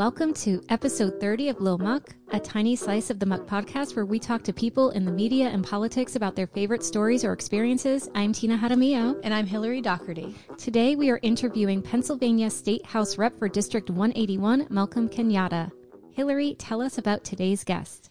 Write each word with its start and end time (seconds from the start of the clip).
Welcome 0.00 0.32
to 0.32 0.64
episode 0.70 1.20
30 1.20 1.50
of 1.50 1.60
Lil 1.60 1.76
Muck, 1.76 2.14
a 2.32 2.40
tiny 2.40 2.74
slice 2.74 3.10
of 3.10 3.18
the 3.18 3.26
Muck 3.26 3.46
podcast 3.46 3.94
where 3.94 4.06
we 4.06 4.18
talk 4.18 4.42
to 4.44 4.50
people 4.50 4.92
in 4.92 5.04
the 5.04 5.12
media 5.12 5.48
and 5.48 5.62
politics 5.62 6.16
about 6.16 6.34
their 6.34 6.46
favorite 6.46 6.82
stories 6.82 7.22
or 7.22 7.34
experiences. 7.34 8.08
I'm 8.14 8.32
Tina 8.32 8.56
Jaramillo. 8.56 9.20
And 9.22 9.34
I'm 9.34 9.46
Hillary 9.46 9.82
Doherty. 9.82 10.34
Today 10.56 10.96
we 10.96 11.10
are 11.10 11.20
interviewing 11.20 11.82
Pennsylvania 11.82 12.48
State 12.48 12.86
House 12.86 13.18
Rep 13.18 13.38
for 13.38 13.46
District 13.46 13.90
181, 13.90 14.68
Malcolm 14.70 15.06
Kenyatta. 15.06 15.70
Hillary, 16.12 16.54
tell 16.54 16.80
us 16.80 16.96
about 16.96 17.22
today's 17.22 17.62
guest. 17.62 18.10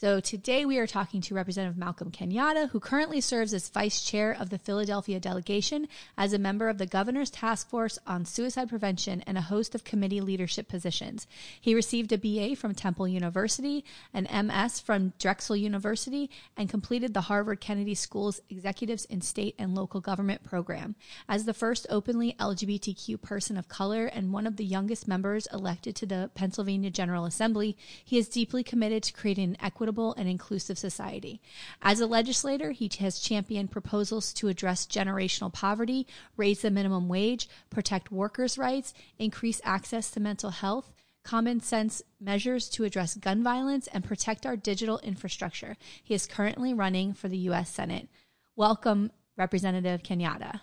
So 0.00 0.20
today 0.20 0.64
we 0.64 0.78
are 0.78 0.86
talking 0.86 1.20
to 1.22 1.34
Representative 1.34 1.76
Malcolm 1.76 2.12
Kenyatta, 2.12 2.68
who 2.68 2.78
currently 2.78 3.20
serves 3.20 3.52
as 3.52 3.68
vice 3.68 4.00
chair 4.00 4.30
of 4.30 4.48
the 4.48 4.56
Philadelphia 4.56 5.18
delegation, 5.18 5.88
as 6.16 6.32
a 6.32 6.38
member 6.38 6.68
of 6.68 6.78
the 6.78 6.86
governor's 6.86 7.30
task 7.30 7.68
force 7.68 7.98
on 8.06 8.24
suicide 8.24 8.68
prevention, 8.68 9.24
and 9.26 9.36
a 9.36 9.40
host 9.40 9.74
of 9.74 9.82
committee 9.82 10.20
leadership 10.20 10.68
positions. 10.68 11.26
He 11.60 11.74
received 11.74 12.12
a 12.12 12.16
BA 12.16 12.54
from 12.54 12.76
Temple 12.76 13.08
University, 13.08 13.84
an 14.14 14.28
MS 14.46 14.78
from 14.78 15.14
Drexel 15.18 15.56
University, 15.56 16.30
and 16.56 16.70
completed 16.70 17.12
the 17.12 17.22
Harvard 17.22 17.60
Kennedy 17.60 17.96
School's 17.96 18.40
Executives 18.48 19.04
in 19.06 19.20
State 19.20 19.56
and 19.58 19.74
Local 19.74 20.00
Government 20.00 20.44
program. 20.44 20.94
As 21.28 21.44
the 21.44 21.52
first 21.52 21.88
openly 21.90 22.36
LGBTQ 22.38 23.20
person 23.20 23.56
of 23.56 23.66
color 23.66 24.06
and 24.06 24.32
one 24.32 24.46
of 24.46 24.58
the 24.58 24.64
youngest 24.64 25.08
members 25.08 25.48
elected 25.52 25.96
to 25.96 26.06
the 26.06 26.30
Pennsylvania 26.36 26.90
General 26.90 27.24
Assembly, 27.24 27.76
he 28.04 28.16
is 28.16 28.28
deeply 28.28 28.62
committed 28.62 29.02
to 29.02 29.12
creating 29.12 29.48
an 29.48 29.56
equitable 29.60 29.87
equitable 29.88 30.14
and 30.18 30.28
inclusive 30.28 30.78
society. 30.78 31.40
As 31.80 32.00
a 32.00 32.06
legislator, 32.06 32.72
he 32.72 32.90
has 33.00 33.18
championed 33.18 33.70
proposals 33.70 34.34
to 34.34 34.48
address 34.48 34.86
generational 34.86 35.52
poverty, 35.52 36.06
raise 36.36 36.60
the 36.60 36.70
minimum 36.70 37.08
wage, 37.08 37.48
protect 37.70 38.12
workers' 38.12 38.58
rights, 38.58 38.92
increase 39.18 39.62
access 39.64 40.10
to 40.10 40.20
mental 40.20 40.50
health, 40.50 40.92
common 41.24 41.60
sense 41.60 42.02
measures 42.20 42.68
to 42.68 42.84
address 42.84 43.14
gun 43.14 43.42
violence, 43.42 43.86
and 43.88 44.04
protect 44.04 44.44
our 44.44 44.56
digital 44.56 44.98
infrastructure. 44.98 45.76
He 46.02 46.12
is 46.12 46.26
currently 46.26 46.74
running 46.74 47.14
for 47.14 47.28
the 47.28 47.38
U.S. 47.48 47.70
Senate. 47.70 48.08
Welcome, 48.56 49.10
Representative 49.38 50.02
Kenyatta. 50.02 50.60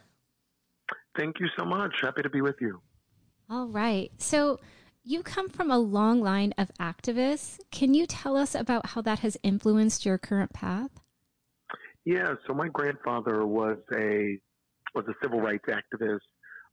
Thank 1.17 1.39
you 1.39 1.47
so 1.57 1.65
much. 1.65 1.93
Happy 2.01 2.21
to 2.21 2.29
be 2.29 2.41
with 2.41 2.61
you. 2.61 2.79
All 3.49 3.67
right. 3.67 4.11
So, 4.19 4.59
you 5.05 5.21
come 5.21 5.49
from 5.49 5.69
a 5.69 5.77
long 5.77 6.19
line 6.19 6.53
of 6.57 6.71
activists. 6.79 7.59
Can 7.71 7.93
you 7.93 8.07
tell 8.07 8.35
us 8.35 8.55
about 8.55 8.87
how 8.87 9.01
that 9.01 9.19
has 9.19 9.37
influenced 9.43 10.05
your 10.05 10.17
current 10.17 10.51
path? 10.51 10.89
Yeah, 12.05 12.33
so 12.47 12.53
my 12.53 12.67
grandfather 12.67 13.45
was 13.45 13.77
a 13.93 14.39
was 14.93 15.05
a 15.07 15.13
civil 15.21 15.41
rights 15.41 15.65
activist 15.67 16.19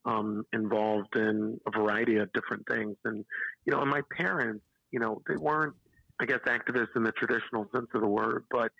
um, 0.05 0.45
involved 0.53 1.15
in 1.15 1.59
a 1.67 1.71
variety 1.77 2.17
of 2.17 2.31
different 2.33 2.65
things, 2.67 2.95
and 3.05 3.23
you 3.65 3.73
know, 3.73 3.81
and 3.81 3.89
my 3.89 4.01
parents, 4.15 4.63
you 4.91 4.99
know, 4.99 5.21
they 5.27 5.35
weren't, 5.35 5.75
I 6.19 6.25
guess, 6.25 6.39
activists 6.45 6.95
in 6.95 7.03
the 7.03 7.11
traditional 7.11 7.67
sense 7.73 7.87
of 7.93 8.01
the 8.01 8.07
word, 8.07 8.45
but 8.49 8.71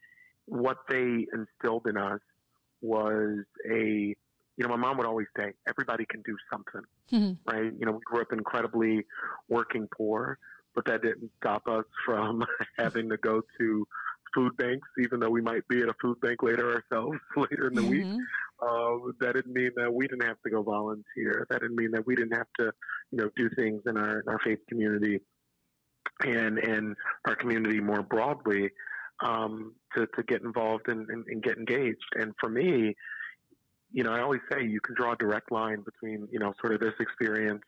what 0.46 0.78
they 0.90 1.26
instilled 1.34 1.88
in 1.88 1.98
us 1.98 2.20
was 2.82 3.40
a 3.72 4.16
you 4.58 4.64
know, 4.64 4.70
my 4.70 4.76
mom 4.76 4.98
would 4.98 5.08
always 5.08 5.28
say, 5.38 5.54
everybody 5.68 6.06
can 6.06 6.22
do 6.22 6.36
something, 6.52 6.82
mm-hmm. 7.12 7.52
right? 7.52 7.72
You 7.78 7.86
know, 7.86 7.94
we 7.94 8.00
grew 8.06 8.22
up 8.22 8.32
incredibly 8.32 9.06
working 9.50 9.88
poor, 9.96 10.38
but 10.76 10.86
that 10.86 11.02
didn't 11.02 11.32
stop 11.38 11.68
us 11.68 11.86
from 12.06 12.44
having 12.78 13.10
to 13.10 13.18
go 13.18 13.42
to 13.60 13.88
food 14.34 14.56
banks, 14.58 14.88
even 15.00 15.20
though 15.20 15.30
we 15.30 15.42
might 15.42 15.68
be 15.68 15.82
at 15.82 15.90
a 15.90 15.94
food 16.02 16.20
bank 16.22 16.42
later 16.42 16.74
ourselves 16.74 17.18
later 17.38 17.68
in 17.68 17.74
the 17.76 17.82
mm-hmm. 17.82 18.16
week. 18.16 18.22
Uh, 18.62 19.12
that 19.20 19.34
didn't 19.34 19.54
mean 19.54 19.72
that 19.76 19.94
we 19.94 20.08
didn't 20.08 20.26
have 20.26 20.42
to 20.44 20.50
go 20.50 20.62
volunteer. 20.64 21.46
That 21.50 21.62
didn't 21.62 21.76
mean 21.76 21.92
that 21.92 22.06
we 22.06 22.16
didn't 22.16 22.36
have 22.36 22.48
to, 22.60 22.72
you 23.12 23.18
know, 23.18 23.30
do 23.36 23.50
things 23.58 23.82
in 23.86 23.98
our, 23.98 24.20
in 24.20 24.28
our 24.28 24.40
faith 24.44 24.60
community 24.70 25.20
and 26.22 26.60
and 26.60 26.96
our 27.26 27.36
community 27.36 27.80
more 27.80 28.04
broadly 28.04 28.70
um, 29.26 29.74
to 29.96 30.08
to 30.16 30.24
get 30.24 30.42
involved 30.42 30.88
and, 30.88 31.10
and, 31.10 31.26
and 31.28 31.44
get 31.44 31.58
engaged. 31.58 31.98
And 32.16 32.34
for 32.40 32.50
me, 32.50 32.96
you 33.94 34.04
know, 34.04 34.12
I 34.12 34.22
always 34.22 34.42
say 34.52 34.64
you 34.64 34.82
can 34.82 34.96
draw 34.96 35.14
a 35.14 35.16
direct 35.16 35.52
line 35.52 35.84
between, 35.86 36.28
you 36.32 36.40
know, 36.40 36.54
sort 36.60 36.74
of 36.74 36.82
this 36.82 36.96
experience 37.00 37.62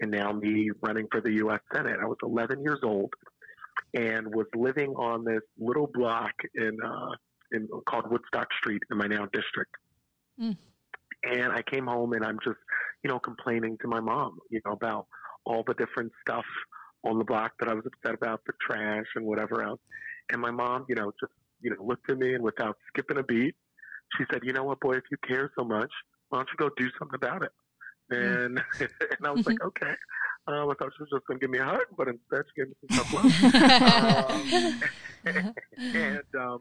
and 0.00 0.10
now 0.10 0.32
me 0.32 0.70
running 0.82 1.06
for 1.10 1.20
the 1.20 1.32
U.S. 1.34 1.60
Senate. 1.72 1.98
I 2.02 2.06
was 2.06 2.18
11 2.22 2.62
years 2.62 2.80
old 2.82 3.14
and 3.94 4.26
was 4.34 4.46
living 4.56 4.90
on 4.96 5.24
this 5.24 5.40
little 5.58 5.88
block 5.94 6.32
in, 6.56 6.76
uh, 6.84 7.10
in 7.52 7.68
called 7.88 8.10
Woodstock 8.10 8.48
Street 8.60 8.82
in 8.90 8.98
my 8.98 9.06
now 9.06 9.26
district. 9.32 9.74
Mm. 10.40 10.56
And 11.22 11.52
I 11.52 11.62
came 11.62 11.86
home 11.86 12.12
and 12.12 12.24
I'm 12.24 12.38
just, 12.44 12.58
you 13.04 13.10
know, 13.10 13.20
complaining 13.20 13.78
to 13.82 13.88
my 13.88 14.00
mom, 14.00 14.38
you 14.50 14.60
know, 14.66 14.72
about 14.72 15.06
all 15.44 15.62
the 15.64 15.74
different 15.74 16.10
stuff 16.20 16.44
on 17.04 17.18
the 17.18 17.24
block 17.24 17.52
that 17.60 17.68
I 17.68 17.74
was 17.74 17.84
upset 17.86 18.14
about, 18.14 18.40
the 18.46 18.52
trash 18.60 19.06
and 19.14 19.24
whatever 19.24 19.62
else. 19.62 19.80
And 20.32 20.42
my 20.42 20.50
mom, 20.50 20.86
you 20.88 20.96
know, 20.96 21.12
just, 21.20 21.32
you 21.60 21.70
know, 21.70 21.76
looked 21.84 22.10
at 22.10 22.18
me 22.18 22.34
and 22.34 22.42
without 22.42 22.76
skipping 22.88 23.18
a 23.18 23.22
beat, 23.22 23.54
she 24.16 24.24
said, 24.32 24.42
"You 24.44 24.52
know 24.52 24.64
what, 24.64 24.80
boy? 24.80 24.96
If 24.96 25.04
you 25.10 25.16
care 25.26 25.50
so 25.56 25.64
much, 25.64 25.90
why 26.28 26.38
don't 26.38 26.48
you 26.50 26.56
go 26.56 26.70
do 26.76 26.88
something 26.98 27.16
about 27.16 27.42
it?" 27.42 27.52
And 28.10 28.62
and 28.80 29.26
I 29.26 29.30
was 29.30 29.46
like, 29.46 29.62
"Okay." 29.64 29.94
Um, 30.46 30.70
I 30.70 30.74
thought 30.78 30.92
she 30.96 31.02
was 31.02 31.10
just 31.12 31.26
going 31.26 31.38
to 31.38 31.44
give 31.44 31.50
me 31.50 31.58
a 31.58 31.64
hug, 31.64 31.84
but 31.94 32.08
instead 32.08 32.42
she 32.48 32.62
gave 32.62 32.68
me 32.68 32.74
some 32.88 32.98
tough 32.98 33.12
love. 33.12 34.82
um, 35.26 35.52
and 35.76 36.22
um, 36.40 36.60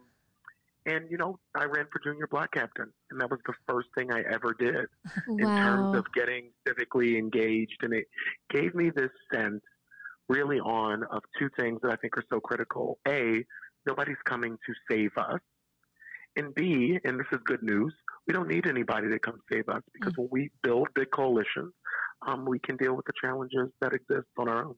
and 0.86 1.10
you 1.10 1.18
know, 1.18 1.40
I 1.56 1.66
ran 1.66 1.86
for 1.92 2.02
junior 2.04 2.28
block 2.28 2.52
captain, 2.54 2.92
and 3.12 3.22
that 3.22 3.30
was 3.30 3.40
the 3.46 3.54
first 3.68 3.88
thing 3.96 4.12
I 4.12 4.24
ever 4.30 4.54
did 4.60 4.88
wow. 5.28 5.38
in 5.38 5.46
terms 5.46 5.98
of 5.98 6.06
getting 6.14 6.52
civically 6.68 7.18
engaged, 7.18 7.78
and 7.82 7.94
it 7.94 8.08
gave 8.50 8.76
me 8.76 8.90
this 8.90 9.12
sense, 9.34 9.62
really, 10.28 10.60
on 10.60 11.04
of 11.06 11.22
two 11.40 11.50
things 11.58 11.80
that 11.84 11.92
I 11.92 11.96
think 11.96 12.18
are 12.18 12.24
so 12.30 12.42
critical. 12.42 13.00
A, 13.08 13.46
nobody's 13.86 14.18
coming 14.26 14.58
to 14.66 14.74
save 14.90 15.12
us 15.18 15.40
and 16.38 16.54
B, 16.56 17.00
and 17.04 17.20
this 17.20 17.28
is 17.32 17.40
good 17.46 17.64
news, 17.64 17.94
we 18.28 18.34
don't 18.34 18.48
need 18.48 18.68
anybody 18.68 19.10
to 19.10 19.20
come 19.20 19.40
save 19.52 19.68
us 19.70 19.82
because 19.94 20.14
mm-hmm. 20.14 20.22
when 20.24 20.30
we 20.32 20.52
build 20.64 20.88
big 20.96 21.12
coalitions, 21.12 21.74
um, 22.26 22.46
we 22.46 22.60
can 22.60 22.78
deal 22.78 22.96
with 22.96 23.06
the 23.06 23.14
challenges 23.22 23.70
that 23.82 23.94
exist 23.94 24.28
on 24.38 24.48
our 24.48 24.66
own. 24.66 24.76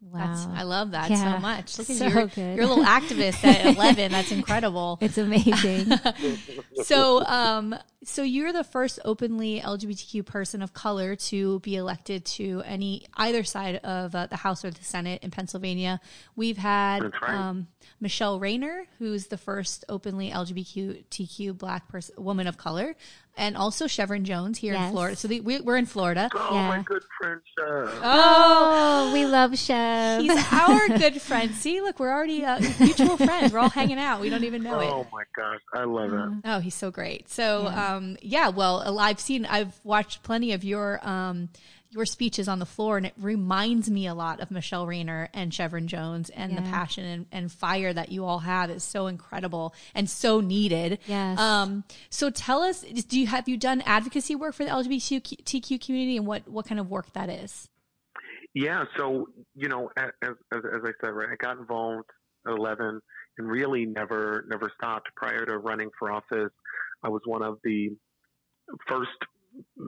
Wow. 0.00 0.26
That's, 0.26 0.46
I 0.46 0.62
love 0.62 0.92
that 0.92 1.10
yeah, 1.10 1.34
so 1.34 1.40
much. 1.40 1.76
Look 1.76 1.90
at 1.90 1.96
so 1.96 2.06
you're, 2.06 2.26
good. 2.28 2.56
you're 2.56 2.64
a 2.64 2.68
little 2.68 2.84
activist 2.84 3.44
at 3.44 3.66
11. 3.76 4.12
That's 4.12 4.30
incredible. 4.30 4.98
It's 5.00 5.18
amazing. 5.18 5.90
so, 6.84 7.24
um, 7.24 7.74
so 8.04 8.22
you're 8.22 8.52
the 8.52 8.62
first 8.62 9.00
openly 9.04 9.60
LGBTQ 9.60 10.24
person 10.24 10.62
of 10.62 10.72
color 10.72 11.16
to 11.16 11.58
be 11.60 11.74
elected 11.74 12.24
to 12.26 12.62
any 12.64 13.06
either 13.16 13.42
side 13.42 13.76
of 13.76 14.14
uh, 14.14 14.26
the 14.26 14.36
House 14.36 14.64
or 14.64 14.70
the 14.70 14.84
Senate 14.84 15.22
in 15.24 15.32
Pennsylvania. 15.32 16.00
We've 16.36 16.58
had 16.58 17.02
right. 17.20 17.30
um, 17.30 17.66
Michele 18.00 18.38
Rayner, 18.38 18.86
who's 19.00 19.26
the 19.26 19.38
first 19.38 19.84
openly 19.88 20.30
LGBTQ 20.30 21.58
black 21.58 21.88
person, 21.88 22.14
woman 22.22 22.46
of 22.46 22.56
color 22.56 22.94
and 23.38 23.56
also 23.56 23.86
Shevrin 23.86 24.24
Jones 24.24 24.58
here 24.58 24.74
yes. 24.74 24.86
in 24.86 24.92
Florida. 24.92 25.16
So 25.16 25.28
the, 25.28 25.40
we, 25.40 25.58
are 25.60 25.76
in 25.76 25.86
Florida. 25.86 26.28
Oh, 26.34 26.48
yeah. 26.52 26.68
my 26.68 26.82
good 26.82 27.04
friend 27.18 27.40
Shev. 27.58 27.88
Oh, 28.02 29.08
oh, 29.08 29.12
we 29.12 29.24
love 29.24 29.52
Shev. 29.52 30.20
He's 30.22 30.52
our 30.52 30.88
good 30.98 31.22
friend. 31.22 31.54
See, 31.54 31.80
look, 31.80 32.00
we're 32.00 32.12
already 32.12 32.44
uh, 32.44 32.60
mutual 32.80 33.16
friends. 33.16 33.52
We're 33.52 33.60
all 33.60 33.70
hanging 33.70 33.98
out. 33.98 34.20
We 34.20 34.28
don't 34.28 34.44
even 34.44 34.62
know 34.62 34.76
oh, 34.76 34.80
it. 34.80 34.90
Oh 34.90 35.06
my 35.12 35.22
gosh, 35.34 35.60
I 35.72 35.84
love 35.84 36.12
it. 36.12 36.40
Oh, 36.44 36.58
he's 36.58 36.74
so 36.74 36.90
great. 36.90 37.30
So, 37.30 37.62
yeah. 37.64 37.94
um, 37.94 38.16
yeah. 38.20 38.48
Well, 38.48 38.98
I've 38.98 39.20
seen, 39.20 39.46
I've 39.46 39.80
watched 39.84 40.22
plenty 40.22 40.52
of 40.52 40.64
your. 40.64 41.06
Um, 41.08 41.48
your 41.90 42.04
speeches 42.04 42.48
on 42.48 42.58
the 42.58 42.66
floor, 42.66 42.96
and 42.96 43.06
it 43.06 43.14
reminds 43.16 43.90
me 43.90 44.06
a 44.06 44.14
lot 44.14 44.40
of 44.40 44.50
Michele 44.50 44.86
Rayner 44.86 45.28
and 45.32 45.52
Shevrin 45.52 45.86
Jones, 45.86 46.30
and 46.30 46.52
yeah. 46.52 46.60
the 46.60 46.70
passion 46.70 47.04
and, 47.04 47.26
and, 47.32 47.52
fire 47.52 47.92
that 47.92 48.12
you 48.12 48.24
all 48.24 48.40
have 48.40 48.70
is 48.70 48.84
so 48.84 49.06
incredible 49.06 49.74
and 49.94 50.08
so 50.08 50.40
needed. 50.40 50.98
Yes. 51.06 51.38
Um, 51.38 51.84
so 52.10 52.28
tell 52.30 52.62
us, 52.62 52.82
do 52.82 53.18
you 53.18 53.26
have 53.26 53.48
you 53.48 53.56
done 53.56 53.82
advocacy 53.86 54.34
work 54.34 54.54
for 54.54 54.64
the 54.64 54.70
LGBTQ 54.70 55.80
community, 55.80 56.18
and 56.18 56.26
what 56.26 56.46
what 56.46 56.66
kind 56.66 56.78
of 56.78 56.90
work 56.90 57.12
that 57.14 57.30
is? 57.30 57.68
Yeah. 58.54 58.84
So 58.98 59.28
you 59.54 59.68
know, 59.68 59.90
as 59.96 60.10
as, 60.22 60.34
as 60.52 60.80
I 60.84 60.90
said, 61.00 61.10
right, 61.10 61.28
I 61.32 61.36
got 61.42 61.58
involved 61.58 62.10
at 62.46 62.52
eleven 62.52 63.00
and 63.38 63.48
really 63.48 63.86
never 63.86 64.44
never 64.48 64.70
stopped 64.76 65.08
prior 65.16 65.46
to 65.46 65.58
running 65.58 65.88
for 65.98 66.12
office. 66.12 66.52
I 67.02 67.08
was 67.08 67.22
one 67.24 67.42
of 67.42 67.58
the 67.64 67.90
first 68.86 69.10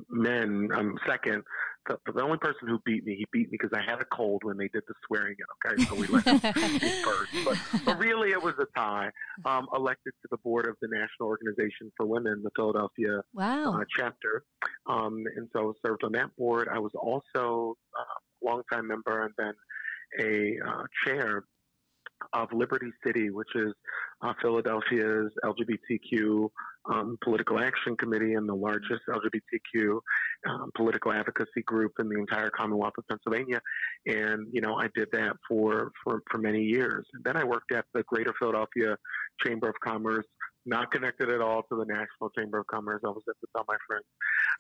men, 0.09 0.69
um, 0.75 0.99
second 1.07 1.43
the, 1.89 1.97
the 2.13 2.23
only 2.23 2.39
person 2.39 2.69
who 2.69 2.79
beat 2.85 3.05
me, 3.05 3.17
he 3.17 3.27
beat 3.33 3.51
me 3.51 3.59
because 3.61 3.77
I 3.77 3.83
had 3.89 4.01
a 4.01 4.05
cold 4.05 4.43
when 4.45 4.57
they 4.57 4.69
did 4.69 4.83
the 4.87 4.95
swearing 5.07 5.37
in. 5.39 5.73
Okay, 5.73 5.85
so 5.85 5.95
we 5.95 6.07
let 6.07 6.25
him 6.25 6.39
first, 7.05 7.33
but, 7.45 7.57
but 7.85 7.99
really 7.99 8.31
it 8.31 8.43
was 8.43 8.55
a 8.61 8.67
tie. 8.79 9.11
Um, 9.45 9.67
elected 9.75 10.13
to 10.23 10.29
the 10.31 10.37
board 10.39 10.67
of 10.67 10.77
the 10.83 10.89
National 10.89 11.29
Organization 11.29 11.91
for 11.97 12.07
Women, 12.07 12.43
the 12.43 12.51
Philadelphia 12.57 13.23
wow. 13.35 13.75
uh, 13.75 13.85
chapter, 13.99 14.45
um, 14.87 15.25
and 15.37 15.49
so 15.53 15.71
I 15.71 15.89
served 15.89 16.05
on 16.05 16.13
that 16.13 16.35
board. 16.37 16.69
I 16.73 16.79
was 16.79 16.93
also 16.95 17.77
uh, 17.99 18.03
a 18.03 18.45
longtime 18.45 18.87
member 18.87 19.25
and 19.25 19.35
then 19.39 19.55
a 20.21 20.59
uh, 20.67 20.83
chair 21.05 21.45
of 22.33 22.49
Liberty 22.53 22.91
City, 23.05 23.31
which 23.31 23.49
is 23.55 23.73
uh, 24.23 24.33
Philadelphia's 24.41 25.33
LGBTQ 25.45 26.49
um, 26.91 27.19
Political 27.23 27.61
Action 27.61 27.97
Committee 27.97 28.35
and 28.35 28.49
the 28.49 28.55
largest 28.55 29.03
LGBTQ 29.09 30.01
um, 30.49 30.71
political 30.75 31.13
advocacy 31.13 31.63
group 31.67 31.93
in 31.99 32.09
the 32.09 32.19
entire 32.19 32.51
Commonwealth 32.51 32.95
of 32.99 33.07
Pennsylvania. 33.09 33.61
And, 34.07 34.47
you 34.53 34.61
know, 34.61 34.77
I 34.77 34.89
did 34.95 35.09
that 35.13 35.37
for, 35.49 35.93
for, 36.03 36.23
for 36.31 36.39
many 36.39 36.63
years. 36.63 37.07
And 37.15 37.23
then 37.25 37.37
I 37.37 37.45
worked 37.45 37.73
at 37.73 37.85
the 37.93 38.03
Greater 38.05 38.33
Philadelphia 38.39 38.97
Chamber 39.45 39.69
of 39.69 39.75
Commerce, 39.85 40.27
not 40.67 40.91
connected 40.91 41.31
at 41.31 41.41
all 41.41 41.63
to 41.71 41.77
the 41.77 41.85
National 41.85 42.31
Chamber 42.37 42.59
of 42.61 42.67
Commerce. 42.67 43.03
I 43.05 43.09
was 43.09 43.23
at 43.29 43.35
the 43.41 43.49
tell 43.55 43.65
my 43.69 43.77
friends, 43.87 44.05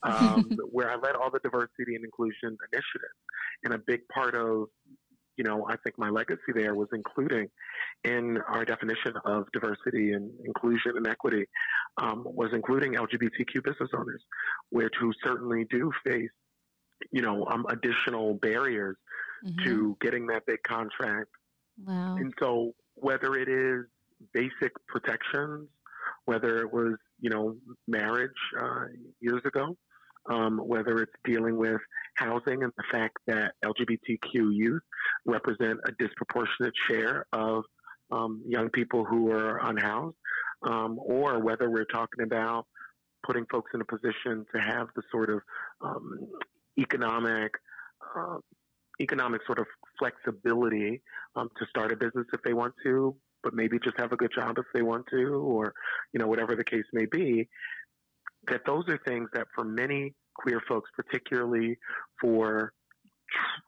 um, 0.02 0.58
where 0.72 0.90
I 0.90 0.96
led 0.96 1.14
all 1.14 1.30
the 1.30 1.40
diversity 1.40 1.94
and 1.94 2.04
inclusion 2.04 2.56
initiatives. 2.72 3.18
And 3.64 3.74
a 3.74 3.78
big 3.78 4.00
part 4.08 4.34
of 4.34 4.66
you 5.40 5.44
know, 5.44 5.66
I 5.70 5.76
think 5.78 5.98
my 5.98 6.10
legacy 6.10 6.52
there 6.54 6.75
was 6.75 6.88
including 6.92 7.48
in 8.04 8.37
our 8.46 8.62
definition 8.62 9.14
of 9.25 9.50
diversity 9.54 10.12
and 10.12 10.31
inclusion 10.44 10.98
and 10.98 11.06
equity 11.06 11.46
um, 11.96 12.25
was 12.26 12.50
including 12.52 12.92
LGBTQ 12.92 13.64
business 13.64 13.88
owners, 13.96 14.22
which 14.69 14.92
who 15.00 15.14
certainly 15.25 15.64
do 15.70 15.90
face, 16.04 16.28
you 17.10 17.22
know, 17.22 17.46
um, 17.46 17.64
additional 17.70 18.34
barriers 18.34 18.98
mm-hmm. 19.42 19.64
to 19.64 19.96
getting 20.02 20.26
that 20.26 20.44
big 20.44 20.62
contract. 20.62 21.31
Wow. 21.86 22.16
And 22.16 22.34
so 22.38 22.75
whether 22.96 23.34
it 23.36 23.48
is 23.48 23.86
basic 24.34 24.72
protections, 24.88 25.70
whether 26.26 26.58
it 26.58 26.70
was, 26.70 26.96
you 27.19 27.31
know, 27.31 27.56
marriage 27.88 28.31
uh, 28.60 28.84
years 29.20 29.40
ago, 29.46 29.75
um, 30.28 30.58
whether 30.58 31.00
it's 31.00 31.16
dealing 31.25 31.56
with 31.56 31.81
housing 32.20 32.62
and 32.62 32.72
the 32.76 32.84
fact 32.93 33.17
that 33.26 33.55
LGBTQ 33.64 34.55
youth 34.55 34.82
represent 35.25 35.78
a 35.87 35.93
disproportionate 35.99 36.75
share 36.88 37.26
of 37.32 37.64
um, 38.12 38.43
young 38.46 38.69
people 38.70 39.05
who 39.05 39.31
are 39.31 39.58
unhoused, 39.69 40.17
um, 40.69 40.99
or 41.02 41.38
whether 41.38 41.70
we're 41.70 41.84
talking 41.84 42.25
about 42.25 42.67
putting 43.25 43.46
folks 43.50 43.70
in 43.75 43.81
a 43.81 43.84
position 43.84 44.44
to 44.55 44.61
have 44.61 44.88
the 44.96 45.02
sort 45.11 45.31
of 45.31 45.40
um, 45.82 46.19
economic 46.78 47.52
uh, 48.17 48.38
economic 49.00 49.40
sort 49.46 49.58
of 49.58 49.67
flexibility 49.99 51.00
um, 51.37 51.49
to 51.58 51.64
start 51.67 51.93
a 51.93 51.96
business 51.96 52.26
if 52.34 52.43
they 52.43 52.52
want 52.52 52.75
to, 52.82 53.17
but 53.43 53.55
maybe 53.55 53.78
just 53.82 53.99
have 53.99 54.12
a 54.12 54.17
good 54.17 54.31
job 54.34 54.58
if 54.58 54.67
they 54.75 54.82
want 54.82 55.06
to, 55.11 55.34
or 55.34 55.72
you 56.12 56.20
know 56.20 56.26
whatever 56.26 56.55
the 56.55 56.64
case 56.64 56.84
may 56.93 57.06
be 57.06 57.49
that 58.49 58.62
those 58.67 58.84
are 58.88 58.99
things 59.06 59.28
that 59.34 59.46
for 59.55 59.64
many 59.64 60.14
queer 60.40 60.62
folks, 60.69 60.90
particularly 60.96 61.78
for 62.20 62.72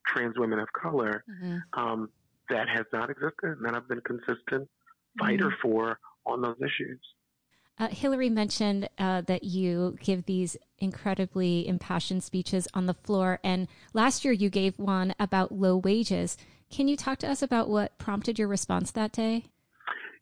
trans 0.06 0.38
women 0.38 0.58
of 0.58 0.69
color, 0.72 1.24
mm-hmm. 1.28 1.80
um, 1.80 2.08
that 2.48 2.69
has 2.69 2.84
not 2.92 3.10
existed 3.10 3.56
and 3.58 3.64
that 3.64 3.74
I've 3.74 3.88
been 3.88 4.00
consistent 4.00 4.69
fighter 5.19 5.48
mm-hmm. 5.48 5.69
for 5.69 5.98
on 6.26 6.40
those 6.42 6.56
issues. 6.58 7.00
Uh, 7.78 7.88
Hillary 7.88 8.28
mentioned 8.28 8.88
uh, 8.98 9.22
that 9.22 9.44
you 9.44 9.96
give 10.02 10.26
these 10.26 10.56
incredibly 10.78 11.66
impassioned 11.66 12.22
speeches 12.22 12.69
on 12.75 12.86
the 12.86 12.94
floor, 12.94 13.40
and 13.42 13.66
last 13.92 14.25
year 14.25 14.32
you 14.32 14.50
gave 14.50 14.78
one 14.78 15.14
about 15.18 15.52
low 15.52 15.76
wages. 15.76 16.36
Can 16.70 16.86
you 16.86 16.96
talk 16.96 17.18
to 17.18 17.30
us 17.30 17.42
about 17.42 17.68
what 17.68 17.98
prompted 17.98 18.38
your 18.38 18.48
response 18.48 18.90
that 18.92 19.12
day? 19.12 19.46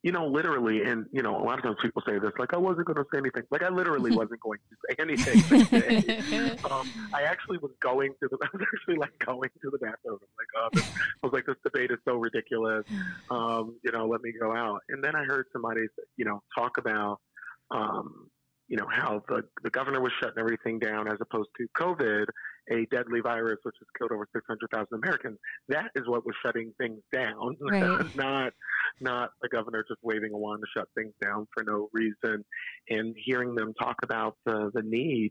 You 0.02 0.12
know, 0.12 0.26
literally, 0.26 0.82
and 0.82 1.06
you 1.12 1.23
know, 1.23 1.37
a 1.37 1.44
lot 1.44 1.58
of 1.58 1.64
times 1.64 1.76
people 1.82 2.02
say 2.08 2.19
this, 2.19 2.32
like 2.38 2.55
I 2.55 2.56
wasn't 2.56 2.87
going 2.87 2.97
to 2.97 3.05
say 3.12 3.19
anything. 3.19 3.43
Like 3.50 3.62
I 3.62 3.69
literally 3.69 4.11
wasn't 4.17 4.41
going 4.41 4.58
to 4.70 4.76
say 4.88 4.97
anything. 4.99 6.50
um, 6.70 6.91
I 7.12 7.23
actually 7.23 7.58
was 7.58 7.73
going 7.81 8.14
to 8.23 8.29
the, 8.31 8.38
I 8.43 8.49
was 8.52 8.67
actually 8.75 8.97
like 8.97 9.19
going 9.19 9.50
to 9.62 9.70
the 9.70 9.79
bathroom. 9.79 10.19
I'm 10.23 10.29
like, 10.38 10.49
oh, 10.56 10.69
this, 10.73 10.91
I 11.23 11.26
was 11.26 11.32
like, 11.32 11.47
this 11.47 11.56
debate 11.62 11.91
is 11.91 11.99
so 12.06 12.14
ridiculous. 12.14 12.87
Um, 13.31 13.76
you 13.85 13.93
know, 13.93 14.06
let 14.06 14.23
me 14.23 14.32
go 14.38 14.56
out. 14.56 14.81
And 14.88 15.05
then 15.05 15.14
I 15.14 15.25
heard 15.25 15.47
somebody, 15.52 15.82
you 16.17 16.25
know, 16.25 16.43
talk 16.56 16.79
about, 16.79 17.20
um, 17.70 18.31
you 18.69 18.76
know, 18.76 18.87
how 18.91 19.23
the, 19.29 19.43
the 19.62 19.70
governor 19.70 20.00
was 20.00 20.12
shutting 20.20 20.38
everything 20.38 20.79
down 20.79 21.08
as 21.08 21.19
opposed 21.20 21.50
to 21.58 21.67
COVID, 21.76 22.26
a 22.71 22.87
deadly 22.91 23.21
virus 23.21 23.59
which 23.62 23.77
has 23.79 23.89
killed 23.99 24.12
over 24.12 24.27
600,000 24.35 24.87
Americans. 24.93 25.39
That 25.69 25.91
is 25.95 26.07
what 26.07 26.25
was 26.27 26.35
shutting 26.45 26.73
things 26.79 27.01
down, 27.12 27.57
right. 27.61 28.17
not 28.17 28.53
not 29.01 29.31
the 29.43 29.49
governor 29.49 29.85
just 29.89 30.01
waving 30.03 30.33
a 30.33 30.39
wand 30.39 30.62
to 30.62 30.81
shut 30.81 30.89
things 30.97 31.12
down 31.23 31.47
for 31.55 31.65
no 31.65 31.89
reason. 31.93 32.45
And 32.89 33.15
hearing 33.25 33.55
them 33.55 33.73
talk 33.81 33.97
about 34.03 34.37
the, 34.45 34.71
the 34.75 34.83
need 34.83 35.31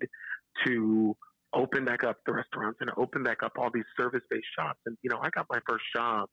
to 0.65 1.15
open 1.53 1.85
back 1.85 2.03
up 2.03 2.17
the 2.25 2.33
restaurants 2.33 2.77
and 2.81 2.91
open 2.97 3.23
back 3.23 3.43
up 3.43 3.53
all 3.57 3.69
these 3.73 3.83
service-based 3.99 4.47
shops. 4.57 4.79
And 4.85 4.97
you 5.01 5.09
know, 5.09 5.19
I 5.21 5.29
got 5.29 5.47
my 5.49 5.59
first 5.67 5.85
job 5.95 6.29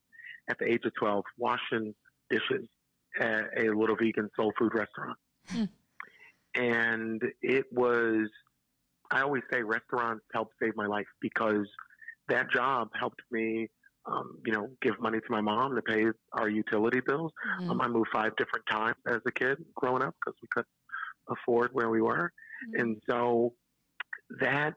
at 0.49 0.59
the 0.59 0.67
age 0.67 0.83
of 0.85 0.93
12 0.99 1.25
washing 1.39 1.95
dishes 2.31 2.69
at 3.21 3.45
a 3.57 3.71
little 3.71 3.97
vegan 3.97 4.29
soul 4.37 4.53
food 4.59 4.73
restaurant. 4.75 5.19
Mm 5.53 5.69
and 6.57 7.23
it 7.43 7.67
was 7.71 8.29
I 9.11 9.23
always 9.23 9.43
say 9.53 9.63
restaurants 9.63 10.25
helped 10.33 10.55
save 10.61 10.77
my 10.77 10.87
life 10.87 11.07
because 11.21 11.67
that 12.29 12.51
job 12.51 12.89
helped 12.99 13.21
me, 13.31 13.69
um, 14.07 14.39
you 14.45 14.53
know, 14.53 14.69
give 14.83 15.01
money 15.01 15.19
to 15.19 15.27
my 15.31 15.41
mom 15.41 15.75
to 15.75 15.83
pay 15.83 16.07
our 16.33 16.49
utility 16.49 17.01
bills. 17.07 17.33
Mm-hmm. 17.61 17.71
Um, 17.71 17.81
I 17.81 17.89
moved 17.89 18.09
five 18.13 18.33
different 18.37 18.65
times 18.71 18.97
as 19.07 19.21
a 19.27 19.33
kid 19.33 19.59
growing 19.75 20.03
up 20.03 20.15
because 20.21 20.37
we 20.43 20.49
couldn't 20.51 20.69
afford 21.31 21.71
where 21.73 21.91
we 21.91 22.01
were, 22.01 22.33
mm-hmm. 22.69 22.81
and 22.81 22.97
so 23.09 23.53
that 24.41 24.75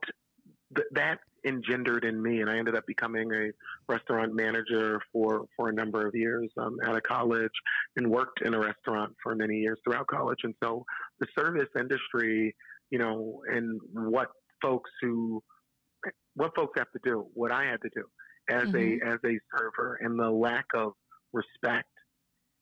th- 0.76 0.88
that 0.92 1.20
engendered 1.46 2.04
in 2.04 2.22
me, 2.22 2.42
and 2.42 2.50
I 2.50 2.58
ended 2.58 2.76
up 2.76 2.86
becoming 2.86 3.32
a 3.34 3.52
restaurant 3.88 4.34
manager 4.34 5.02
for 5.12 5.46
for 5.56 5.70
a 5.70 5.74
number 5.74 6.06
of 6.08 6.16
years 6.16 6.50
um, 6.58 6.78
out 6.86 6.96
of 6.96 7.04
college, 7.04 7.52
and 7.96 8.10
worked 8.10 8.42
in 8.42 8.54
a 8.54 8.60
restaurant 8.60 9.16
for 9.22 9.36
many 9.36 9.56
years 9.58 9.80
throughout 9.84 10.08
college. 10.08 10.40
And 10.44 10.54
so, 10.64 10.86
the 11.20 11.28
service 11.38 11.70
industry, 11.78 12.56
you 12.90 13.00
know, 13.00 13.42
and 13.48 13.80
what 13.94 14.30
folks 14.62 14.90
who 15.02 15.44
what 16.36 16.56
folks 16.56 16.78
have 16.78 16.92
to 16.92 17.00
do, 17.04 17.26
what 17.34 17.52
I 17.52 17.66
had 17.66 17.82
to 17.82 17.90
do 17.94 18.04
as 18.50 18.64
mm-hmm. 18.64 19.08
a 19.08 19.12
as 19.14 19.20
a 19.26 19.40
server, 19.56 20.00
and 20.02 20.20
the 20.20 20.30
lack 20.30 20.66
of 20.76 20.94
respect 21.34 21.90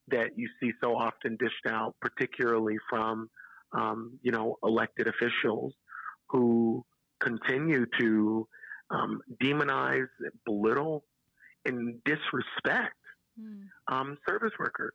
that 0.10 0.32
you 0.36 0.48
see 0.62 0.72
so 0.82 0.96
often 0.96 1.38
dished 1.40 1.66
out, 1.70 1.96
particularly 2.02 2.78
from 2.90 3.30
um, 3.74 4.20
you 4.22 4.32
know 4.32 4.58
elected 4.64 5.08
officials 5.08 5.74
who 6.30 6.84
continue 7.22 7.86
to 8.00 8.48
um, 8.90 9.20
demonize, 9.42 10.08
belittle, 10.46 11.04
and 11.66 11.96
disrespect 12.06 12.96
mm. 13.40 13.64
um, 13.92 14.18
service 14.28 14.54
workers. 14.60 14.94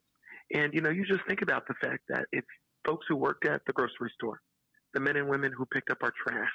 And 0.55 0.73
you 0.75 0.81
know, 0.81 0.90
you 0.90 1.05
just 1.05 1.26
think 1.26 1.43
about 1.43 1.67
the 1.67 1.74
fact 1.81 2.01
that 2.08 2.27
it's 2.32 2.46
folks 2.86 3.06
who 3.08 3.17
worked 3.17 3.46
at 3.46 3.62
the 3.67 3.72
grocery 3.72 4.10
store, 4.15 4.41
the 4.94 5.01
men 5.01 5.17
and 5.17 5.29
women 5.29 5.53
who 5.56 5.67
picked 5.67 5.91
up 5.91 5.99
our 6.03 6.13
trash, 6.25 6.53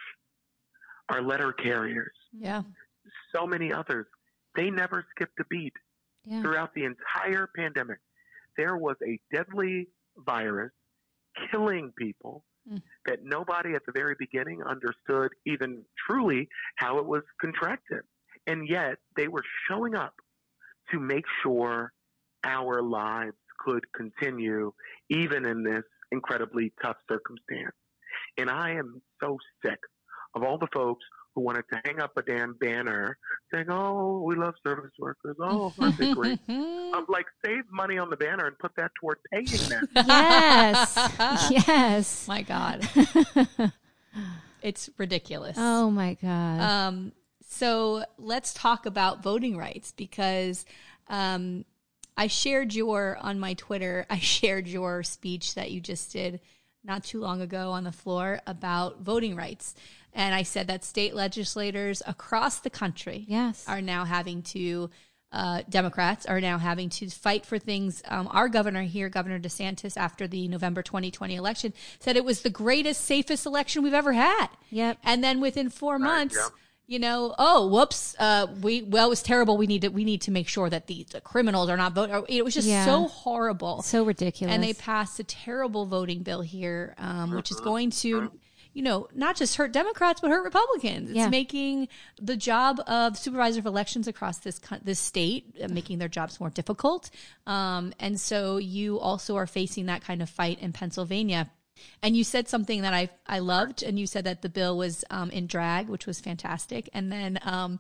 our 1.10 1.22
letter 1.22 1.54
carriers, 1.54 2.16
yeah, 2.38 2.64
so 3.36 3.46
many 3.46 3.72
others. 3.74 4.06
They 4.56 4.70
never 4.70 5.06
skipped 5.16 5.40
a 5.40 5.46
beat 5.50 5.74
yeah. 6.26 6.42
throughout 6.42 6.74
the 6.74 6.86
entire 6.86 7.48
pandemic. 7.56 8.00
There 8.58 8.76
was 8.78 8.96
a 9.08 9.20
deadly 9.34 9.88
virus 10.26 10.72
killing 11.52 11.92
people 11.98 12.44
mm. 12.72 12.82
that 13.06 13.20
nobody 13.24 13.74
at 13.76 13.84
the 13.86 13.92
very 13.92 14.16
beginning 14.18 14.62
understood 14.64 15.32
even 15.46 15.84
truly 16.08 16.48
how 16.78 16.98
it 16.98 17.06
was 17.06 17.22
contracted. 17.40 18.02
And 18.48 18.68
yet 18.68 18.96
they 19.16 19.28
were 19.28 19.44
showing 19.70 19.96
up 19.96 20.14
to 20.92 21.00
make 21.00 21.26
sure 21.44 21.92
our 22.44 22.82
lives 22.82 23.36
could 23.60 23.84
continue 23.96 24.72
even 25.10 25.46
in 25.46 25.64
this 25.64 25.84
incredibly 26.12 26.72
tough 26.82 26.98
circumstance. 27.10 27.76
And 28.38 28.50
I 28.50 28.72
am 28.72 29.02
so 29.22 29.38
sick 29.66 29.80
of 30.36 30.44
all 30.44 30.58
the 30.58 30.68
folks 30.74 31.04
who 31.38 31.42
wanted 31.42 31.64
to 31.72 31.80
hang 31.86 32.00
up 32.00 32.12
a 32.18 32.22
damn 32.24 32.54
banner 32.54 33.18
saying, 33.54 33.68
"Oh, 33.70 34.24
we 34.26 34.36
love 34.36 34.56
service 34.66 34.92
workers. 35.00 35.38
Oh, 35.40 35.72
aren't 35.80 35.98
they 35.98 36.14
great?" 36.14 36.40
I'm 36.50 37.06
like, 37.08 37.28
save 37.46 37.64
money 37.72 37.98
on 37.98 38.10
the 38.10 38.18
banner 38.18 38.48
and 38.48 38.58
put 38.58 38.76
that 38.78 38.92
toward 39.00 39.20
paying 39.32 39.46
them. 39.46 39.88
Yes, 39.96 41.12
yes. 41.68 42.28
My 42.28 42.42
God, 42.42 42.88
it's 44.62 44.90
ridiculous. 44.98 45.58
Oh 45.60 45.92
my 45.92 46.16
God. 46.16 46.60
Um. 46.60 47.12
So 47.50 48.04
let's 48.18 48.54
talk 48.54 48.86
about 48.86 49.24
voting 49.24 49.58
rights 49.58 49.94
because 49.96 50.66
um, 51.08 51.66
I 52.18 52.28
shared 52.28 52.74
your 52.74 53.18
on 53.18 53.40
my 53.40 53.54
Twitter. 53.54 54.06
I 54.10 54.18
shared 54.20 54.68
your 54.68 55.04
speech 55.04 55.56
that 55.56 55.72
you 55.72 55.80
just 55.80 56.12
did 56.12 56.42
not 56.84 57.04
too 57.04 57.20
long 57.20 57.42
ago 57.42 57.72
on 57.72 57.84
the 57.84 57.92
floor 57.92 58.40
about 58.48 59.02
voting 59.02 59.36
rights. 59.36 59.76
And 60.14 60.34
I 60.34 60.44
said 60.44 60.68
that 60.68 60.84
state 60.84 61.14
legislators 61.14 62.02
across 62.08 62.60
the 62.60 62.70
country 62.70 63.26
yes. 63.28 63.66
are 63.68 63.82
now 63.82 64.06
having 64.06 64.42
to, 64.44 64.90
uh, 65.32 65.62
Democrats 65.70 66.26
are 66.26 66.42
now 66.42 66.58
having 66.58 66.90
to 66.90 67.10
fight 67.10 67.46
for 67.46 67.60
things. 67.60 68.02
Um, 68.08 68.28
our 68.32 68.50
governor 68.50 68.84
here, 68.84 69.10
Governor 69.10 69.40
DeSantis, 69.40 69.98
after 69.98 70.28
the 70.28 70.48
November 70.48 70.82
2020 70.82 71.36
election, 71.36 71.74
said 72.00 72.16
it 72.16 72.26
was 72.26 72.42
the 72.42 72.50
greatest, 72.50 73.06
safest 73.06 73.46
election 73.46 73.84
we've 73.84 73.94
ever 73.94 74.14
had. 74.14 74.48
Yep. 74.72 74.98
And 75.04 75.24
then 75.24 75.40
within 75.40 75.70
four 75.70 76.00
months, 76.00 76.38
you 76.88 77.00
know, 77.00 77.36
oh, 77.38 77.68
whoops, 77.68 78.16
uh, 78.18 78.48
we 78.62 78.82
well, 78.82 79.08
it 79.08 79.10
was 79.10 79.22
terrible. 79.22 79.58
We 79.58 79.68
need 79.68 79.82
to 79.82 79.90
we 79.90 80.06
need 80.06 80.22
to 80.22 80.32
make 80.32 80.48
sure 80.48 80.70
that 80.70 80.88
the, 80.88 81.06
the 81.12 81.20
criminals 81.22 81.70
are 81.70 81.78
not 81.78 81.94
voting. 81.94 82.24
It 82.30 82.44
was 82.46 82.54
just 82.54 82.68
Yeah. 82.68 82.86
so 82.86 83.08
horrible, 83.08 83.82
So 83.82 84.04
ridiculous. 84.06 84.54
and 84.54 84.64
they 84.64 84.74
passed 84.74 85.20
a 85.20 85.24
terrible 85.24 85.86
voting 85.86 86.24
bill 86.24 86.42
here, 86.42 86.96
um, 86.98 87.32
which 87.36 87.52
is 87.52 87.60
going 87.60 87.92
to. 87.92 88.32
You 88.74 88.84
know, 88.84 89.08
not 89.16 89.36
just 89.36 89.56
hurt 89.56 89.72
Democrats, 89.74 90.22
but 90.22 90.30
hurt 90.30 90.44
Republicans. 90.44 91.10
It's 91.10 91.18
Yeah. 91.18 91.30
making 91.30 91.88
the 92.22 92.38
job 92.38 92.80
of 92.86 93.18
supervisor 93.18 93.58
of 93.60 93.66
elections 93.66 94.08
across 94.08 94.38
this 94.38 94.62
this 94.84 95.00
state, 95.00 95.56
uh, 95.64 95.68
making 95.68 95.98
their 95.98 96.08
jobs 96.08 96.40
more 96.40 96.52
difficult. 96.52 97.10
Um, 97.48 97.92
and 98.00 98.22
so 98.22 98.58
you 98.58 99.00
also 99.00 99.36
are 99.36 99.48
facing 99.48 99.88
that 99.88 100.04
kind 100.04 100.22
of 100.22 100.30
fight 100.30 100.60
in 100.60 100.74
Pennsylvania. 100.74 101.50
And 102.02 102.16
you 102.16 102.24
said 102.24 102.48
something 102.48 102.82
that 102.82 102.94
I 102.94 103.10
I 103.28 103.40
loved, 103.40 103.84
and 103.84 103.98
you 104.00 104.08
said 104.08 104.24
that 104.26 104.42
the 104.42 104.50
bill 104.50 104.78
was 104.78 105.04
um, 105.10 105.30
in 105.32 105.48
drag, 105.48 105.90
which 105.90 106.06
was 106.08 106.20
fantastic. 106.20 106.90
And 106.94 107.12
then, 107.12 107.40
um, 107.44 107.80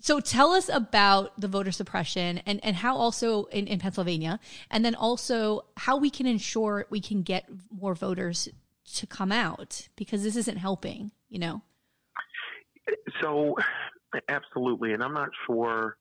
so 0.00 0.18
tell 0.20 0.50
us 0.52 0.68
about 0.68 1.40
the 1.40 1.48
voter 1.48 1.72
suppression 1.72 2.38
and 2.46 2.58
and 2.64 2.76
how 2.76 2.96
also 2.96 3.44
in, 3.46 3.66
in 3.66 3.78
Pennsylvania, 3.78 4.40
and 4.70 4.84
then 4.84 4.94
also 4.94 5.64
how 5.76 5.96
we 5.96 6.10
can 6.10 6.26
ensure 6.26 6.86
we 6.90 7.00
can 7.00 7.22
get 7.22 7.48
more 7.70 7.94
voters 7.94 8.48
to 8.94 9.06
come 9.06 9.30
out 9.32 9.88
because 9.96 10.22
this 10.22 10.36
isn't 10.36 10.56
helping. 10.58 11.10
You 11.28 11.38
know, 11.38 11.62
So, 13.22 13.56
absolutely, 14.28 14.92
and 14.92 15.02
I'm 15.02 15.14
not 15.14 15.30
sure 15.46 15.96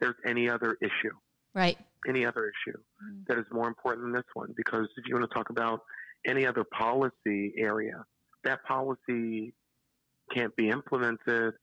there's 0.00 0.16
any 0.26 0.48
other 0.50 0.76
issue, 0.82 1.14
right? 1.54 1.78
any 2.08 2.24
other 2.26 2.44
issue 2.52 2.76
Mm. 3.02 3.26
that 3.26 3.38
is 3.38 3.44
more 3.50 3.68
important 3.68 4.04
than 4.04 4.12
this 4.12 4.24
one. 4.34 4.52
Because 4.56 4.86
if 4.96 5.06
you 5.06 5.14
want 5.14 5.28
to 5.28 5.34
talk 5.34 5.50
about 5.50 5.82
any 6.26 6.46
other 6.46 6.64
policy 6.64 7.54
area, 7.56 8.04
that 8.44 8.62
policy 8.64 9.54
can't 10.34 10.54
be 10.56 10.68
implemented. 10.68 11.54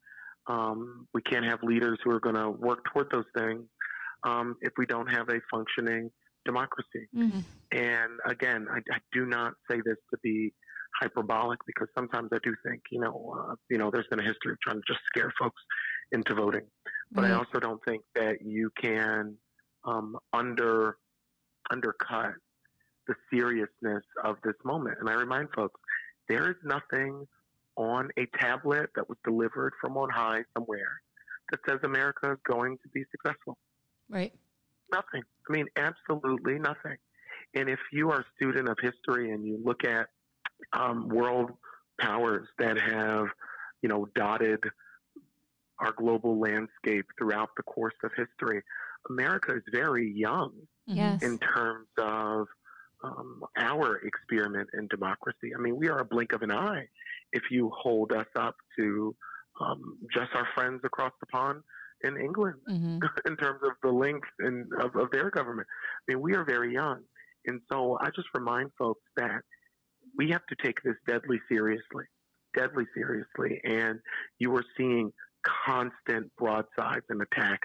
Um, 0.48 1.08
we 1.13 1.22
can't 1.22 1.46
have 1.46 1.60
leaders 1.63 2.00
who 2.03 2.12
are 2.12 2.20
going 2.20 2.36
to 2.36 2.50
work 2.50 2.79
toward 2.91 3.10
those 3.12 3.25
things 3.38 3.63
um, 4.24 4.55
if 4.62 4.74
we 4.77 4.86
don't 4.86 5.08
have 5.08 5.29
a 5.29 5.39
functioning 5.51 6.10
democracy. 6.46 7.08
Mhm. 7.15 7.43
And 7.72 8.20
again, 8.25 8.67
I, 8.70 8.79
I 8.93 9.00
do 9.12 9.25
not 9.25 9.53
say 9.70 9.77
this 9.86 9.98
to 10.12 10.17
be 10.22 10.53
hyperbolic 11.01 11.60
because 11.65 11.88
sometimes 11.98 12.29
I 12.34 12.38
do 12.43 12.53
think, 12.65 12.82
you 12.91 13.00
know, 13.00 13.36
uh, 13.39 13.55
you 13.70 13.77
know, 13.77 13.89
there's 13.91 14.08
been 14.08 14.20
a 14.20 14.24
history 14.24 14.51
of 14.51 14.60
trying 14.62 14.77
to 14.77 14.84
just 14.88 15.00
scare 15.08 15.34
folks 15.39 15.62
into 16.12 16.36
voting, 16.36 16.67
but 17.12 17.24
I 17.25 17.32
also 17.32 17.60
don't 17.60 17.84
think 17.86 18.03
that 18.15 18.41
you 18.41 18.70
can 18.79 19.36
um, 19.86 20.17
under 20.34 20.98
undercut 21.72 22.34
the 23.07 23.15
seriousness 23.31 24.03
of 24.24 24.38
this 24.43 24.55
moment. 24.63 24.98
And 25.00 25.10
I 25.10 25.13
remind 25.13 25.50
folks, 25.55 25.79
there 26.29 26.50
is 26.50 26.57
nothing 26.63 27.27
on 27.75 28.10
a 28.17 28.25
tablet 28.39 28.89
that 28.95 29.10
was 29.10 29.17
delivered 29.25 29.74
from 29.81 29.98
on 29.98 30.10
high 30.10 30.43
somewhere 30.53 31.01
that 31.51 31.60
says 31.67 31.79
America 31.83 32.31
is 32.31 32.38
going 32.48 32.77
to 32.77 32.89
be 32.93 33.03
successful. 33.12 33.57
Right. 34.10 34.33
Nothing. 34.91 35.24
I 35.50 35.53
mean, 35.53 35.65
absolutely 35.75 36.60
nothing. 36.60 36.98
And 37.55 37.69
if 37.69 37.79
you 37.91 38.12
are 38.12 38.22
a 38.22 38.25
student 38.36 38.69
of 38.69 38.77
history 38.81 39.31
and 39.31 39.45
you 39.45 39.60
look 39.63 39.83
at 39.83 40.07
um, 40.74 41.10
world 41.10 41.51
powers 42.00 42.48
that 42.60 42.79
have, 42.79 43.25
you 43.81 43.89
know, 43.89 44.07
dotted 44.15 44.60
our 45.79 45.91
global 45.91 46.39
landscape 46.39 47.05
throughout 47.17 47.50
the 47.57 47.63
course 47.63 47.95
of 48.03 48.12
history, 48.15 48.62
America 49.10 49.55
is 49.55 49.63
very 49.72 50.12
young. 50.15 50.51
Yes. 50.86 51.24
in 51.24 51.38
terms 51.38 51.88
of 51.98 52.48
um, 53.03 53.43
our 53.57 53.98
experiment 53.98 54.69
in 54.74 54.88
democracy. 54.88 55.51
I 55.57 55.60
mean, 55.62 55.75
we 55.77 55.89
are 55.89 56.00
a 56.00 56.05
blink 56.05 56.33
of 56.33 56.41
an 56.41 56.51
eye 56.51 56.88
if 57.31 57.43
you 57.51 57.72
hold 57.77 58.12
us 58.13 58.27
up 58.38 58.55
to 58.79 59.15
um, 59.60 59.98
just 60.13 60.31
our 60.33 60.48
friends 60.55 60.81
across 60.83 61.12
the 61.19 61.27
pond 61.27 61.62
in 62.03 62.17
England 62.17 62.60
Mhm. 62.69 63.00
in 63.27 63.38
terms 63.38 63.62
of 63.63 63.74
the 63.81 63.91
length 63.91 64.27
and 64.39 64.72
of, 64.81 64.95
of 64.95 65.12
their 65.12 65.29
government. 65.29 65.67
I 66.10 66.13
mean, 66.13 66.22
we 66.22 66.36
are 66.36 66.43
very 66.45 66.74
young. 66.74 67.03
And 67.45 67.62
so 67.72 67.98
I 68.01 68.10
just 68.15 68.27
remind 68.33 68.72
folks 68.77 69.03
that 69.17 69.41
we 70.17 70.29
have 70.31 70.45
to 70.48 70.55
take 70.63 70.81
this 70.83 70.95
deadly 71.07 71.39
seriously, 71.50 72.05
deadly 72.55 72.86
seriously. 72.95 73.60
And 73.63 74.00
you 74.39 74.55
are 74.55 74.63
seeing 74.77 75.12
constant 75.65 76.31
broadsides 76.38 77.05
and 77.10 77.22
attack 77.22 77.60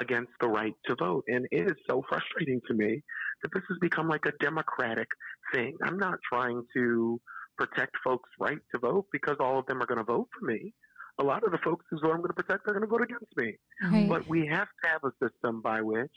against 0.00 0.32
the 0.40 0.48
right 0.48 0.74
to 0.86 0.96
vote. 0.96 1.24
And 1.28 1.46
it 1.50 1.70
is 1.70 1.76
so 1.88 2.02
frustrating 2.08 2.60
to 2.68 2.74
me 2.74 3.02
that 3.42 3.50
this 3.54 3.62
has 3.68 3.78
become 3.80 4.08
like 4.08 4.26
a 4.26 4.32
democratic 4.40 5.08
thing. 5.52 5.76
I'm 5.82 5.98
not 5.98 6.18
trying 6.28 6.62
to 6.76 7.20
protect 7.56 7.96
folks' 8.02 8.30
right 8.40 8.58
to 8.72 8.78
vote 8.78 9.06
because 9.12 9.36
all 9.40 9.58
of 9.58 9.66
them 9.66 9.80
are 9.82 9.86
going 9.86 9.98
to 9.98 10.04
vote 10.04 10.28
for 10.38 10.46
me. 10.46 10.74
A 11.20 11.22
lot 11.22 11.44
of 11.44 11.52
the 11.52 11.58
folks 11.58 11.84
whose 11.90 12.00
vote 12.00 12.10
I'm 12.10 12.18
going 12.18 12.28
to 12.28 12.42
protect 12.42 12.66
are 12.66 12.72
going 12.72 12.82
to 12.82 12.88
vote 12.88 13.02
against 13.02 13.36
me. 13.36 13.56
Right. 13.82 14.08
But 14.08 14.28
we 14.28 14.46
have 14.46 14.66
to 14.82 14.90
have 14.90 15.00
a 15.04 15.12
system 15.24 15.60
by 15.62 15.80
which 15.80 16.10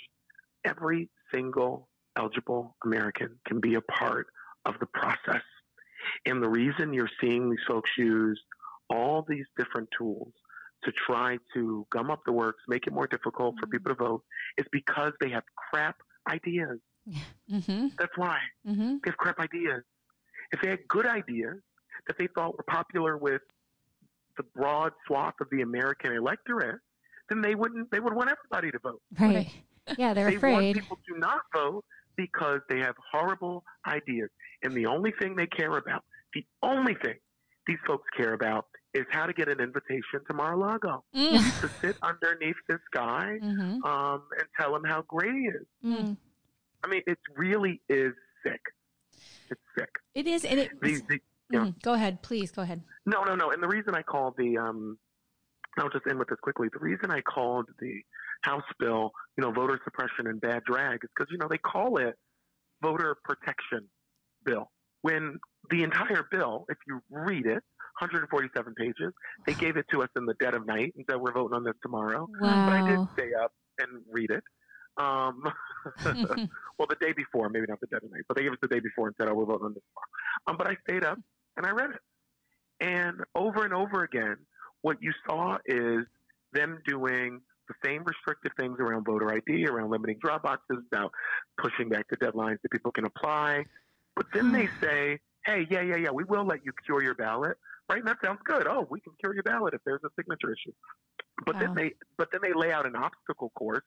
every 0.65 1.09
single 1.31 1.87
eligible 2.17 2.75
American 2.83 3.37
can 3.45 3.59
be 3.59 3.75
a 3.75 3.81
part 3.81 4.27
of 4.65 4.73
the 4.79 4.87
process. 4.87 5.43
And 6.25 6.41
the 6.41 6.49
reason 6.49 6.93
you're 6.93 7.09
seeing 7.21 7.49
these 7.49 7.59
folks 7.67 7.91
use 7.97 8.41
all 8.89 9.25
these 9.27 9.45
different 9.57 9.89
tools 9.97 10.33
to 10.87 10.91
try 11.05 11.37
to 11.53 11.85
gum 11.91 12.09
up 12.09 12.21
the 12.25 12.31
works, 12.31 12.63
make 12.67 12.87
it 12.87 12.93
more 12.93 13.07
difficult 13.07 13.55
for 13.59 13.67
people 13.67 13.93
to 13.93 13.95
vote, 13.95 14.23
is 14.57 14.65
because 14.71 15.11
they 15.21 15.29
have 15.29 15.43
crap 15.55 15.97
ideas. 16.31 16.79
Mhm. 17.49 17.95
That's 17.97 18.17
why. 18.17 18.39
Mhm. 18.65 19.01
They 19.03 19.09
have 19.11 19.17
crap 19.17 19.39
ideas. 19.39 19.83
If 20.51 20.61
they 20.61 20.69
had 20.69 20.87
good 20.87 21.05
ideas 21.05 21.57
that 22.07 22.17
they 22.17 22.27
thought 22.27 22.57
were 22.57 22.63
popular 22.63 23.17
with 23.17 23.41
the 24.37 24.43
broad 24.43 24.93
swath 25.05 25.35
of 25.41 25.49
the 25.51 25.61
American 25.61 26.13
electorate, 26.13 26.79
then 27.29 27.41
they 27.41 27.55
wouldn't 27.55 27.91
they 27.91 27.99
would 27.99 28.13
want 28.13 28.29
everybody 28.29 28.71
to 28.71 28.79
vote. 28.79 29.01
right. 29.19 29.47
Yeah, 29.97 30.13
they're 30.13 30.29
they 30.29 30.35
afraid. 30.35 30.53
want 30.53 30.75
people 30.75 30.99
to 31.07 31.17
not 31.17 31.43
vote 31.53 31.85
because 32.17 32.59
they 32.67 32.79
have 32.79 32.95
horrible 33.11 33.63
ideas. 33.87 34.29
And 34.63 34.73
the 34.73 34.85
only 34.85 35.13
thing 35.19 35.35
they 35.37 35.47
care 35.47 35.77
about, 35.77 36.03
the 36.33 36.45
only 36.61 36.93
thing 36.95 37.15
these 37.67 37.77
folks 37.87 38.03
care 38.17 38.33
about 38.33 38.67
is 38.93 39.05
how 39.11 39.25
to 39.25 39.33
get 39.33 39.47
an 39.49 39.59
invitation 39.59 40.21
to 40.27 40.33
Mar-a-Lago 40.33 41.03
Mm. 41.15 41.61
to 41.61 41.69
sit 41.81 41.97
underneath 42.01 42.55
this 42.67 42.79
guy 42.91 43.37
Mhm. 43.41 43.83
um, 43.85 44.23
and 44.39 44.47
tell 44.59 44.75
him 44.75 44.83
how 44.83 45.01
great 45.03 45.33
he 45.33 45.47
is. 45.47 45.67
Mm. 45.83 46.17
I 46.83 46.87
mean, 46.87 47.01
it 47.07 47.19
really 47.35 47.81
is 47.89 48.13
sick. 48.43 48.61
It's 49.49 49.61
sick. 49.77 49.89
It 50.15 50.27
is, 50.27 50.45
and 50.45 50.59
it. 50.59 50.71
The, 50.81 51.01
the, 51.09 51.19
yeah. 51.49 51.59
Mhm. 51.59 51.81
Go 51.81 51.93
ahead, 51.93 52.21
please. 52.21 52.51
Go 52.51 52.61
ahead. 52.61 52.81
No, 53.05 53.23
no, 53.23 53.35
no. 53.35 53.51
And 53.51 53.61
the 53.61 53.67
reason 53.67 53.95
I 53.95 54.01
called 54.03 54.35
the, 54.37 54.57
um, 54.57 54.97
I'll 55.79 55.89
just 55.89 56.05
end 56.09 56.19
with 56.19 56.29
this 56.29 56.39
quickly. 56.41 56.69
The 56.71 56.79
reason 56.79 57.11
I 57.11 57.21
called 57.21 57.69
the 57.79 58.01
House 58.43 58.63
bill, 58.79 59.11
you 59.37 59.43
know, 59.43 59.51
voter 59.51 59.79
suppression 59.83 60.27
and 60.27 60.39
bad 60.41 60.63
drag 60.65 61.03
is 61.03 61.09
because, 61.15 61.31
you 61.31 61.37
know, 61.37 61.47
they 61.49 61.57
call 61.57 61.97
it 61.97 62.15
voter 62.81 63.15
protection 63.23 63.87
bill. 64.43 64.71
When 65.01 65.39
the 65.69 65.83
entire 65.83 66.25
bill, 66.29 66.65
if 66.69 66.77
you 66.87 67.01
read 67.09 67.45
it, 67.45 67.63
147 67.99 68.73
pages, 68.75 69.13
they 69.45 69.53
gave 69.53 69.77
it 69.77 69.85
to 69.91 70.03
us 70.03 70.09
in 70.15 70.25
the 70.25 70.35
dead 70.35 70.53
of 70.53 70.65
night 70.65 70.93
and 70.95 71.05
said, 71.09 71.19
we're 71.19 71.33
voting 71.33 71.55
on 71.55 71.63
this 71.63 71.73
tomorrow. 71.81 72.27
Wow. 72.39 72.65
But 72.69 72.73
I 72.73 72.89
did 72.89 73.07
stay 73.13 73.33
up 73.33 73.51
and 73.79 74.01
read 74.11 74.31
it. 74.31 74.43
Um, 74.97 75.43
well, 76.05 76.87
the 76.89 76.97
day 76.99 77.13
before, 77.13 77.49
maybe 77.49 77.65
not 77.69 77.79
the 77.79 77.87
dead 77.87 78.03
of 78.03 78.11
night, 78.11 78.23
but 78.27 78.35
they 78.35 78.43
gave 78.43 78.51
us 78.51 78.57
the 78.61 78.67
day 78.67 78.79
before 78.79 79.07
and 79.07 79.15
said, 79.19 79.29
"Oh, 79.29 79.35
we're 79.35 79.45
voting 79.45 79.65
on 79.65 79.73
this 79.73 79.83
tomorrow." 79.93 80.47
Um, 80.47 80.57
but 80.57 80.67
I 80.67 80.75
stayed 80.89 81.03
up 81.03 81.19
and 81.55 81.65
I 81.65 81.71
read 81.71 81.91
it, 81.91 82.01
and 82.79 83.17
over 83.35 83.63
and 83.63 83.73
over 83.73 84.03
again, 84.03 84.37
what 84.81 84.97
you 85.01 85.11
saw 85.27 85.57
is 85.65 86.05
them 86.53 86.79
doing 86.87 87.41
the 87.67 87.75
same 87.85 88.03
restrictive 88.05 88.53
things 88.57 88.77
around 88.79 89.05
voter 89.05 89.31
ID, 89.31 89.67
around 89.67 89.91
limiting 89.91 90.17
drop 90.19 90.43
boxes, 90.43 90.77
about 90.91 91.11
pushing 91.61 91.89
back 91.89 92.05
the 92.09 92.17
deadlines 92.17 92.57
that 92.63 92.71
people 92.71 92.91
can 92.91 93.05
apply. 93.05 93.65
But 94.15 94.25
then 94.33 94.51
they 94.51 94.67
say, 94.81 95.19
"Hey, 95.45 95.67
yeah, 95.69 95.81
yeah, 95.81 95.97
yeah, 95.97 96.11
we 96.11 96.23
will 96.23 96.45
let 96.45 96.65
you 96.65 96.71
cure 96.85 97.03
your 97.03 97.15
ballot." 97.15 97.57
Right, 97.89 97.99
and 97.99 98.07
that 98.07 98.17
sounds 98.23 98.39
good. 98.43 98.67
Oh, 98.67 98.85
we 98.89 98.99
can 98.99 99.13
cure 99.19 99.33
your 99.33 99.43
ballot 99.43 99.73
if 99.73 99.81
there's 99.85 100.01
a 100.03 100.09
signature 100.17 100.51
issue. 100.51 100.73
But 101.45 101.55
Wow. 101.55 101.61
then 101.61 101.75
they, 101.75 101.93
but 102.17 102.29
then 102.31 102.41
they 102.43 102.53
lay 102.53 102.71
out 102.71 102.85
an 102.85 102.95
obstacle 102.95 103.49
course 103.51 103.85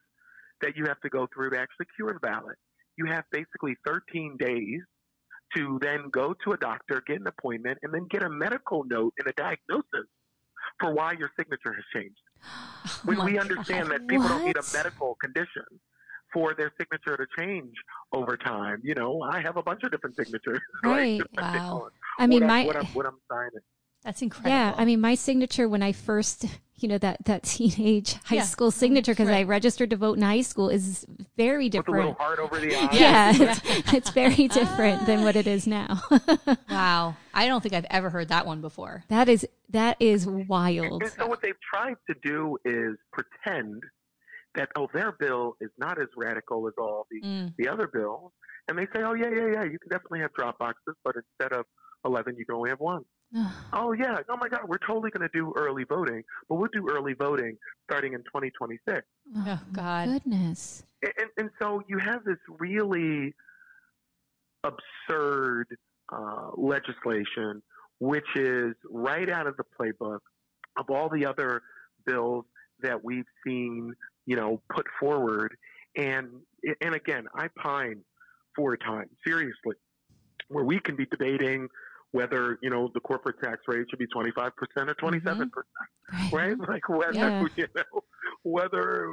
that 0.62 0.76
you 0.76 0.86
have 0.86 1.00
to 1.00 1.10
go 1.10 1.26
through 1.34 1.50
to 1.50 1.58
actually 1.58 1.86
cure 1.96 2.12
the 2.14 2.20
ballot. 2.20 2.56
You 2.96 3.06
have 3.06 3.24
basically 3.30 3.76
13 3.86 4.36
days 4.38 4.80
to 5.56 5.78
then 5.82 6.08
go 6.10 6.34
to 6.44 6.52
a 6.52 6.56
doctor, 6.56 7.02
get 7.06 7.20
an 7.20 7.26
appointment, 7.26 7.78
and 7.82 7.92
then 7.92 8.06
get 8.10 8.22
a 8.22 8.30
medical 8.30 8.84
note 8.84 9.12
and 9.18 9.26
a 9.28 9.32
diagnosis 9.32 10.08
for 10.78 10.94
why 10.94 11.12
your 11.18 11.30
signature 11.38 11.74
has 11.74 11.84
changed. 11.94 12.20
Oh 13.08 13.08
we 13.08 13.16
God. 13.16 13.38
understand 13.38 13.90
that 13.90 14.06
people 14.08 14.28
don't 14.28 14.44
need 14.44 14.56
a 14.56 14.62
medical 14.74 15.16
condition 15.22 15.64
for 16.32 16.54
their 16.54 16.70
signature 16.78 17.16
to 17.16 17.26
change 17.38 17.72
over 18.12 18.36
time. 18.36 18.80
You 18.84 18.94
know, 18.94 19.22
I 19.22 19.40
have 19.40 19.56
a 19.56 19.62
bunch 19.62 19.82
of 19.84 19.90
different 19.90 20.16
signatures. 20.16 20.60
Right. 20.84 21.20
Wow. 21.36 21.88
I 22.18 22.26
mean, 22.26 22.40
what 22.42 22.48
my 22.48 22.60
I'm, 22.60 22.66
what 22.66 22.76
I'm, 22.76 22.84
what 22.92 23.06
I'm 23.06 23.18
signing. 23.30 23.60
That's 24.04 24.22
incredible. 24.22 24.50
Yeah, 24.50 24.74
I 24.76 24.84
mean, 24.84 25.00
my 25.00 25.14
signature 25.14 25.68
when 25.68 25.82
I 25.82 25.92
first, 25.92 26.46
you 26.76 26.88
know, 26.88 26.96
that 26.98 27.24
that 27.26 27.42
teenage 27.42 28.14
high 28.24 28.36
Yeah. 28.36 28.42
school 28.44 28.70
signature 28.70 29.12
because 29.12 29.28
I 29.28 29.42
registered 29.42 29.90
to 29.90 29.96
vote 29.96 30.16
in 30.16 30.22
high 30.22 30.40
school 30.40 30.70
is 30.70 31.04
very 31.36 31.66
With 31.66 31.74
a 31.74 31.78
little 31.90 31.94
different. 32.14 32.18
heart 32.18 32.38
over 32.38 32.58
the 32.58 32.74
eye. 32.74 32.88
Yeah, 32.92 33.32
it's, 33.34 33.92
it's 33.92 34.10
very 34.10 34.48
different 34.48 35.04
than 35.06 35.22
what 35.22 35.36
it 35.36 35.46
is 35.46 35.66
now. 35.66 36.00
wow. 36.70 37.14
I 37.34 37.46
don't 37.46 37.62
think 37.62 37.74
I've 37.74 37.86
ever 37.90 38.08
heard 38.10 38.28
that 38.28 38.46
one 38.46 38.60
before. 38.62 39.04
that 39.08 39.28
is 39.28 39.46
that 39.68 39.96
is 40.00 40.26
wild. 40.26 41.02
And 41.02 41.12
so 41.12 41.26
what 41.26 41.42
they've 41.42 41.60
tried 41.72 41.96
to 42.08 42.14
do 42.24 42.56
is 42.64 42.96
pretend 43.12 43.82
that 44.54 44.68
oh 44.76 44.88
their 44.94 45.12
bill 45.12 45.56
is 45.60 45.70
not 45.78 46.00
as 46.00 46.08
radical 46.16 46.66
as 46.66 46.74
all 46.78 47.06
the 47.10 47.20
Mm. 47.20 47.54
the 47.58 47.68
other 47.68 47.86
bills, 47.86 48.32
and 48.66 48.78
they 48.78 48.86
say 48.86 49.02
oh 49.04 49.12
yeah 49.12 49.28
yeah 49.28 49.46
yeah 49.52 49.62
you 49.64 49.78
can 49.78 49.90
definitely 49.90 50.20
have 50.20 50.32
drop 50.32 50.58
boxes, 50.58 50.94
but 51.04 51.14
instead 51.16 51.52
of 51.56 51.66
eleven 52.06 52.34
you 52.36 52.46
can 52.46 52.54
only 52.56 52.70
have 52.70 52.80
one. 52.80 53.04
Oh 53.72 53.92
yeah, 53.92 54.18
oh 54.28 54.36
my 54.36 54.48
God, 54.48 54.62
we're 54.66 54.78
totally 54.78 55.10
going 55.10 55.22
to 55.22 55.30
do 55.32 55.52
early 55.56 55.84
voting, 55.84 56.24
but 56.48 56.56
we'll 56.56 56.70
do 56.72 56.88
early 56.90 57.14
voting 57.14 57.56
starting 57.84 58.14
in 58.14 58.20
2026. 58.20 59.02
Oh, 59.36 59.60
God. 59.72 60.08
Goodness. 60.08 60.82
And, 61.02 61.12
and, 61.18 61.30
and 61.38 61.50
so 61.60 61.82
you 61.88 61.98
have 61.98 62.24
this 62.24 62.38
really 62.58 63.32
absurd 64.64 65.66
uh, 66.12 66.50
legislation, 66.56 67.62
which 68.00 68.26
is 68.34 68.74
right 68.90 69.30
out 69.30 69.46
of 69.46 69.56
the 69.56 69.64
playbook 69.78 70.18
of 70.76 70.90
all 70.90 71.08
the 71.08 71.24
other 71.24 71.62
bills 72.06 72.44
that 72.82 73.02
we've 73.02 73.24
seen, 73.46 73.94
you 74.26 74.36
know, 74.36 74.60
put 74.74 74.86
forward. 74.98 75.56
And 75.96 76.28
and 76.80 76.94
again, 76.94 77.26
I 77.34 77.48
pine 77.56 78.00
for 78.54 78.72
a 78.72 78.78
time, 78.78 79.08
seriously, 79.26 79.76
where 80.48 80.64
we 80.64 80.80
can 80.80 80.96
be 80.96 81.06
debating 81.06 81.68
whether 82.12 82.58
you 82.62 82.70
know 82.70 82.90
the 82.94 83.00
corporate 83.00 83.36
tax 83.42 83.58
rate 83.68 83.86
should 83.88 83.98
be 83.98 84.06
25% 84.06 84.32
or 84.40 84.94
27% 84.94 85.12
mm-hmm. 85.22 86.36
Right. 86.36 86.48
right? 86.48 86.56
Like 86.68 86.88
whether 86.88 87.12
Yeah. 87.12 87.46
you 87.56 87.66
know 87.74 88.00
whether 88.42 89.06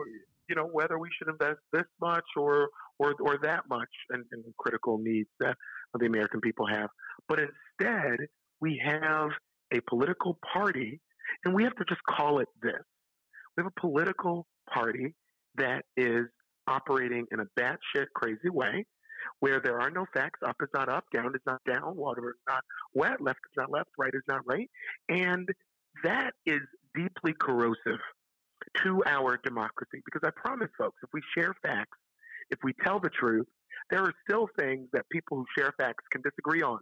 you 0.49 0.55
know 0.55 0.65
whether 0.65 0.97
we 0.97 1.09
should 1.17 1.29
invest 1.29 1.59
this 1.73 1.85
much 2.01 2.25
or 2.35 2.69
or 2.99 3.13
or 3.21 3.37
that 3.43 3.63
much 3.69 3.89
in, 4.13 4.23
in 4.31 4.43
critical 4.57 4.97
needs 4.97 5.29
that 5.39 5.55
the 5.99 6.05
American 6.05 6.41
people 6.41 6.67
have. 6.67 6.89
But 7.27 7.39
instead, 7.39 8.17
we 8.61 8.81
have 8.85 9.29
a 9.73 9.79
political 9.89 10.39
party, 10.53 10.99
and 11.43 11.53
we 11.53 11.63
have 11.63 11.75
to 11.75 11.85
just 11.85 12.01
call 12.09 12.39
it 12.39 12.47
this. 12.61 12.81
We 13.55 13.63
have 13.63 13.71
a 13.75 13.79
political 13.79 14.47
party 14.71 15.15
that 15.55 15.83
is 15.95 16.25
operating 16.67 17.25
in 17.31 17.39
a 17.39 17.45
batshit 17.59 18.05
crazy 18.15 18.49
way, 18.49 18.85
where 19.39 19.59
there 19.59 19.79
are 19.79 19.89
no 19.89 20.05
facts. 20.13 20.39
Up 20.45 20.55
is 20.61 20.69
not 20.73 20.89
up, 20.89 21.05
down 21.13 21.33
is 21.35 21.41
not 21.45 21.61
down, 21.69 21.95
water 21.95 22.29
is 22.29 22.41
not 22.47 22.63
wet, 22.93 23.21
left 23.21 23.39
is 23.45 23.57
not 23.57 23.71
left, 23.71 23.89
right 23.97 24.13
is 24.13 24.23
not 24.27 24.41
right, 24.45 24.69
and 25.09 25.47
that 26.03 26.31
is 26.45 26.61
deeply 26.95 27.33
corrosive 27.39 27.99
to 28.83 29.03
our 29.05 29.39
democracy 29.43 30.01
because 30.05 30.21
I 30.25 30.31
promise 30.39 30.69
folks, 30.77 30.97
if 31.03 31.09
we 31.13 31.21
share 31.35 31.53
facts, 31.63 31.97
if 32.49 32.59
we 32.63 32.73
tell 32.83 32.99
the 32.99 33.09
truth, 33.09 33.47
there 33.89 34.01
are 34.01 34.13
still 34.27 34.47
things 34.59 34.87
that 34.93 35.05
people 35.11 35.37
who 35.37 35.45
share 35.57 35.73
facts 35.79 36.03
can 36.11 36.21
disagree 36.21 36.61
on. 36.61 36.79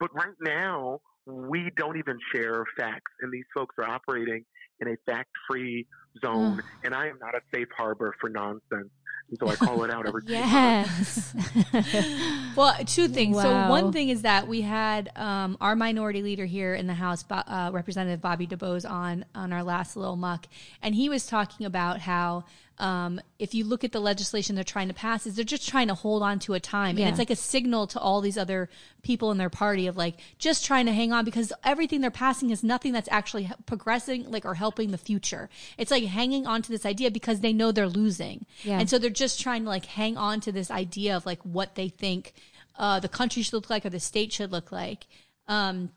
But 0.00 0.14
right 0.14 0.34
now, 0.40 1.00
we 1.26 1.70
don't 1.76 1.96
even 1.96 2.18
share 2.34 2.64
facts, 2.76 3.12
and 3.20 3.32
these 3.32 3.44
folks 3.54 3.74
are 3.78 3.88
operating 3.88 4.44
in 4.80 4.88
a 4.88 4.96
fact 5.06 5.30
free 5.48 5.86
hmm. 6.20 6.26
zone, 6.26 6.62
and 6.82 6.94
I 6.94 7.06
am 7.06 7.18
not 7.20 7.34
a 7.34 7.40
safe 7.54 7.68
harbor 7.76 8.14
for 8.20 8.28
nonsense. 8.28 8.90
And 9.30 9.38
so 9.38 9.48
I 9.48 9.56
call 9.56 9.84
it 9.84 9.90
out 9.90 10.06
every 10.06 10.22
Yes. 10.26 11.34
Well, 12.56 12.76
two 12.84 13.08
things. 13.08 13.40
So 13.40 13.68
one 13.68 13.90
thing 13.92 14.10
is 14.10 14.22
that 14.22 14.46
we 14.46 14.60
had 14.60 15.10
um, 15.16 15.56
our 15.60 15.74
minority 15.74 16.22
leader 16.22 16.44
here 16.44 16.72
in 16.74 16.86
the 16.86 16.94
House, 16.94 17.24
uh, 17.28 17.70
Representative 17.72 18.20
Bobby 18.20 18.46
DuBose, 18.46 18.88
on 18.88 19.24
on 19.34 19.52
our 19.52 19.64
last 19.64 19.96
little 19.96 20.14
muck, 20.14 20.46
and 20.80 20.94
he 20.94 21.08
was 21.08 21.26
talking 21.26 21.66
about 21.66 21.98
how 21.98 22.44
um, 22.78 23.20
if 23.38 23.54
you 23.54 23.64
look 23.64 23.84
at 23.84 23.92
the 23.92 24.00
legislation 24.00 24.54
they're 24.54 24.64
trying 24.64 24.88
to 24.88 24.94
pass, 24.94 25.26
is 25.26 25.36
they're 25.36 25.44
just 25.44 25.68
trying 25.68 25.88
to 25.88 25.94
hold 25.94 26.22
on 26.22 26.38
to 26.40 26.54
a 26.54 26.60
time, 26.60 26.98
Yeah. 26.98 27.04
and 27.06 27.12
it's 27.12 27.18
like 27.18 27.30
a 27.30 27.36
signal 27.36 27.86
to 27.88 28.00
all 28.00 28.20
these 28.20 28.36
other 28.36 28.68
people 29.02 29.30
in 29.30 29.38
their 29.38 29.50
party 29.50 29.86
of 29.86 29.96
like 29.96 30.16
just 30.38 30.64
trying 30.64 30.86
to 30.86 30.92
hang 30.92 31.12
on 31.12 31.24
because 31.24 31.52
everything 31.62 32.00
they're 32.00 32.10
passing 32.10 32.50
is 32.50 32.64
nothing 32.64 32.92
that's 32.92 33.08
actually 33.12 33.50
progressing, 33.66 34.30
like 34.30 34.44
or 34.44 34.54
helping 34.54 34.90
the 34.90 34.98
future. 34.98 35.48
It's 35.78 35.90
like 35.90 36.04
hanging 36.04 36.46
on 36.46 36.62
to 36.62 36.70
this 36.72 36.84
idea 36.84 37.10
because 37.10 37.40
they 37.40 37.52
know 37.52 37.70
they're 37.70 37.88
losing, 37.88 38.46
Yeah. 38.64 38.80
and 38.80 38.90
so 38.90 38.98
they're 38.98 39.10
just 39.10 39.40
trying 39.40 39.62
to 39.64 39.68
like 39.68 39.84
hang 39.86 40.16
on 40.16 40.40
to 40.40 40.50
this 40.52 40.70
idea 40.70 41.16
of 41.16 41.26
like 41.26 41.42
what 41.42 41.76
they 41.76 41.88
think 41.88 42.32
uh, 42.76 42.98
the 42.98 43.08
country 43.08 43.42
should 43.42 43.52
look 43.54 43.70
like 43.70 43.86
or 43.86 43.90
the 43.90 44.00
state 44.00 44.32
should 44.32 44.50
look 44.50 44.72
like. 44.72 45.06
Um, 45.46 45.90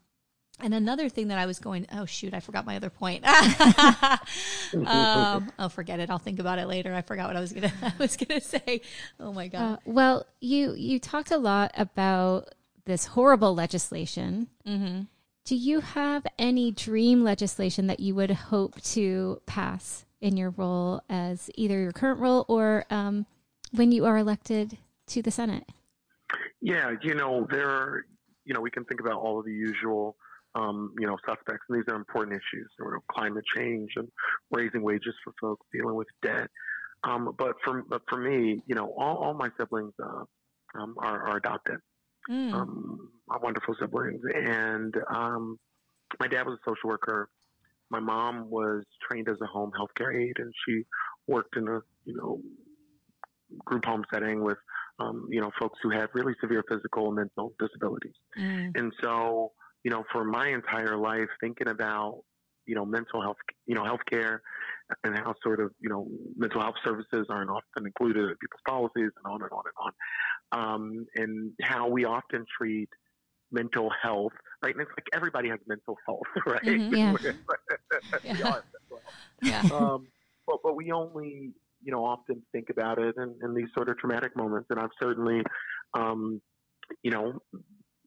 and 0.59 0.73
another 0.73 1.09
thing 1.09 1.27
that 1.27 1.37
I 1.37 1.45
was 1.45 1.59
going, 1.59 1.85
oh 1.91 2.05
shoot, 2.05 2.33
I 2.33 2.39
forgot 2.39 2.65
my 2.65 2.75
other 2.75 2.89
point. 2.89 3.25
um, 4.85 5.51
oh, 5.59 5.69
forget 5.69 5.99
it. 5.99 6.09
I'll 6.09 6.17
think 6.19 6.39
about 6.39 6.59
it 6.59 6.67
later. 6.67 6.93
I 6.93 7.01
forgot 7.01 7.27
what 7.27 7.35
I 7.35 7.39
was 7.39 7.53
gonna. 7.53 7.73
I 7.81 7.93
was 7.97 8.17
gonna 8.17 8.41
say. 8.41 8.81
Oh 9.19 9.33
my 9.33 9.47
god. 9.47 9.73
Uh, 9.73 9.77
well, 9.85 10.25
you 10.41 10.73
you 10.73 10.99
talked 10.99 11.31
a 11.31 11.37
lot 11.37 11.71
about 11.75 12.49
this 12.85 13.05
horrible 13.05 13.53
legislation. 13.53 14.47
mm-hmm. 14.65 15.01
Do 15.45 15.55
you 15.55 15.79
have 15.79 16.27
any 16.37 16.71
dream 16.71 17.23
legislation 17.23 17.87
that 17.87 18.01
you 18.01 18.13
would 18.15 18.31
hope 18.31 18.81
to 18.81 19.41
pass 19.45 20.05
in 20.19 20.35
your 20.35 20.49
role 20.49 21.01
as 21.09 21.49
either 21.55 21.79
your 21.79 21.93
current 21.93 22.19
role 22.19 22.45
or 22.49 22.83
um, 22.89 23.25
when 23.71 23.93
you 23.93 24.05
are 24.05 24.17
elected 24.17 24.77
to 25.07 25.21
the 25.21 25.31
Senate? 25.31 25.63
Yeah, 26.59 26.95
you 27.01 27.15
know, 27.15 27.47
there 27.49 27.69
are, 27.69 28.05
you 28.43 28.53
know, 28.53 28.59
we 28.59 28.71
can 28.71 28.83
think 28.83 28.99
about 28.99 29.13
all 29.13 29.39
of 29.39 29.45
the 29.45 29.53
usual, 29.53 30.17
um, 30.55 30.93
you 30.99 31.07
know, 31.07 31.17
suspects, 31.27 31.65
and 31.69 31.77
these 31.77 31.85
are 31.89 31.95
important 31.95 32.35
issues, 32.35 32.69
you 32.79 32.85
know, 32.85 32.99
climate 33.11 33.43
change 33.55 33.91
and 33.95 34.07
raising 34.51 34.81
wages 34.81 35.13
for 35.23 35.33
folks, 35.39 35.65
dealing 35.73 35.95
with 35.95 36.07
debt. 36.21 36.49
Um, 37.03 37.33
but 37.37 37.55
for 37.63 37.83
but 37.87 38.01
for 38.09 38.17
me, 38.17 38.61
you 38.65 38.75
know, 38.75 38.93
all, 38.97 39.17
all 39.17 39.33
my 39.33 39.49
siblings 39.59 39.93
uh, 40.03 40.23
um, 40.79 40.95
are, 40.99 41.27
are 41.29 41.37
adopted. 41.37 41.77
Mm. 42.29 42.53
Um, 42.53 43.09
my 43.27 43.37
wonderful 43.41 43.75
siblings, 43.79 44.21
and 44.33 44.93
um, 45.13 45.57
my 46.19 46.27
dad 46.27 46.45
was 46.45 46.57
a 46.59 46.69
social 46.69 46.89
worker. 46.89 47.29
My 47.89 47.99
mom 47.99 48.49
was 48.49 48.83
trained 49.09 49.29
as 49.29 49.37
a 49.41 49.45
home 49.45 49.71
health 49.75 49.91
care 49.95 50.11
aide, 50.11 50.37
and 50.37 50.51
she 50.65 50.83
worked 51.27 51.55
in 51.55 51.67
a 51.67 51.79
you 52.05 52.15
know 52.15 52.41
group 53.65 53.85
home 53.85 54.03
setting 54.13 54.43
with 54.43 54.57
um, 54.99 55.27
you 55.29 55.41
know 55.41 55.51
folks 55.59 55.79
who 55.81 55.89
had 55.89 56.07
really 56.13 56.33
severe 56.41 56.63
physical 56.67 57.07
and 57.07 57.15
mental 57.15 57.53
disabilities. 57.59 58.15
Mm. 58.37 58.77
And 58.77 58.93
so, 59.01 59.51
you 59.87 59.91
know, 59.91 60.03
for 60.11 60.25
my 60.25 60.49
entire 60.49 60.97
life, 60.97 61.29
thinking 61.39 61.69
about, 61.69 62.23
you 62.65 62.75
know, 62.75 62.85
mental 62.85 63.21
health, 63.21 63.37
you 63.65 63.73
know, 63.73 63.83
healthcare 63.83 64.39
and 65.05 65.15
how 65.15 65.33
sort 65.41 65.61
of, 65.61 65.71
you 65.79 65.87
know, 65.87 66.09
mental 66.35 66.59
health 66.59 66.75
services 66.83 67.25
aren't 67.29 67.49
often 67.49 67.85
included 67.85 68.23
in 68.23 68.35
people's 68.41 68.59
policies 68.67 69.11
and 69.15 69.25
on 69.25 69.41
and 69.41 69.51
on 69.53 69.63
and 69.65 69.75
on. 69.79 69.93
Um, 70.75 71.05
and 71.15 71.53
how 71.61 71.87
we 71.87 72.03
often 72.03 72.43
treat 72.59 72.89
mental 73.49 73.89
health, 74.03 74.33
right? 74.61 74.73
And 74.73 74.81
it's 74.81 74.91
like 74.91 75.07
everybody 75.13 75.47
has 75.51 75.59
mental 75.67 75.95
health, 76.05 76.27
right? 76.45 76.59
Mhm, 76.65 76.91
yeah. 76.91 77.13
We 78.29 78.43
all 78.43 78.55
have 78.55 78.63
mental 78.73 79.01
health 79.05 79.15
Yeah. 79.41 79.63
um, 79.71 80.11
but 80.45 80.57
but 80.63 80.75
we 80.75 80.91
only 80.91 81.53
you 81.81 81.91
know 81.93 82.03
often 82.03 82.45
think 82.51 82.69
about 82.69 82.99
it 82.99 83.15
in, 83.17 83.39
in 83.41 83.53
these 83.53 83.69
sort 83.73 83.87
of 83.87 83.97
traumatic 83.99 84.35
moments, 84.35 84.67
and 84.69 84.79
I've 84.81 84.89
certainly 85.01 85.43
um, 85.93 86.41
you 87.03 87.11
know 87.11 87.39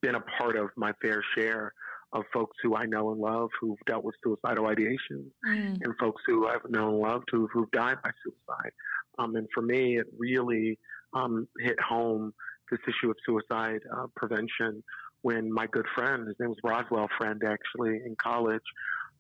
been 0.03 0.15
a 0.15 0.21
part 0.39 0.57
of 0.57 0.71
my 0.77 0.93
fair 1.03 1.23
share 1.37 1.73
of 2.13 2.25
folks 2.33 2.57
who 2.63 2.75
I 2.75 2.87
know 2.87 3.13
and 3.13 3.21
love 3.21 3.51
who've 3.61 3.79
dealt 3.87 4.05
with 4.05 4.17
suicidal 4.25 4.65
ideations, 4.65 5.31
Mm. 5.47 5.79
and 5.83 5.97
folks 5.99 6.23
who 6.27 6.49
I've 6.49 6.69
known 6.69 6.95
and 6.95 6.99
loved 7.03 7.29
who 7.31 7.47
who've 7.53 7.71
died 7.71 7.99
by 8.03 8.11
suicide. 8.25 8.73
Um, 9.19 9.37
and 9.37 9.47
for 9.55 9.63
me, 9.63 9.99
it 9.99 10.07
really 10.19 10.79
um, 11.13 11.47
hit 11.61 11.79
home 11.81 12.33
this 12.71 12.81
issue 12.89 13.11
of 13.11 13.17
suicide 13.27 13.81
uh, 13.97 14.07
prevention 14.17 14.83
when 15.23 15.53
my 15.53 15.67
good 15.67 15.87
friend, 15.95 16.27
his 16.27 16.37
name 16.41 16.49
was 16.51 16.59
Roswell 16.65 17.09
Friend, 17.19 17.43
actually 17.45 17.97
in 18.07 18.17
college, 18.17 18.63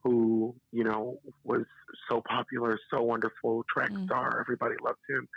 who 0.02 0.54
you 0.72 0.84
know 0.84 1.20
was 1.44 1.64
so 2.08 2.22
popular, 2.28 2.78
so 2.92 3.02
wonderful, 3.02 3.64
track 3.72 3.90
Mm. 3.90 4.04
star, 4.06 4.40
everybody 4.40 4.74
loved 4.82 4.98
him. 5.08 5.28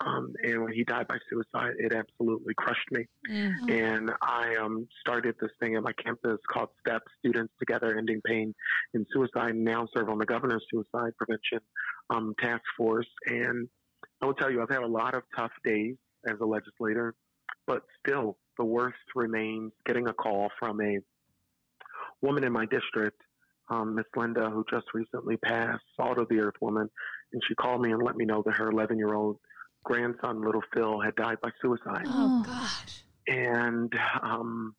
Um, 0.00 0.34
and 0.42 0.62
when 0.62 0.72
he 0.72 0.84
died 0.84 1.08
by 1.08 1.18
suicide, 1.30 1.74
it 1.78 1.92
absolutely 1.92 2.54
crushed 2.54 2.90
me. 2.90 3.06
Mm. 3.28 3.70
And 3.70 4.10
I 4.22 4.56
um, 4.56 4.86
started 5.00 5.34
this 5.40 5.50
thing 5.60 5.74
at 5.76 5.82
my 5.82 5.92
campus 5.92 6.38
called 6.50 6.70
STEP, 6.80 7.02
Students 7.18 7.52
Together 7.58 7.96
Ending 7.96 8.20
Pain 8.24 8.54
and 8.94 9.06
Suicide, 9.12 9.54
now 9.54 9.88
serve 9.94 10.08
on 10.08 10.18
the 10.18 10.26
governor's 10.26 10.64
suicide 10.70 11.12
prevention 11.16 11.60
um, 12.10 12.34
task 12.40 12.62
force. 12.76 13.08
And 13.26 13.68
I 14.20 14.26
will 14.26 14.34
tell 14.34 14.50
you, 14.50 14.62
I've 14.62 14.70
had 14.70 14.82
a 14.82 14.86
lot 14.86 15.14
of 15.14 15.22
tough 15.36 15.52
days 15.64 15.96
as 16.26 16.36
a 16.40 16.44
legislator, 16.44 17.14
but 17.66 17.82
still, 18.06 18.38
the 18.58 18.64
worst 18.64 18.98
remains 19.14 19.72
getting 19.86 20.08
a 20.08 20.12
call 20.12 20.50
from 20.58 20.80
a 20.80 20.98
woman 22.20 22.44
in 22.44 22.52
my 22.52 22.66
district, 22.66 23.20
um, 23.72 23.94
Miss 23.94 24.04
Linda, 24.16 24.50
who 24.50 24.64
just 24.70 24.86
recently 24.94 25.36
passed, 25.38 25.82
salt 25.96 26.18
of 26.18 26.28
the 26.28 26.40
earth 26.40 26.54
woman, 26.60 26.88
and 27.32 27.42
she 27.48 27.54
called 27.54 27.80
me 27.80 27.92
and 27.92 28.02
let 28.02 28.16
me 28.16 28.24
know 28.24 28.42
that 28.44 28.56
her 28.56 28.70
11 28.70 28.98
year 28.98 29.14
old 29.14 29.38
grandson, 29.84 30.44
little 30.44 30.62
Phil, 30.74 31.00
had 31.00 31.14
died 31.16 31.38
by 31.42 31.50
suicide 31.62 32.04
Oh 32.08 32.32
Oh. 32.38 32.42
gosh. 32.44 33.04
and 33.26 33.92
um, 34.22 34.74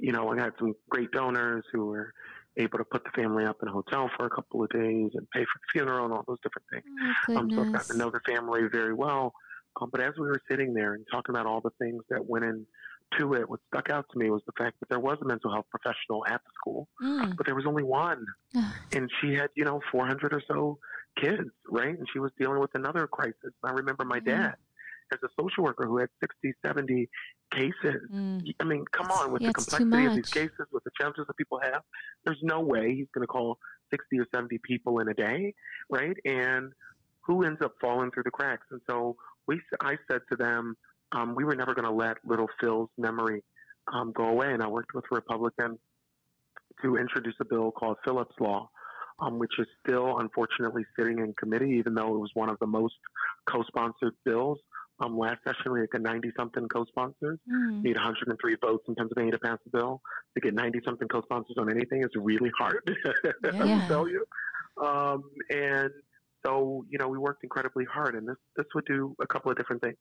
you 0.00 0.12
know, 0.12 0.28
I 0.28 0.36
had 0.40 0.52
some 0.58 0.74
great 0.88 1.10
donors 1.12 1.64
who 1.72 1.86
were, 1.86 2.12
able 2.58 2.78
to 2.78 2.84
put 2.90 3.04
the 3.04 3.10
family 3.10 3.44
up 3.44 3.58
in 3.62 3.68
a 3.68 3.72
hotel 3.72 4.08
for 4.16 4.24
a 4.26 4.30
couple 4.30 4.62
of 4.64 4.70
days 4.70 5.10
and 5.12 5.28
pay 5.30 5.40
for 5.40 5.58
the 5.60 5.68
funeral 5.78 6.06
and 6.06 6.14
all 6.14 6.24
those 6.26 6.38
different 6.42 6.66
things. 6.72 6.84
Oh, 7.30 7.40
Um, 7.40 7.50
so 7.54 7.62
I've 7.62 7.66
goodness. 7.66 7.82
gotten 7.82 7.98
to 7.98 8.04
know 8.04 8.10
the 8.10 8.20
family 8.32 8.62
very 8.72 8.94
well. 8.94 9.34
Um, 9.80 9.90
but 9.92 10.00
as 10.00 10.14
we 10.18 10.26
were 10.26 10.40
sitting 10.50 10.72
there 10.72 10.94
and 10.94 11.04
talking 11.12 11.34
about 11.34 11.44
all 11.46 11.60
the 11.60 11.70
things 11.78 12.02
that 12.08 12.24
went 12.24 12.46
into 13.12 13.34
it, 13.34 13.48
what 13.48 13.60
stuck 13.72 13.90
out 13.90 14.06
to 14.12 14.18
me 14.18 14.30
was 14.30 14.42
the 14.46 14.52
fact 14.58 14.78
that 14.80 14.88
there 14.88 15.00
was 15.00 15.18
a 15.22 15.24
mental 15.24 15.52
health 15.52 15.66
professional 15.70 16.24
at 16.26 16.40
the 16.44 16.50
school, 16.54 16.88
Mm. 17.02 17.36
but 17.36 17.46
there 17.46 17.54
was 17.54 17.66
only 17.66 17.82
one. 17.82 18.24
and 18.92 19.10
she 19.20 19.34
had, 19.34 19.50
you 19.56 19.64
know, 19.64 19.80
400 19.90 20.32
or 20.32 20.42
so 20.48 20.78
kids, 21.20 21.50
right? 21.70 21.96
And 21.98 22.06
she 22.12 22.18
was 22.18 22.30
dealing 22.38 22.60
with 22.60 22.74
another 22.74 23.06
crisis. 23.06 23.52
I 23.64 23.70
remember 23.72 24.04
my 24.04 24.16
Yeah. 24.24 24.38
dad 24.48 24.56
as 25.12 25.18
a 25.22 25.28
social 25.40 25.62
worker 25.64 25.86
who 25.86 25.98
had 25.98 26.08
60, 26.20 26.52
70 26.64 27.08
cases. 27.52 28.02
Mm. 28.12 28.42
I 28.60 28.64
mean, 28.64 28.84
come 28.92 29.10
on, 29.10 29.32
with 29.32 29.42
Yeah, 29.42 29.48
the 29.48 29.54
complexity 29.54 30.06
of 30.06 30.14
these 30.14 30.28
cases, 30.30 30.66
with 30.72 30.82
the 30.84 30.90
challenges 30.98 31.26
that 31.28 31.36
people 31.36 31.60
have, 31.62 31.82
there's 32.24 32.42
no 32.42 32.60
way 32.60 32.94
he's 32.94 33.08
going 33.14 33.22
to 33.22 33.28
call 33.28 33.58
60 33.90 34.18
or 34.18 34.26
70 34.34 34.58
people 34.64 34.98
in 34.98 35.08
a 35.08 35.14
day, 35.14 35.54
right? 35.90 36.16
And 36.24 36.72
who 37.24 37.44
ends 37.44 37.60
up 37.62 37.72
falling 37.80 38.10
through 38.10 38.24
the 38.24 38.30
cracks? 38.32 38.66
And 38.70 38.80
so 38.90 39.16
we, 39.46 39.60
I 39.80 39.96
said 40.10 40.22
to 40.30 40.36
them, 40.36 40.76
um, 41.12 41.34
we 41.34 41.44
were 41.44 41.54
never 41.54 41.74
going 41.74 41.84
to 41.86 41.92
let 41.94 42.18
little 42.24 42.48
Phil's 42.60 42.90
memory 42.98 43.42
um, 43.92 44.12
go 44.12 44.24
away. 44.24 44.52
And 44.52 44.62
I 44.62 44.68
worked 44.68 44.94
with 44.94 45.04
a 45.10 45.14
Republican 45.14 45.78
to 46.82 46.96
introduce 46.96 47.34
a 47.40 47.44
bill 47.44 47.70
called 47.70 47.96
Phillips 48.04 48.34
Law, 48.40 48.68
um, 49.20 49.38
which 49.38 49.52
is 49.58 49.66
still 49.86 50.18
unfortunately 50.18 50.84
sitting 50.98 51.18
in 51.18 51.32
committee, 51.38 51.76
even 51.78 51.94
though 51.94 52.14
it 52.14 52.18
was 52.18 52.30
one 52.34 52.50
of 52.50 52.58
the 52.60 52.66
most 52.66 52.94
co-sponsored 53.48 54.14
bills. 54.24 54.58
Um, 54.98 55.18
last 55.18 55.40
session, 55.46 55.72
we 55.72 55.80
had 55.80 56.02
90 56.02 56.32
something 56.38 56.68
co-sponsors 56.68 57.38
Mm. 57.48 57.82
need 57.82 57.96
103 57.96 58.56
votes 58.62 58.84
in 58.88 58.94
Pennsylvania 58.94 59.32
to 59.32 59.38
pass 59.38 59.58
the 59.64 59.70
bill. 59.70 60.00
To 60.34 60.40
get 60.40 60.54
90 60.54 60.80
something 60.84 61.06
co-sponsors 61.08 61.56
on 61.58 61.70
anything 61.70 62.02
is 62.02 62.10
really 62.16 62.50
hard. 62.58 62.80
I 63.60 63.64
Yeah. 63.64 63.64
will 63.64 63.86
tell 63.86 64.08
you. 64.08 64.24
Um, 64.82 65.22
and 65.50 65.90
so, 66.46 66.84
you 66.88 66.98
know, 66.98 67.08
we 67.08 67.18
worked 67.18 67.42
incredibly 67.42 67.84
hard, 67.84 68.14
and 68.14 68.26
this 68.28 68.36
this 68.56 68.66
would 68.74 68.84
do 68.86 69.14
a 69.20 69.26
couple 69.26 69.50
of 69.50 69.56
different 69.56 69.82
things. 69.82 69.96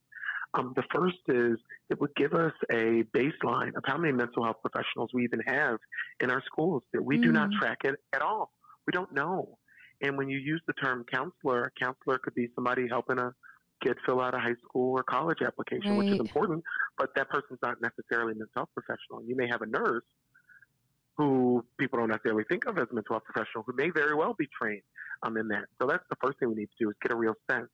Um, 0.54 0.74
the 0.76 0.84
first 0.94 1.18
is 1.28 1.58
it 1.90 2.00
would 2.00 2.16
give 2.16 2.34
us 2.34 2.54
a 2.72 3.04
baseline 3.18 3.76
of 3.76 3.84
how 3.86 3.98
many 3.98 4.14
mental 4.14 4.44
health 4.44 4.58
professionals 4.62 5.10
we 5.14 5.24
even 5.24 5.42
have 5.48 5.78
in 6.22 6.30
our 6.30 6.42
schools. 6.46 6.84
That 6.94 7.04
we 7.04 7.18
do 7.18 7.32
not 7.32 7.50
Mm. 7.50 7.60
track 7.60 7.80
it 7.84 7.96
at 8.14 8.22
all. 8.22 8.54
We 8.88 8.92
don't 8.92 9.12
know. 9.12 9.58
And 10.02 10.18
when 10.18 10.30
you 10.30 10.38
use 10.38 10.62
the 10.68 10.74
term 10.74 11.04
counselor, 11.12 11.66
a 11.66 11.72
counselor 11.84 12.20
could 12.20 12.36
be 12.36 12.48
somebody 12.54 12.88
helping 12.88 13.18
a 13.20 13.34
kid 13.84 13.98
fill 14.06 14.22
out 14.22 14.34
a 14.36 14.40
high 14.40 14.56
school 14.64 14.98
or 14.98 15.04
college 15.04 15.42
application, 15.42 15.96
which 15.98 16.12
is 16.12 16.20
important, 16.20 16.64
but 16.98 17.10
that 17.16 17.30
person's 17.30 17.60
not 17.62 17.78
necessarily 17.82 18.34
a 18.34 18.36
mental 18.36 18.52
health 18.56 18.70
professional. 18.74 19.24
You 19.26 19.36
may 19.36 19.48
have 19.48 19.62
a 19.62 19.66
nurse 19.66 20.04
who 21.18 21.64
people 21.80 22.00
don't 22.00 22.10
necessarily 22.10 22.44
think 22.50 22.66
of 22.66 22.78
as 22.78 22.88
a 22.92 22.94
mental 22.94 23.14
health 23.16 23.24
professional 23.24 23.64
who 23.66 23.74
may 23.76 23.90
very 23.90 24.16
well 24.16 24.36
be 24.38 24.48
trained 24.62 24.82
um, 25.24 25.38
in 25.38 25.48
that. 25.48 25.66
So 25.82 25.88
that's 25.88 26.04
the 26.10 26.18
first 26.24 26.40
thing 26.40 26.50
we 26.50 26.56
need 26.56 26.70
to 26.78 26.84
do 26.86 26.90
is 26.90 26.96
get 27.02 27.12
a 27.12 27.16
real 27.16 27.36
sense. 27.50 27.70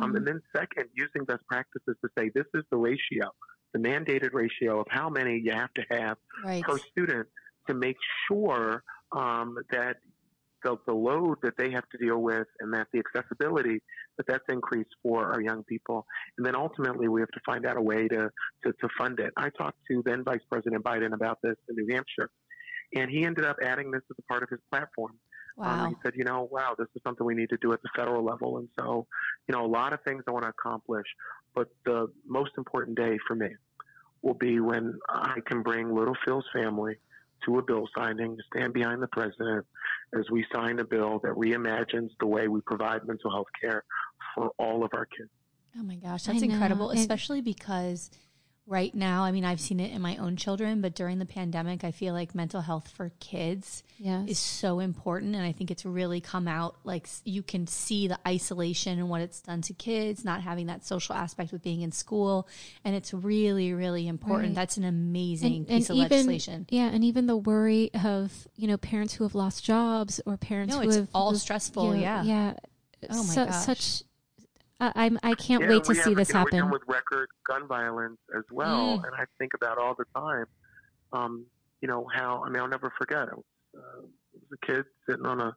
Um, 0.00 0.12
Mm. 0.12 0.16
and 0.18 0.26
then 0.28 0.42
second, 0.54 0.88
using 0.94 1.24
best 1.24 1.44
practices 1.48 1.96
to 2.04 2.08
say 2.16 2.30
this 2.34 2.46
is 2.54 2.62
the 2.70 2.76
ratio, 2.76 3.32
the 3.72 3.80
mandated 3.80 4.32
ratio 4.32 4.80
of 4.80 4.86
how 4.90 5.08
many 5.08 5.40
you 5.44 5.52
have 5.52 5.72
to 5.74 5.82
have 5.90 6.16
Right. 6.44 6.62
per 6.62 6.78
student 6.78 7.26
to 7.68 7.74
make 7.74 7.96
sure 8.28 8.84
um, 9.12 9.58
that 9.72 9.96
the, 10.62 10.76
the 10.86 10.94
load 10.94 11.38
that 11.42 11.54
they 11.58 11.70
have 11.72 11.88
to 11.90 11.98
deal 11.98 12.18
with 12.22 12.46
and 12.60 12.72
that 12.74 12.86
the 12.92 13.00
accessibility 13.00 13.82
that 14.16 14.26
that's 14.28 14.44
increased 14.48 14.90
for 15.02 15.32
our 15.32 15.40
young 15.40 15.64
people. 15.64 16.06
And 16.38 16.46
then 16.46 16.54
ultimately 16.54 17.08
we 17.08 17.20
have 17.20 17.30
to 17.30 17.40
find 17.44 17.66
out 17.66 17.76
a 17.76 17.80
way 17.82 18.06
to, 18.08 18.30
to, 18.64 18.72
to 18.72 18.88
fund 18.96 19.18
it. 19.18 19.32
I 19.36 19.50
talked 19.50 19.78
to 19.90 20.02
then 20.06 20.22
Vice 20.22 20.40
President 20.50 20.84
Biden 20.84 21.12
about 21.14 21.38
this 21.42 21.56
in 21.68 21.74
New 21.74 21.92
Hampshire, 21.92 22.30
and 22.94 23.10
he 23.10 23.24
ended 23.24 23.44
up 23.44 23.56
adding 23.62 23.90
this 23.90 24.02
as 24.10 24.16
a 24.18 24.22
part 24.22 24.42
of 24.42 24.48
his 24.48 24.60
platform. 24.70 25.12
Wow. 25.56 25.84
Um, 25.84 25.90
he 25.90 25.96
said, 26.02 26.14
you 26.16 26.24
know, 26.24 26.48
wow, 26.50 26.74
this 26.78 26.88
is 26.94 27.02
something 27.04 27.26
we 27.26 27.34
need 27.34 27.50
to 27.50 27.58
do 27.58 27.72
at 27.72 27.82
the 27.82 27.90
federal 27.94 28.24
level. 28.24 28.58
And 28.58 28.68
so, 28.78 29.06
you 29.48 29.54
know, 29.54 29.64
a 29.64 29.68
lot 29.68 29.92
of 29.92 30.00
things 30.02 30.22
I 30.26 30.30
want 30.30 30.44
to 30.44 30.48
accomplish, 30.48 31.06
but 31.54 31.68
the 31.84 32.10
most 32.26 32.52
important 32.56 32.96
day 32.96 33.18
for 33.26 33.34
me 33.34 33.50
will 34.22 34.34
be 34.34 34.60
when 34.60 34.98
I 35.08 35.38
can 35.46 35.62
bring 35.62 35.94
Little 35.94 36.16
Phil's 36.24 36.46
family 36.54 36.96
to 37.44 37.58
a 37.58 37.62
bill 37.62 37.88
signing, 37.96 38.36
to 38.36 38.42
stand 38.54 38.72
behind 38.72 39.02
the 39.02 39.08
president 39.08 39.66
as 40.18 40.24
we 40.30 40.46
sign 40.54 40.78
a 40.78 40.84
bill 40.84 41.18
that 41.24 41.32
reimagines 41.32 42.10
the 42.20 42.26
way 42.26 42.48
we 42.48 42.60
provide 42.62 43.06
mental 43.06 43.30
health 43.30 43.48
care 43.60 43.84
for 44.34 44.52
all 44.58 44.84
of 44.84 44.90
our 44.94 45.06
kids. 45.06 45.30
Oh 45.78 45.82
my 45.82 45.96
gosh, 45.96 46.24
that's 46.24 46.42
incredible, 46.42 46.90
especially 46.90 47.40
because 47.40 48.10
right 48.66 48.94
now, 48.94 49.24
I 49.24 49.32
mean, 49.32 49.44
I've 49.44 49.60
seen 49.60 49.80
it 49.80 49.92
in 49.92 50.00
my 50.00 50.16
own 50.16 50.36
children, 50.36 50.80
but 50.80 50.94
during 50.94 51.18
the 51.18 51.26
pandemic, 51.26 51.82
I 51.82 51.90
feel 51.90 52.14
like 52.14 52.34
mental 52.34 52.60
health 52.60 52.88
for 52.88 53.10
kids 53.18 53.82
yes. 53.98 54.28
is 54.28 54.38
so 54.38 54.78
important. 54.78 55.34
And 55.34 55.44
I 55.44 55.52
think 55.52 55.70
it's 55.70 55.84
really 55.84 56.20
come 56.20 56.46
out 56.46 56.76
like 56.84 57.08
you 57.24 57.42
can 57.42 57.66
see 57.66 58.06
the 58.06 58.18
isolation 58.26 58.98
and 58.98 59.08
what 59.08 59.20
it's 59.20 59.40
done 59.40 59.62
to 59.62 59.74
kids, 59.74 60.24
not 60.24 60.42
having 60.42 60.66
that 60.66 60.86
social 60.86 61.14
aspect 61.14 61.52
with 61.52 61.62
being 61.62 61.82
in 61.82 61.90
school. 61.90 62.48
And 62.84 62.94
it's 62.94 63.12
really, 63.12 63.72
really 63.74 64.06
important. 64.06 64.50
Right. 64.50 64.54
That's 64.54 64.76
an 64.76 64.84
amazing 64.84 65.54
and, 65.54 65.68
piece 65.68 65.90
and 65.90 65.98
of 65.98 66.06
even, 66.06 66.26
legislation. 66.26 66.66
Yeah, 66.70 66.86
and 66.86 67.04
even 67.04 67.26
the 67.26 67.36
worry 67.36 67.90
of 68.04 68.46
you 68.56 68.68
know 68.68 68.76
parents 68.76 69.14
who 69.14 69.24
have 69.24 69.34
lost 69.34 69.64
jobs 69.64 70.20
or 70.24 70.36
parents 70.36 70.74
No, 70.74 70.80
who 70.80 70.88
it's 70.88 70.96
have 70.96 71.08
all 71.14 71.34
stressful, 71.34 71.94
you 71.94 71.94
know, 71.94 72.00
yeah. 72.00 72.22
yeah. 72.22 72.54
Oh 73.10 73.24
my 73.24 73.34
gosh. 73.34 73.64
Such. 73.64 74.02
I 74.82 74.92
I'm. 75.04 75.18
I 75.22 75.34
can't 75.34 75.62
Yeah, 75.62 75.68
wait 75.70 75.84
to 75.84 75.94
see 75.94 76.10
have, 76.10 76.16
this 76.16 76.28
you 76.28 76.34
know, 76.34 76.38
happen. 76.40 76.56
We 76.56 76.60
deal 76.62 76.70
with 76.70 76.82
record 76.88 77.28
gun 77.48 77.66
violence 77.68 78.18
as 78.36 78.44
well, 78.50 78.98
Mm. 78.98 79.04
and 79.06 79.14
I 79.16 79.24
think 79.38 79.52
about 79.54 79.78
all 79.78 79.94
the 79.96 80.04
time. 80.14 80.46
Um, 81.12 81.46
you 81.80 81.88
know 81.88 82.06
how 82.12 82.42
I 82.44 82.48
mean 82.50 82.60
I'll 82.60 82.68
never 82.68 82.92
forget. 82.98 83.28
I 83.28 83.34
was, 83.34 83.44
uh, 83.76 84.02
was 84.34 84.58
a 84.62 84.66
kid 84.66 84.84
sitting 85.08 85.26
on 85.26 85.40
a 85.40 85.54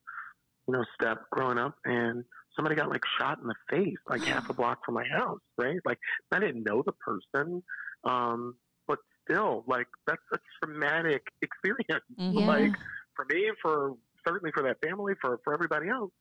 you 0.67 0.73
know 0.73 0.83
step 0.99 1.23
growing 1.31 1.57
up, 1.57 1.75
and 1.85 2.23
somebody 2.55 2.75
got 2.75 2.89
like 2.89 3.03
shot 3.19 3.39
in 3.41 3.47
the 3.47 3.55
face 3.69 3.97
like 4.07 4.23
half 4.33 4.49
a 4.49 4.53
block 4.53 4.79
from 4.85 4.93
my 4.95 5.05
house. 5.05 5.39
Right, 5.57 5.79
like 5.85 5.99
I 6.31 6.39
didn't 6.39 6.63
know 6.63 6.83
the 6.85 6.93
person, 6.93 7.63
um, 8.03 8.55
but 8.87 8.99
still, 9.23 9.63
like 9.67 9.87
that's 10.05 10.21
a 10.33 10.37
traumatic 10.61 11.23
experience. 11.41 12.05
Mhm. 12.19 12.39
Yeah. 12.41 12.47
Like 12.47 12.73
for 13.15 13.25
me, 13.29 13.51
for 13.61 13.93
certainly 14.27 14.51
for 14.53 14.63
that 14.63 14.77
family, 14.87 15.13
for 15.21 15.39
for 15.43 15.53
everybody 15.53 15.89
else. 15.89 16.11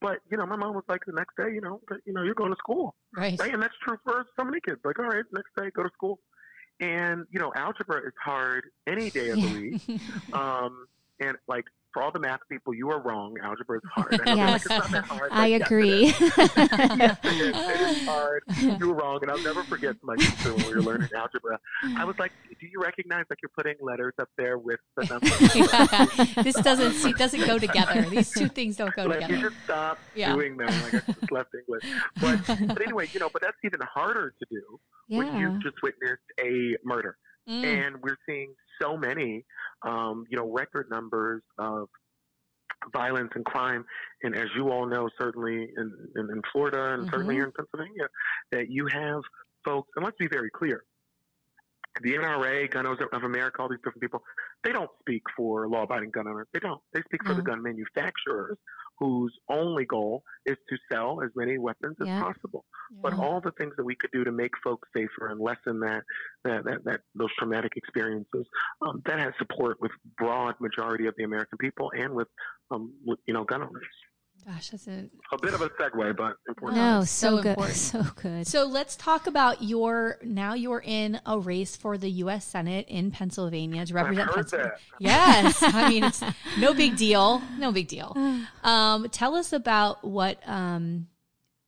But 0.00 0.18
you 0.30 0.36
know, 0.36 0.46
my 0.46 0.56
mom 0.56 0.74
was 0.74 0.84
like, 0.88 1.00
the 1.06 1.12
next 1.12 1.36
day, 1.36 1.52
you 1.54 1.60
know, 1.60 1.80
you 2.04 2.12
know, 2.12 2.22
you're 2.22 2.34
going 2.34 2.52
to 2.52 2.58
school. 2.58 2.94
Right. 3.16 3.38
Right, 3.38 3.52
and 3.52 3.62
that's 3.62 3.74
true 3.86 3.96
for 4.04 4.24
so 4.38 4.44
many 4.44 4.58
kids. 4.60 4.80
Like, 4.84 4.98
all 4.98 5.06
right, 5.06 5.24
next 5.32 5.50
day, 5.56 5.70
go 5.74 5.82
to 5.82 5.90
school. 5.94 6.20
And 6.80 7.24
you 7.30 7.38
know, 7.38 7.52
algebra 7.56 7.98
is 7.98 8.12
hard 8.22 8.64
any 8.86 9.10
day 9.10 9.30
of 9.30 9.40
the 9.40 9.48
week. 9.48 10.00
Um, 10.32 10.86
and 11.20 11.36
like 11.46 11.64
for 11.94 12.02
all 12.02 12.10
the 12.12 12.18
math 12.18 12.40
people, 12.50 12.74
you 12.74 12.90
are 12.90 13.00
wrong. 13.00 13.36
Algebra 13.42 13.78
is 13.78 13.82
hard. 13.94 14.20
I 14.26 14.34
know 14.34 14.34
they're 14.34 14.46
like, 14.46 14.62
Yes. 14.68 14.90
that 14.90 15.04
hard, 15.04 15.28
I 15.32 15.46
yes, 15.46 15.60
it 15.60 15.64
agree. 15.64 16.04
yes, 16.18 17.18
it 17.22 17.32
is. 17.40 17.54
It 17.56 17.80
is 17.80 18.04
hard. 18.04 18.42
You 18.60 18.88
were 18.88 18.94
wrong, 18.94 19.20
and 19.22 19.30
I'll 19.30 19.42
never 19.42 19.62
forget 19.62 19.96
my 20.02 20.16
teacher 20.16 20.52
when 20.54 20.66
we 20.66 20.74
were 20.74 20.82
learning 20.82 21.08
algebra. 21.16 21.58
I 21.96 22.04
was 22.04 22.18
like, 22.18 22.32
"Do 22.60 22.66
you 22.66 22.80
recognize 22.82 23.24
like 23.30 23.38
you're 23.42 23.50
putting 23.56 23.76
letters 23.80 24.12
up 24.20 24.28
there 24.36 24.58
with 24.58 24.80
the 24.96 25.04
numbers?" 25.10 26.44
this 26.44 26.56
doesn't 26.56 26.92
see, 26.94 27.12
doesn't 27.12 27.46
go 27.46 27.58
together. 27.58 28.02
These 28.10 28.32
two 28.32 28.48
things 28.48 28.76
don't 28.76 28.94
go 28.94 29.04
like 29.04 29.20
together. 29.20 29.34
you 29.36 29.40
just 29.50 29.56
stop 29.64 29.98
Yeah. 30.16 30.34
doing 30.34 30.56
that. 30.58 30.70
Like 30.92 31.08
I 31.08 31.12
just 31.12 31.32
left 31.32 31.50
English, 31.54 31.84
but 32.20 32.68
but 32.74 32.82
anyway, 32.82 33.08
you 33.12 33.20
know, 33.20 33.30
but 33.32 33.40
that's 33.42 33.56
even 33.64 33.80
harder 33.82 34.34
to 34.38 34.46
do 34.50 34.80
when 35.08 35.26
yeah. 35.28 35.38
you 35.38 35.58
just 35.62 35.76
witnessed 35.82 36.22
a 36.42 36.76
murder. 36.84 37.16
Mm. 37.48 37.64
and 37.64 38.02
we're 38.02 38.16
seeing 38.26 38.54
so 38.80 38.96
many, 38.96 39.44
um, 39.82 40.24
you 40.30 40.36
know, 40.38 40.50
record 40.50 40.88
numbers 40.90 41.42
of 41.58 41.88
violence 42.92 43.30
and 43.34 43.44
crime. 43.44 43.84
And 44.22 44.34
as 44.34 44.48
you 44.56 44.70
all 44.70 44.86
know, 44.86 45.08
certainly 45.20 45.70
in, 45.76 46.08
in, 46.16 46.30
in 46.30 46.42
Florida 46.52 46.94
and 46.94 47.08
certainly 47.10 47.34
Mhm. 47.34 47.38
here 47.38 47.44
in 47.44 47.52
Pennsylvania, 47.52 48.08
that 48.52 48.70
you 48.70 48.86
have 48.86 49.22
folks, 49.64 49.90
and 49.96 50.04
let's 50.04 50.16
be 50.18 50.28
very 50.28 50.50
clear, 50.50 50.84
the 52.02 52.14
NRA, 52.14 52.66
Gun 52.70 52.86
Owners 52.86 53.06
of 53.12 53.22
America, 53.22 53.62
all 53.62 53.68
these 53.68 53.78
different 53.78 54.00
people, 54.00 54.22
they 54.64 54.72
don't 54.72 54.90
speak 55.00 55.22
for 55.36 55.68
law-abiding 55.68 56.10
gun 56.10 56.26
owners. 56.26 56.48
They 56.52 56.58
don't. 56.58 56.80
They 56.92 57.00
speak 57.02 57.24
for 57.24 57.34
the 57.34 57.42
gun 57.42 57.62
manufacturers, 57.62 58.58
whose 58.98 59.36
only 59.48 59.84
goal 59.84 60.22
is 60.46 60.56
to 60.68 60.76
sell 60.90 61.20
as 61.22 61.30
many 61.34 61.58
weapons 61.58 61.96
as 62.00 62.06
Yeah. 62.08 62.22
possible 62.22 62.64
but 63.02 63.14
all 63.14 63.40
the 63.40 63.50
things 63.52 63.72
that 63.76 63.84
we 63.84 63.96
could 63.96 64.10
do 64.12 64.24
to 64.24 64.32
make 64.32 64.52
folks 64.62 64.88
safer 64.96 65.28
and 65.28 65.40
lessen 65.40 65.80
that 65.80 66.02
that 66.44 66.64
that, 66.64 66.84
that 66.84 67.00
those 67.14 67.30
traumatic 67.38 67.72
experiences 67.76 68.46
um, 68.82 69.02
that 69.06 69.18
has 69.18 69.32
support 69.38 69.80
with 69.80 69.90
broad 70.16 70.54
majority 70.60 71.06
of 71.06 71.14
the 71.16 71.24
American 71.24 71.58
people 71.58 71.90
and 71.96 72.14
with 72.14 72.28
um, 72.70 72.92
with, 73.04 73.18
you 73.26 73.34
know 73.34 73.44
gun 73.44 73.62
owners. 73.62 73.86
Gosh, 74.46 74.70
that's 74.70 74.86
a, 74.88 75.08
A 75.32 75.38
bit 75.40 75.54
of 75.54 75.62
a 75.62 75.70
segue, 75.70 76.16
but 76.16 76.36
important. 76.46 76.76
No, 76.80 76.98
no, 76.98 77.04
so, 77.04 77.36
so 77.36 77.42
good, 77.42 77.48
important. 77.50 77.76
so 77.76 78.02
good. 78.16 78.46
So 78.46 78.64
let's 78.66 78.94
talk 78.94 79.26
about 79.26 79.62
your 79.62 80.18
now 80.22 80.52
you're 80.52 80.82
in 80.84 81.18
a 81.24 81.38
race 81.38 81.76
for 81.76 81.96
the 81.96 82.10
U.S. 82.10 82.44
Senate 82.44 82.86
in 82.88 83.10
Pennsylvania 83.10 83.86
to 83.86 83.92
I've 83.92 83.94
represent 83.94 84.26
heard 84.28 84.34
Pennsylvania. 84.34 84.72
that. 84.74 85.00
Yes, 85.00 85.62
I 85.62 85.88
mean 85.88 86.04
it's 86.04 86.22
no 86.58 86.74
big 86.74 86.96
deal, 86.96 87.40
no 87.58 87.72
big 87.72 87.88
deal. 87.88 88.14
Um, 88.64 89.08
tell 89.10 89.34
us 89.34 89.52
about 89.52 90.04
what 90.04 90.38
um, 90.48 91.06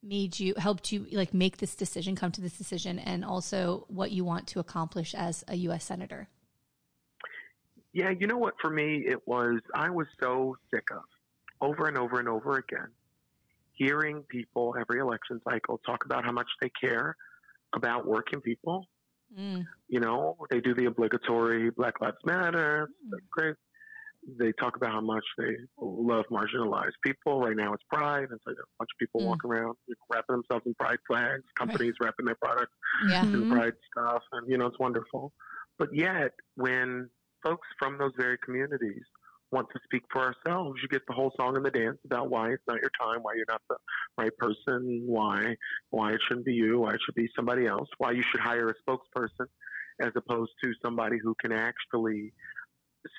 made 0.03 0.39
you 0.39 0.55
helped 0.57 0.93
you 0.93 1.07
like 1.13 1.35
make 1.35 1.59
this 1.59 1.75
decision, 1.75 2.17
come 2.17 2.33
to 2.33 2.41
this 2.41 2.57
decision, 2.57 2.99
and 2.99 3.25
also 3.25 3.85
what 3.89 4.11
you 4.13 4.25
want 4.25 4.47
to 4.49 4.61
accomplish 4.61 5.15
as 5.15 5.45
a 5.49 5.57
U.S. 5.57 5.85
senator. 5.85 6.29
Yeah, 7.93 8.11
you 8.11 8.27
know 8.27 8.37
what? 8.39 8.55
For 8.61 8.71
me, 8.71 9.05
it 9.07 9.27
was, 9.27 9.61
I 9.75 9.91
was 9.91 10.07
so 10.23 10.57
sick 10.71 10.85
of 10.91 11.03
over 11.61 11.87
and 11.87 11.99
over 11.99 12.19
and 12.19 12.29
over 12.29 12.59
again 12.59 12.89
hearing 13.77 14.23
people 14.29 14.75
every 14.81 15.01
election 15.01 15.41
cycle 15.49 15.81
talk 15.87 16.05
about 16.05 16.25
how 16.25 16.33
much 16.33 16.49
they 16.61 16.71
care 16.81 17.17
about 17.75 18.07
working 18.07 18.41
people. 18.41 18.87
Mm. 19.39 19.65
You 19.89 20.01
know, 20.01 20.37
they 20.51 20.61
do 20.61 20.75
the 20.75 20.87
obligatory 20.87 21.71
Black 21.71 22.01
Lives 22.01 22.17
Matter. 22.25 22.89
Mm. 23.07 23.19
Great. 23.31 23.57
They 24.41 24.53
talk 24.59 24.77
about 24.77 24.91
how 24.91 25.01
much 25.01 25.25
they 25.39 25.55
love 25.81 26.25
marginalized 26.33 26.97
people. 27.05 27.41
Right 27.41 27.57
now, 27.57 27.75
it's 27.75 27.83
Pride. 27.93 28.25
It's 28.33 28.43
like 28.47 28.57
a 28.57 28.69
bunch 28.79 28.91
of 28.93 28.99
people 28.99 29.21
mm. 29.21 29.27
walking 29.27 29.51
around 29.51 29.77
you 29.87 29.95
know, 29.95 30.17
wrapping 30.17 30.37
themselves 30.37 30.67
in 30.67 30.75
Pride 30.75 30.99
flags. 31.07 31.45
Companies 31.57 31.95
right. 32.01 32.07
wrapping 32.07 32.27
their 32.27 32.39
products 32.43 32.73
yeah. 33.09 33.23
in 33.23 33.33
mm-hmm. 33.33 33.53
Pride 33.53 33.75
stuff, 33.93 34.23
and 34.33 34.51
you 34.51 34.59
know, 34.59 34.67
it's 34.67 34.79
wonderful. 34.79 35.33
But 35.79 35.91
yet, 35.93 36.33
when 36.57 37.09
folks 37.45 37.69
from 37.79 37.99
those 37.99 38.13
very 38.17 38.39
communities 38.45 39.05
want 39.53 39.69
to 39.73 39.81
speak 39.85 40.03
for 40.13 40.23
ourselves, 40.23 40.81
you 40.83 40.89
get 40.89 41.03
the 41.07 41.15
whole 41.15 41.33
song 41.37 41.57
and 41.57 41.65
the 41.65 41.71
dance 41.71 41.99
about 42.05 42.31
why 42.31 42.51
it's 42.51 42.63
not 42.67 42.81
your 42.81 42.91
time, 43.01 43.23
why 43.23 43.33
you're 43.37 43.45
not 43.49 43.63
the 43.69 43.77
right 44.19 44.37
person, 44.39 45.03
why 45.07 45.57
why 45.91 46.13
it 46.13 46.21
shouldn't 46.27 46.47
be 46.47 46.55
you, 46.55 46.81
why 46.81 46.95
it 46.95 47.01
should 47.05 47.15
be 47.15 47.29
somebody 47.37 47.67
else, 47.67 47.89
why 47.99 48.11
you 48.11 48.23
should 48.31 48.41
hire 48.41 48.69
a 48.69 48.75
spokesperson 48.91 49.47
as 50.01 50.11
opposed 50.17 50.53
to 50.63 50.73
somebody 50.85 51.17
who 51.23 51.35
can 51.41 51.53
actually 51.53 52.33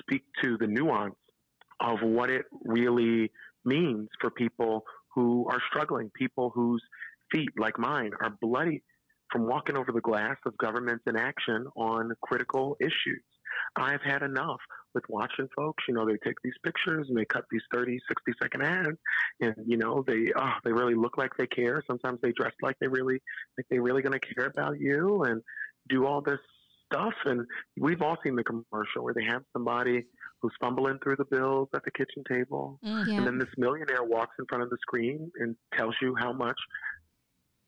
speak 0.01 0.23
to 0.43 0.57
the 0.57 0.67
nuance 0.67 1.15
of 1.79 1.99
what 2.01 2.29
it 2.29 2.45
really 2.65 3.31
means 3.65 4.09
for 4.19 4.29
people 4.29 4.83
who 5.13 5.47
are 5.49 5.61
struggling, 5.69 6.11
people 6.15 6.51
whose 6.53 6.83
feet, 7.31 7.49
like 7.57 7.77
mine, 7.79 8.11
are 8.21 8.37
bloody 8.41 8.83
from 9.31 9.47
walking 9.47 9.75
over 9.75 9.91
the 9.91 10.01
glass 10.01 10.37
of 10.45 10.57
government's 10.57 11.03
inaction 11.07 11.65
on 11.75 12.11
critical 12.21 12.77
issues. 12.79 13.23
I've 13.75 14.01
had 14.01 14.23
enough 14.23 14.59
with 14.97 15.10
watching 15.10 15.47
folks. 15.55 15.83
You 15.88 15.93
know, 15.93 16.05
they 16.05 16.17
take 16.25 16.38
these 16.43 16.57
pictures 16.63 17.05
and 17.07 17.17
they 17.17 17.25
cut 17.25 17.45
these 17.51 17.62
30, 17.71 17.99
60 18.07 18.31
second 18.41 18.63
ads, 18.63 18.97
and 19.39 19.55
you 19.65 19.77
know, 19.77 20.03
they 20.07 20.31
oh, 20.36 20.53
they 20.65 20.73
really 20.73 20.95
look 20.95 21.17
like 21.17 21.31
they 21.38 21.45
care. 21.47 21.83
Sometimes 21.88 22.19
they 22.21 22.31
dress 22.31 22.53
like 22.63 22.75
they 22.81 22.88
really 22.88 23.21
like 23.57 23.67
they 23.69 23.79
really 23.79 24.01
going 24.01 24.19
to 24.19 24.33
care 24.33 24.47
about 24.47 24.79
you 24.79 25.23
and 25.23 25.41
do 25.88 26.07
all 26.07 26.21
this 26.21 26.39
stuff. 26.91 27.13
And 27.25 27.45
we've 27.79 28.01
all 28.01 28.17
seen 28.23 28.36
the 28.36 28.43
commercial 28.43 29.03
where 29.03 29.13
they 29.13 29.25
have 29.25 29.43
somebody 29.53 30.05
who's 30.41 30.53
fumbling 30.60 30.97
through 31.03 31.17
the 31.17 31.25
bills 31.25 31.69
at 31.75 31.83
the 31.83 31.91
kitchen 31.91 32.23
table, 32.27 32.79
mm, 32.83 33.07
yeah. 33.07 33.17
and 33.17 33.27
then 33.27 33.38
this 33.38 33.49
millionaire 33.57 34.03
walks 34.03 34.36
in 34.39 34.45
front 34.47 34.63
of 34.63 34.69
the 34.71 34.77
screen 34.81 35.31
and 35.39 35.55
tells 35.77 35.95
you 36.01 36.15
how 36.19 36.33
much 36.33 36.57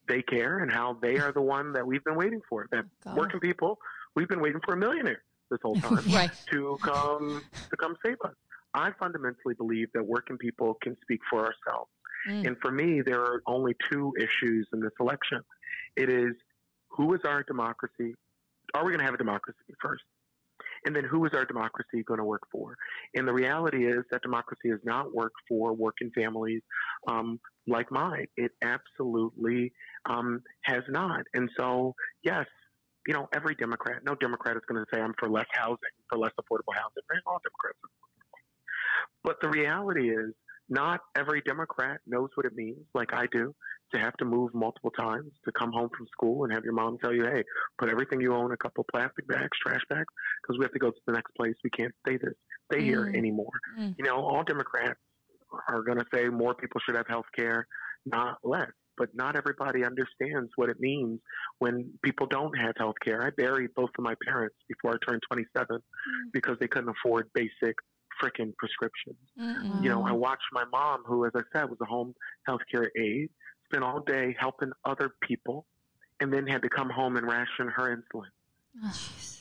they 0.07 0.23
care 0.23 0.59
and 0.59 0.71
how 0.71 0.97
they 1.03 1.19
are 1.19 1.31
the 1.31 1.41
one 1.41 1.71
that 1.73 1.85
we've 1.85 2.03
been 2.03 2.15
waiting 2.15 2.41
for. 2.49 2.67
That 2.71 2.85
God. 3.03 3.15
working 3.15 3.39
people, 3.39 3.77
we've 4.15 4.27
been 4.27 4.41
waiting 4.41 4.61
for 4.65 4.73
a 4.73 4.77
millionaire 4.77 5.21
this 5.49 5.59
whole 5.63 5.75
time 5.81 6.05
right. 6.11 6.31
to 6.51 6.77
come 6.81 7.41
to 7.69 7.77
come 7.77 7.95
save 8.05 8.17
us. 8.25 8.35
I 8.73 8.91
fundamentally 8.99 9.55
believe 9.57 9.87
that 9.93 10.03
working 10.05 10.37
people 10.37 10.77
can 10.83 10.95
speak 11.01 11.19
for 11.29 11.39
ourselves. 11.39 11.89
Mm. 12.29 12.47
And 12.47 12.57
for 12.61 12.71
me, 12.71 13.01
there 13.03 13.21
are 13.21 13.41
only 13.47 13.75
two 13.91 14.13
issues 14.17 14.67
in 14.73 14.79
this 14.79 14.91
election. 14.99 15.41
It 15.95 16.09
is 16.09 16.35
who 16.89 17.13
is 17.13 17.21
our 17.25 17.43
democracy? 17.43 18.13
Are 18.73 18.85
we 18.85 18.91
going 18.91 18.99
to 18.99 19.05
have 19.05 19.13
a 19.13 19.17
democracy 19.17 19.57
first? 19.81 20.03
And 20.85 20.95
then 20.95 21.03
who 21.03 21.25
is 21.25 21.31
our 21.33 21.45
democracy 21.45 22.03
going 22.03 22.19
to 22.19 22.23
work 22.23 22.43
for? 22.51 22.75
And 23.15 23.27
the 23.27 23.33
reality 23.33 23.85
is 23.85 24.03
that 24.11 24.21
democracy 24.21 24.69
has 24.69 24.79
not 24.83 25.13
worked 25.13 25.35
for 25.47 25.73
working 25.73 26.11
families 26.15 26.61
um, 27.07 27.39
like 27.67 27.91
mine. 27.91 28.27
It 28.37 28.51
absolutely 28.63 29.71
um, 30.09 30.41
has 30.63 30.83
not. 30.89 31.21
And 31.33 31.49
so, 31.57 31.95
yes, 32.23 32.45
you 33.09 33.15
know, 33.15 33.27
every 33.33 33.55
Democrat, 33.55 34.03
no 34.05 34.13
Democrat 34.13 34.55
is 34.55 34.61
going 34.69 34.79
to 34.79 34.85
say 34.93 35.01
I'm 35.01 35.15
for 35.17 35.27
less 35.27 35.47
housing, 35.53 35.95
for 36.09 36.19
less 36.19 36.31
affordable 36.39 36.75
housing. 36.75 37.01
All 37.25 37.41
Democrats. 37.43 37.79
But 39.23 39.37
the 39.41 39.49
reality 39.49 40.11
is, 40.11 40.31
not 40.69 40.99
every 41.17 41.41
Democrat 41.41 42.01
knows 42.05 42.29
what 42.35 42.45
it 42.45 42.53
means, 42.53 42.85
like 42.93 43.11
I 43.11 43.25
do, 43.31 43.55
to 43.95 43.99
have 43.99 44.13
to 44.17 44.25
move 44.25 44.53
multiple 44.53 44.91
times 44.91 45.31
to 45.45 45.51
come 45.53 45.71
home 45.71 45.89
from 45.97 46.05
school 46.11 46.43
and 46.43 46.53
have 46.53 46.63
your 46.63 46.73
mom 46.73 46.99
tell 46.99 47.11
you, 47.11 47.23
"Hey, 47.23 47.43
put 47.79 47.89
everything 47.89 48.21
you 48.21 48.35
own 48.35 48.45
in 48.45 48.51
a 48.51 48.57
couple 48.57 48.81
of 48.81 48.87
plastic 48.93 49.27
bags, 49.27 49.57
trash 49.59 49.81
bags, 49.89 50.13
because 50.43 50.59
we 50.59 50.63
have 50.65 50.73
to 50.73 50.79
go 50.79 50.91
to 50.91 51.01
the 51.07 51.13
next 51.13 51.31
place. 51.33 51.55
We 51.63 51.71
can't 51.71 51.95
stay 52.05 52.17
this, 52.17 52.35
stay 52.71 52.81
mm. 52.81 52.89
here 52.91 53.11
anymore." 53.15 53.57
Mm. 53.75 53.95
You 53.97 54.05
know, 54.05 54.17
all 54.17 54.43
Democrats 54.43 54.99
are 55.67 55.81
going 55.81 55.97
to 55.97 56.05
say 56.13 56.29
more 56.29 56.53
people 56.53 56.79
should 56.85 56.95
have 56.95 57.07
health 57.07 57.25
care, 57.35 57.65
not 58.05 58.37
less 58.43 58.69
but 58.99 59.09
not 59.15 59.35
everybody 59.35 59.83
understands 59.83 60.51
what 60.57 60.69
it 60.69 60.79
means 60.79 61.19
when 61.57 61.89
people 62.03 62.27
don't 62.27 62.55
have 62.59 62.75
health 62.77 62.97
care. 63.03 63.25
I 63.25 63.31
buried 63.31 63.73
both 63.75 63.89
of 63.97 64.03
my 64.03 64.13
parents 64.27 64.57
before 64.67 64.93
I 64.93 65.09
turned 65.09 65.23
27 65.31 65.77
mm. 65.77 65.81
because 66.33 66.57
they 66.59 66.67
couldn't 66.67 66.89
afford 66.89 67.29
basic 67.33 67.75
freaking 68.21 68.55
prescriptions. 68.57 69.17
Mm-mm. 69.39 69.81
You 69.81 69.89
know, 69.89 70.05
I 70.05 70.11
watched 70.11 70.43
my 70.51 70.65
mom, 70.71 71.03
who, 71.05 71.25
as 71.25 71.31
I 71.35 71.41
said, 71.53 71.69
was 71.69 71.79
a 71.81 71.85
home 71.85 72.13
health 72.45 72.61
care 72.71 72.91
aide, 72.97 73.29
spend 73.65 73.83
all 73.83 74.01
day 74.01 74.35
helping 74.37 74.71
other 74.85 75.11
people 75.23 75.65
and 76.19 76.31
then 76.31 76.45
had 76.45 76.61
to 76.63 76.69
come 76.69 76.89
home 76.89 77.15
and 77.15 77.25
ration 77.25 77.69
her 77.73 77.95
insulin. 77.95 78.27
Oh, 78.83 78.93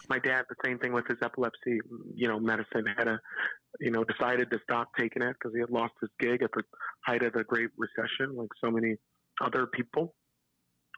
my 0.09 0.19
dad, 0.19 0.45
the 0.49 0.57
same 0.65 0.79
thing 0.79 0.93
with 0.93 1.07
his 1.07 1.19
epilepsy, 1.23 1.81
you 2.15 2.29
know, 2.29 2.39
medicine 2.41 2.85
had 2.97 3.09
a, 3.09 3.21
you 3.81 3.91
know, 3.91 4.05
decided 4.05 4.51
to 4.51 4.59
stop 4.65 4.89
taking 4.99 5.23
it 5.23 5.35
because 5.39 5.55
he 5.55 5.61
had 5.61 5.71
lost 5.71 5.93
his 6.01 6.11
gig 6.19 6.43
at 6.43 6.51
the 6.53 6.63
height 7.07 7.23
of 7.23 7.33
the 7.35 7.45
Great 7.45 7.71
Recession, 7.77 8.37
like 8.37 8.49
so 8.63 8.71
many 8.71 8.97
other 9.41 9.67
people. 9.67 10.15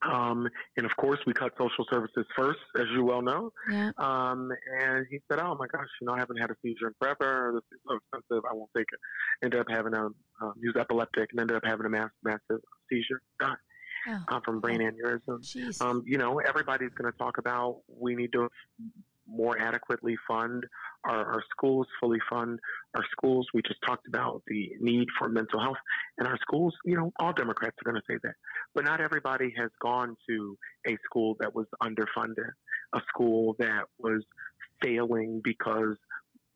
Um, 0.03 0.49
and 0.79 0.87
of 0.87 0.97
course, 0.97 1.19
we 1.27 1.35
cut 1.35 1.53
social 1.59 1.85
services 1.93 2.25
first, 2.35 2.59
as 2.79 2.87
you 2.95 3.05
well 3.05 3.21
know. 3.21 3.53
Yeah. 3.71 3.91
Um, 3.99 4.51
and 4.81 5.07
he 5.11 5.19
said, 5.31 5.41
"Oh 5.41 5.55
my 5.59 5.67
gosh, 5.67 5.87
you 6.01 6.07
know, 6.07 6.15
I 6.15 6.19
haven't 6.19 6.39
had 6.39 6.51
a 6.51 6.55
seizure 6.63 6.89
in 6.89 6.95
forever. 6.99 7.53
This 7.55 7.77
is 7.77 7.83
so 7.87 7.97
expensive. 7.97 8.45
I 8.51 8.55
won't 8.55 8.71
take 8.75 8.87
it." 8.91 9.45
Ended 9.45 9.61
up 9.61 9.67
having 9.69 9.93
a 9.93 10.07
um, 10.07 10.15
he 10.61 10.69
was 10.69 10.77
epileptic 10.77 11.29
and 11.33 11.41
ended 11.41 11.57
up 11.57 11.65
having 11.67 11.85
a 11.85 11.91
mass, 11.91 12.11
massive 12.23 12.63
seizure. 12.91 13.21
Died. 13.41 13.57
Oh. 14.09 14.25
Uh, 14.29 14.41
from 14.43 14.61
brain 14.61 14.81
aneurysm. 14.81 15.83
Um, 15.83 16.03
you 16.07 16.17
know, 16.17 16.39
everybody's 16.39 16.93
going 16.97 17.13
to 17.13 17.19
talk 17.19 17.37
about 17.37 17.81
we 17.87 18.15
need 18.15 18.33
to 18.33 18.49
more 19.29 19.59
adequately 19.61 20.17
fund 20.27 20.65
our, 21.05 21.35
our, 21.35 21.43
schools, 21.51 21.87
fully 22.01 22.19
fund 22.29 22.59
our 22.97 23.05
schools. 23.11 23.47
We 23.55 23.63
just 23.63 23.81
talked 23.87 24.07
about 24.07 24.43
the 24.47 24.71
need 24.81 25.09
for 25.19 25.29
mental 25.29 25.61
health 25.61 25.77
in 26.19 26.27
our 26.27 26.39
schools. 26.41 26.75
You 26.85 26.97
know, 26.97 27.13
all 27.21 27.33
Democrats 27.33 27.77
are 27.81 27.91
going 27.91 28.01
to 28.01 28.13
say 28.13 28.19
that. 28.23 28.35
But 28.75 28.85
not 28.85 29.01
everybody 29.01 29.53
has 29.59 29.71
gone 29.83 30.17
to 30.29 30.59
a 30.87 30.97
school 31.05 31.37
that 31.41 31.55
was 31.55 31.67
underfunded, 31.83 32.51
a 32.95 33.01
school 33.09 33.57
that 33.59 33.85
was 33.99 34.23
failing 34.83 35.41
because 35.43 35.97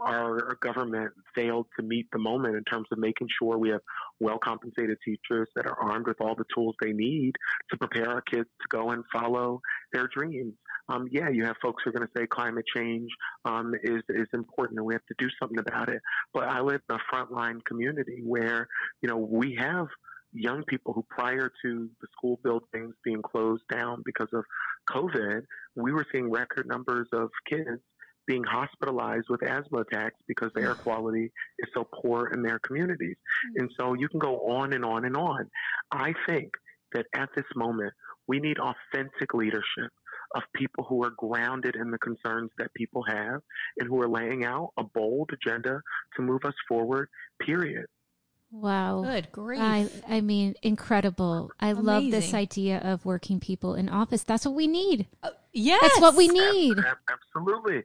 our 0.04 0.56
government 0.60 1.12
failed 1.34 1.66
to 1.78 1.84
meet 1.84 2.06
the 2.12 2.18
moment 2.18 2.56
in 2.56 2.64
terms 2.64 2.86
of 2.92 2.98
making 2.98 3.28
sure 3.38 3.58
we 3.58 3.70
have 3.70 3.80
well 4.20 4.38
compensated 4.38 4.98
teachers 5.04 5.48
that 5.56 5.66
are 5.66 5.78
armed 5.80 6.06
with 6.06 6.20
all 6.20 6.34
the 6.34 6.44
tools 6.54 6.74
they 6.80 6.92
need 6.92 7.32
to 7.70 7.76
prepare 7.76 8.10
our 8.10 8.22
kids 8.22 8.48
to 8.60 8.68
go 8.76 8.90
and 8.90 9.04
follow 9.12 9.60
their 9.92 10.08
dreams. 10.08 10.54
Um, 10.88 11.08
yeah, 11.10 11.30
you 11.30 11.44
have 11.44 11.56
folks 11.62 11.82
who 11.82 11.90
are 11.90 11.92
going 11.94 12.06
to 12.06 12.12
say 12.16 12.26
climate 12.26 12.66
change 12.74 13.08
um, 13.44 13.74
is 13.82 14.02
is 14.10 14.28
important 14.34 14.78
and 14.78 14.86
we 14.86 14.94
have 14.94 15.06
to 15.06 15.14
do 15.18 15.28
something 15.40 15.58
about 15.58 15.88
it. 15.88 16.02
But 16.32 16.48
I 16.48 16.60
live 16.60 16.80
in 16.90 16.96
a 16.96 17.14
frontline 17.14 17.64
community 17.64 18.20
where 18.22 18.68
you 19.00 19.08
know 19.08 19.16
we 19.16 19.56
have 19.58 19.86
young 20.34 20.64
people 20.64 20.92
who 20.92 21.04
prior 21.08 21.50
to 21.62 21.88
the 22.00 22.06
school 22.12 22.40
buildings 22.42 22.94
being 23.04 23.22
closed 23.22 23.62
down 23.72 24.02
because 24.04 24.28
of 24.32 24.44
COVID, 24.90 25.42
we 25.76 25.92
were 25.92 26.04
seeing 26.12 26.30
record 26.30 26.66
numbers 26.66 27.06
of 27.12 27.30
kids 27.48 27.80
being 28.26 28.44
hospitalized 28.44 29.26
with 29.28 29.42
asthma 29.42 29.80
attacks 29.80 30.16
because 30.26 30.50
the 30.54 30.62
air 30.62 30.74
quality 30.74 31.30
is 31.58 31.68
so 31.74 31.86
poor 32.02 32.28
in 32.28 32.42
their 32.42 32.58
communities. 32.60 33.16
Mm. 33.48 33.62
And 33.62 33.70
so 33.78 33.94
you 33.94 34.08
can 34.08 34.18
go 34.18 34.40
on 34.48 34.72
and 34.72 34.84
on 34.84 35.04
and 35.04 35.16
on. 35.16 35.50
I 35.90 36.14
think 36.26 36.52
that 36.92 37.06
at 37.14 37.28
this 37.36 37.46
moment, 37.54 37.92
we 38.26 38.40
need 38.40 38.56
authentic 38.58 39.34
leadership 39.34 39.90
of 40.34 40.42
people 40.54 40.84
who 40.84 41.04
are 41.04 41.12
grounded 41.16 41.76
in 41.76 41.90
the 41.90 41.98
concerns 41.98 42.50
that 42.58 42.72
people 42.74 43.04
have 43.06 43.40
and 43.78 43.88
who 43.88 44.00
are 44.00 44.08
laying 44.08 44.44
out 44.44 44.70
a 44.76 44.82
bold 44.82 45.30
agenda 45.32 45.80
to 46.16 46.22
move 46.22 46.40
us 46.44 46.54
forward, 46.68 47.08
period. 47.40 47.86
Wow. 48.50 49.02
Good 49.02 49.32
grief. 49.32 49.60
I, 49.60 49.88
I 50.08 50.20
mean, 50.20 50.54
incredible. 50.62 51.50
I 51.58 51.70
Amazing. 51.70 51.84
love 51.84 52.10
this 52.10 52.34
idea 52.34 52.78
of 52.78 53.04
working 53.04 53.40
people 53.40 53.74
in 53.74 53.88
office. 53.88 54.22
That's 54.22 54.46
what 54.46 54.54
we 54.54 54.68
need. 54.68 55.08
Uh, 55.24 55.30
yes. 55.52 55.80
That's 55.82 56.00
what 56.00 56.14
we 56.14 56.28
need. 56.28 56.78
Absolutely. 57.10 57.82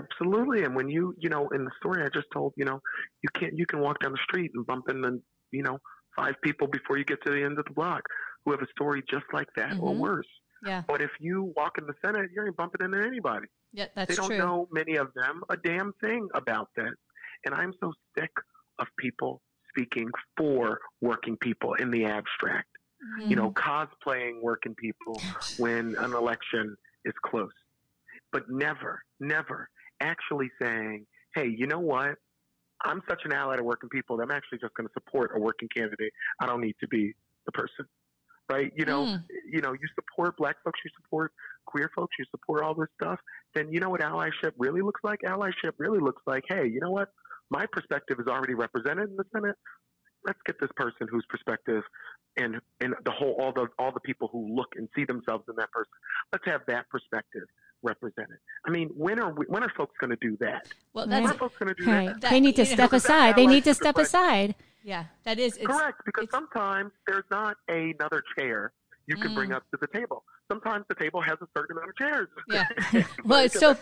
Absolutely. 0.00 0.64
And 0.64 0.74
when 0.74 0.88
you, 0.88 1.14
you 1.18 1.28
know, 1.28 1.48
in 1.48 1.64
the 1.64 1.70
story 1.78 2.04
I 2.04 2.08
just 2.12 2.26
told, 2.32 2.52
you 2.56 2.64
know, 2.64 2.80
you 3.22 3.28
can't, 3.38 3.56
you 3.56 3.66
can 3.66 3.80
walk 3.80 4.00
down 4.00 4.12
the 4.12 4.18
street 4.24 4.50
and 4.54 4.66
bump 4.66 4.88
into, 4.88 5.20
you 5.50 5.62
know, 5.62 5.78
five 6.16 6.34
people 6.42 6.66
before 6.66 6.96
you 6.98 7.04
get 7.04 7.22
to 7.24 7.32
the 7.32 7.42
end 7.42 7.58
of 7.58 7.64
the 7.64 7.74
block 7.74 8.02
who 8.44 8.52
have 8.52 8.62
a 8.62 8.66
story 8.74 9.02
just 9.10 9.24
like 9.32 9.48
that 9.56 9.70
mm-hmm. 9.70 9.84
or 9.84 9.94
worse. 9.94 10.26
Yeah. 10.64 10.82
But 10.86 11.00
if 11.00 11.10
you 11.20 11.52
walk 11.56 11.78
in 11.78 11.86
the 11.86 11.94
Senate, 12.04 12.30
you 12.34 12.44
ain't 12.44 12.56
bumping 12.56 12.84
into 12.84 12.98
anybody. 12.98 13.46
Yeah, 13.72 13.86
that's 13.94 14.08
They 14.08 14.14
don't 14.14 14.28
true. 14.28 14.38
know 14.38 14.68
many 14.72 14.96
of 14.96 15.08
them 15.14 15.42
a 15.48 15.56
damn 15.56 15.92
thing 16.00 16.28
about 16.34 16.68
this. 16.76 16.92
And 17.44 17.54
I'm 17.54 17.72
so 17.80 17.92
sick 18.18 18.30
of 18.78 18.86
people 18.98 19.40
speaking 19.70 20.10
for 20.36 20.80
working 21.00 21.36
people 21.38 21.74
in 21.74 21.90
the 21.90 22.04
abstract. 22.04 22.68
Mm-hmm. 23.18 23.30
You 23.30 23.36
know, 23.36 23.52
cosplaying 23.52 24.42
working 24.42 24.74
people 24.74 25.20
when 25.56 25.94
an 25.96 26.12
election 26.12 26.76
is 27.04 27.14
close. 27.24 27.48
But 28.32 28.50
never, 28.50 29.02
never 29.18 29.68
actually 30.00 30.50
saying, 30.60 31.06
hey, 31.34 31.48
you 31.56 31.66
know 31.66 31.78
what? 31.78 32.16
I'm 32.84 33.02
such 33.08 33.20
an 33.24 33.32
ally 33.32 33.56
to 33.56 33.62
working 33.62 33.90
people 33.90 34.16
that 34.16 34.22
I'm 34.24 34.30
actually 34.30 34.58
just 34.58 34.74
going 34.74 34.86
to 34.86 34.92
support 34.94 35.32
a 35.36 35.38
working 35.38 35.68
candidate. 35.74 36.12
I 36.40 36.46
don't 36.46 36.60
need 36.60 36.76
to 36.80 36.88
be 36.88 37.14
the 37.46 37.52
person, 37.52 37.84
right? 38.50 38.72
You 38.74 38.86
know, 38.86 39.04
mm. 39.04 39.22
you 39.50 39.60
know, 39.60 39.72
you 39.72 39.88
support 39.94 40.36
black 40.38 40.56
folks, 40.64 40.80
you 40.84 40.90
support 41.02 41.32
queer 41.66 41.90
folks, 41.94 42.16
you 42.18 42.24
support 42.30 42.62
all 42.62 42.74
this 42.74 42.88
stuff. 43.00 43.18
Then 43.54 43.70
you 43.70 43.80
know 43.80 43.90
what 43.90 44.00
allyship 44.00 44.52
really 44.56 44.80
looks 44.80 45.00
like? 45.04 45.20
Allyship 45.26 45.72
really 45.78 46.00
looks 46.00 46.22
like, 46.26 46.44
hey, 46.48 46.66
you 46.66 46.80
know 46.80 46.90
what? 46.90 47.08
My 47.50 47.66
perspective 47.70 48.18
is 48.18 48.26
already 48.28 48.54
represented 48.54 49.10
in 49.10 49.16
the 49.16 49.24
Senate. 49.34 49.56
Let's 50.24 50.38
get 50.46 50.56
this 50.60 50.70
person 50.76 51.06
whose 51.10 51.24
perspective 51.28 51.82
and 52.36 52.60
and 52.80 52.94
the 53.04 53.10
whole 53.10 53.36
all 53.40 53.52
the 53.52 53.66
all 53.78 53.92
the 53.92 54.00
people 54.00 54.28
who 54.32 54.54
look 54.54 54.68
and 54.76 54.88
see 54.94 55.04
themselves 55.04 55.44
in 55.48 55.56
that 55.56 55.70
person. 55.72 55.92
Let's 56.32 56.44
have 56.46 56.60
that 56.68 56.88
perspective 56.88 57.44
represented. 57.82 58.38
I 58.66 58.70
mean, 58.70 58.90
when 58.96 59.18
are 59.18 59.32
we, 59.32 59.46
when 59.46 59.62
are 59.62 59.72
folks 59.76 59.94
going 60.00 60.10
to 60.10 60.16
do 60.20 60.36
that? 60.40 60.68
Well, 60.92 61.06
that's, 61.06 61.22
when 61.22 61.30
are 61.30 61.38
folks 61.38 61.56
going 61.58 61.74
to 61.74 61.82
do 61.82 61.90
right. 61.90 62.20
that? 62.20 62.30
They 62.30 62.40
need 62.40 62.56
to 62.56 62.66
step 62.66 62.92
know, 62.92 62.96
aside. 62.96 63.36
They 63.36 63.46
need 63.46 63.64
to 63.64 63.74
step 63.74 63.96
aside. 63.98 64.54
Yeah, 64.82 65.04
that 65.24 65.38
is 65.38 65.58
correct 65.62 66.02
because 66.06 66.28
sometimes 66.30 66.92
there's 67.06 67.24
not 67.30 67.56
another 67.68 68.22
chair 68.36 68.72
you 69.10 69.16
can 69.16 69.32
mm. 69.32 69.34
bring 69.34 69.52
up 69.52 69.68
to 69.72 69.76
the 69.80 69.88
table. 69.88 70.22
Sometimes 70.46 70.84
the 70.88 70.94
table 70.94 71.20
has 71.20 71.36
a 71.40 71.48
certain 71.56 71.76
amount 71.76 71.90
of 71.90 71.96
chairs. 71.96 72.28
Yeah. 72.48 72.68
well, 73.24 73.44
it's 73.44 73.58
so. 73.58 73.76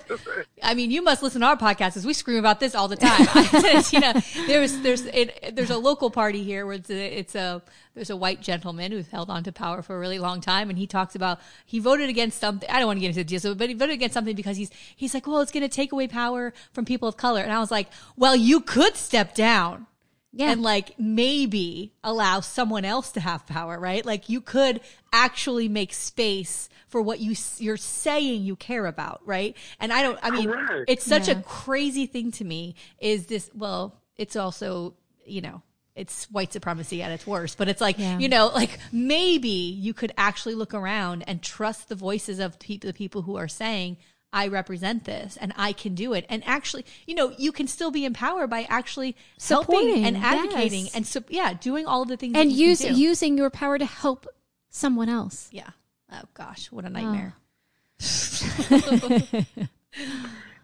I 0.63 0.73
mean, 0.73 0.91
you 0.91 1.03
must 1.03 1.23
listen 1.23 1.43
to 1.43 1.47
our 1.49 1.57
podcast 1.57 1.89
because 1.89 2.07
we 2.07 2.15
scream 2.15 2.39
about 2.39 2.61
this 2.61 2.75
all 2.75 2.89
the 2.89 2.97
time. 2.97 3.21
you 3.93 4.01
know, 4.01 4.15
there's 4.47 4.79
there's 4.81 5.05
it, 5.05 5.55
there's 5.55 5.69
a 5.69 5.77
local 5.77 6.11
party 6.11 6.43
here 6.43 6.65
where 6.65 6.77
it's 6.77 6.89
a, 6.89 7.19
it's 7.19 7.35
a 7.35 7.61
there's 7.95 8.09
a 8.09 8.17
white 8.17 8.41
gentleman 8.41 8.91
who's 8.91 9.09
held 9.09 9.29
on 9.29 9.45
to 9.45 9.53
power 9.53 9.83
for 9.83 9.97
a 9.97 9.99
really 9.99 10.19
long 10.19 10.41
time, 10.41 10.71
and 10.71 10.79
he 10.79 10.87
talks 10.87 11.15
about 11.15 11.41
he 11.67 11.79
voted 11.79 12.09
against 12.09 12.41
something. 12.41 12.69
I 12.71 12.79
don't 12.79 12.87
want 12.87 12.97
to 12.97 13.01
get 13.03 13.09
into 13.09 13.21
the 13.21 13.25
details, 13.25 13.55
but 13.55 13.69
he 13.69 13.75
voted 13.75 13.93
against 13.93 14.15
something 14.15 14.35
because 14.35 14.57
he's 14.57 14.71
he's 14.97 15.13
like, 15.13 15.27
well, 15.27 15.41
it's 15.41 15.53
going 15.53 15.69
to 15.69 15.69
take 15.69 15.93
away 15.93 16.09
power 16.09 16.55
from 16.73 16.87
people 16.87 17.07
of 17.07 17.19
color, 17.19 17.43
and 17.43 17.53
I 17.53 17.59
was 17.59 17.71
like, 17.71 17.89
well, 18.17 18.35
you 18.35 18.63
could 18.63 18.97
step 18.97 19.35
down 19.35 19.88
yeah. 20.33 20.51
and 20.51 20.63
like 20.63 20.99
maybe 20.99 21.93
allow 22.05 22.41
someone 22.41 22.85
else 22.85 23.13
to 23.13 23.21
have 23.21 23.47
power, 23.47 23.79
right? 23.79 24.05
Like 24.05 24.29
you 24.29 24.41
could 24.41 24.81
actually 25.13 25.69
make 25.69 25.93
space 25.93 26.69
for 26.89 27.01
what 27.01 27.21
you 27.21 27.35
you're 27.59 27.77
saying 27.77 28.43
you 28.43 28.57
care 28.57 28.87
about, 28.87 29.23
right? 29.25 29.57
And 29.81 29.93
I 29.93 30.03
don't 30.03 30.19
I 30.23 30.31
mean 30.31 30.51
Correct. 30.51 30.85
it's 30.89 31.05
such 31.05 31.29
yeah. 31.29 31.39
a 31.39 31.43
crazy 31.43 32.07
thing 32.07 32.31
to 32.33 32.45
me 32.45 32.75
is 32.99 33.27
this 33.27 33.51
well, 33.55 34.01
it's 34.17 34.37
also, 34.37 34.95
you 35.25 35.41
know, 35.41 35.63
it's 35.95 36.31
white 36.31 36.53
supremacy 36.53 37.03
at 37.03 37.11
its 37.11 37.27
worst, 37.27 37.59
but 37.59 37.69
it's 37.69 37.81
like, 37.81 37.99
yeah. 37.99 38.19
you 38.19 38.29
know, 38.29 38.49
like 38.55 38.79
maybe 38.93 39.49
you 39.49 39.93
could 39.95 40.13
actually 40.17 40.55
look 40.55 40.75
around 40.75 41.25
and 41.27 41.43
trust 41.43 41.89
the 41.89 41.95
voices 41.95 42.39
of 42.39 42.59
pe- 42.59 42.77
the 42.77 42.93
people 42.93 43.23
who 43.23 43.37
are 43.37 43.49
saying, 43.49 43.97
I 44.33 44.49
represent 44.49 45.05
this 45.05 45.37
and 45.41 45.53
I 45.57 45.73
can 45.73 45.95
do 45.95 46.13
it. 46.13 46.27
And 46.29 46.43
actually, 46.47 46.85
you 47.07 47.15
know, 47.15 47.33
you 47.39 47.53
can 47.53 47.67
still 47.67 47.91
be 47.91 48.05
empowered 48.05 48.51
by 48.51 48.67
actually 48.69 49.17
Supporting, 49.39 49.89
helping 49.89 50.05
and 50.05 50.17
advocating 50.17 50.85
yes. 50.85 50.95
and 50.95 51.07
so, 51.07 51.23
yeah, 51.29 51.55
doing 51.55 51.87
all 51.87 52.05
the 52.05 52.17
things 52.17 52.37
and 52.37 52.53
use 52.53 52.85
using 52.85 53.39
your 53.39 53.51
power 53.51 53.79
to 53.79 53.87
help 53.87 54.27
someone 54.71 55.09
else. 55.09 55.49
Yeah. 55.53 55.71
Oh 56.13 56.23
gosh, 56.35 56.71
what 56.71 56.85
a 56.85 56.89
oh. 56.89 56.91
nightmare. 56.91 57.35
Oh. 57.37 59.23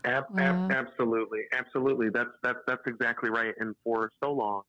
ab- 0.04 0.38
ab- 0.38 0.72
absolutely, 0.72 1.40
absolutely. 1.52 2.08
That's 2.10 2.30
that's 2.42 2.58
that's 2.66 2.86
exactly 2.86 3.30
right. 3.30 3.54
And 3.58 3.74
for 3.82 4.10
so 4.22 4.32
long, 4.32 4.62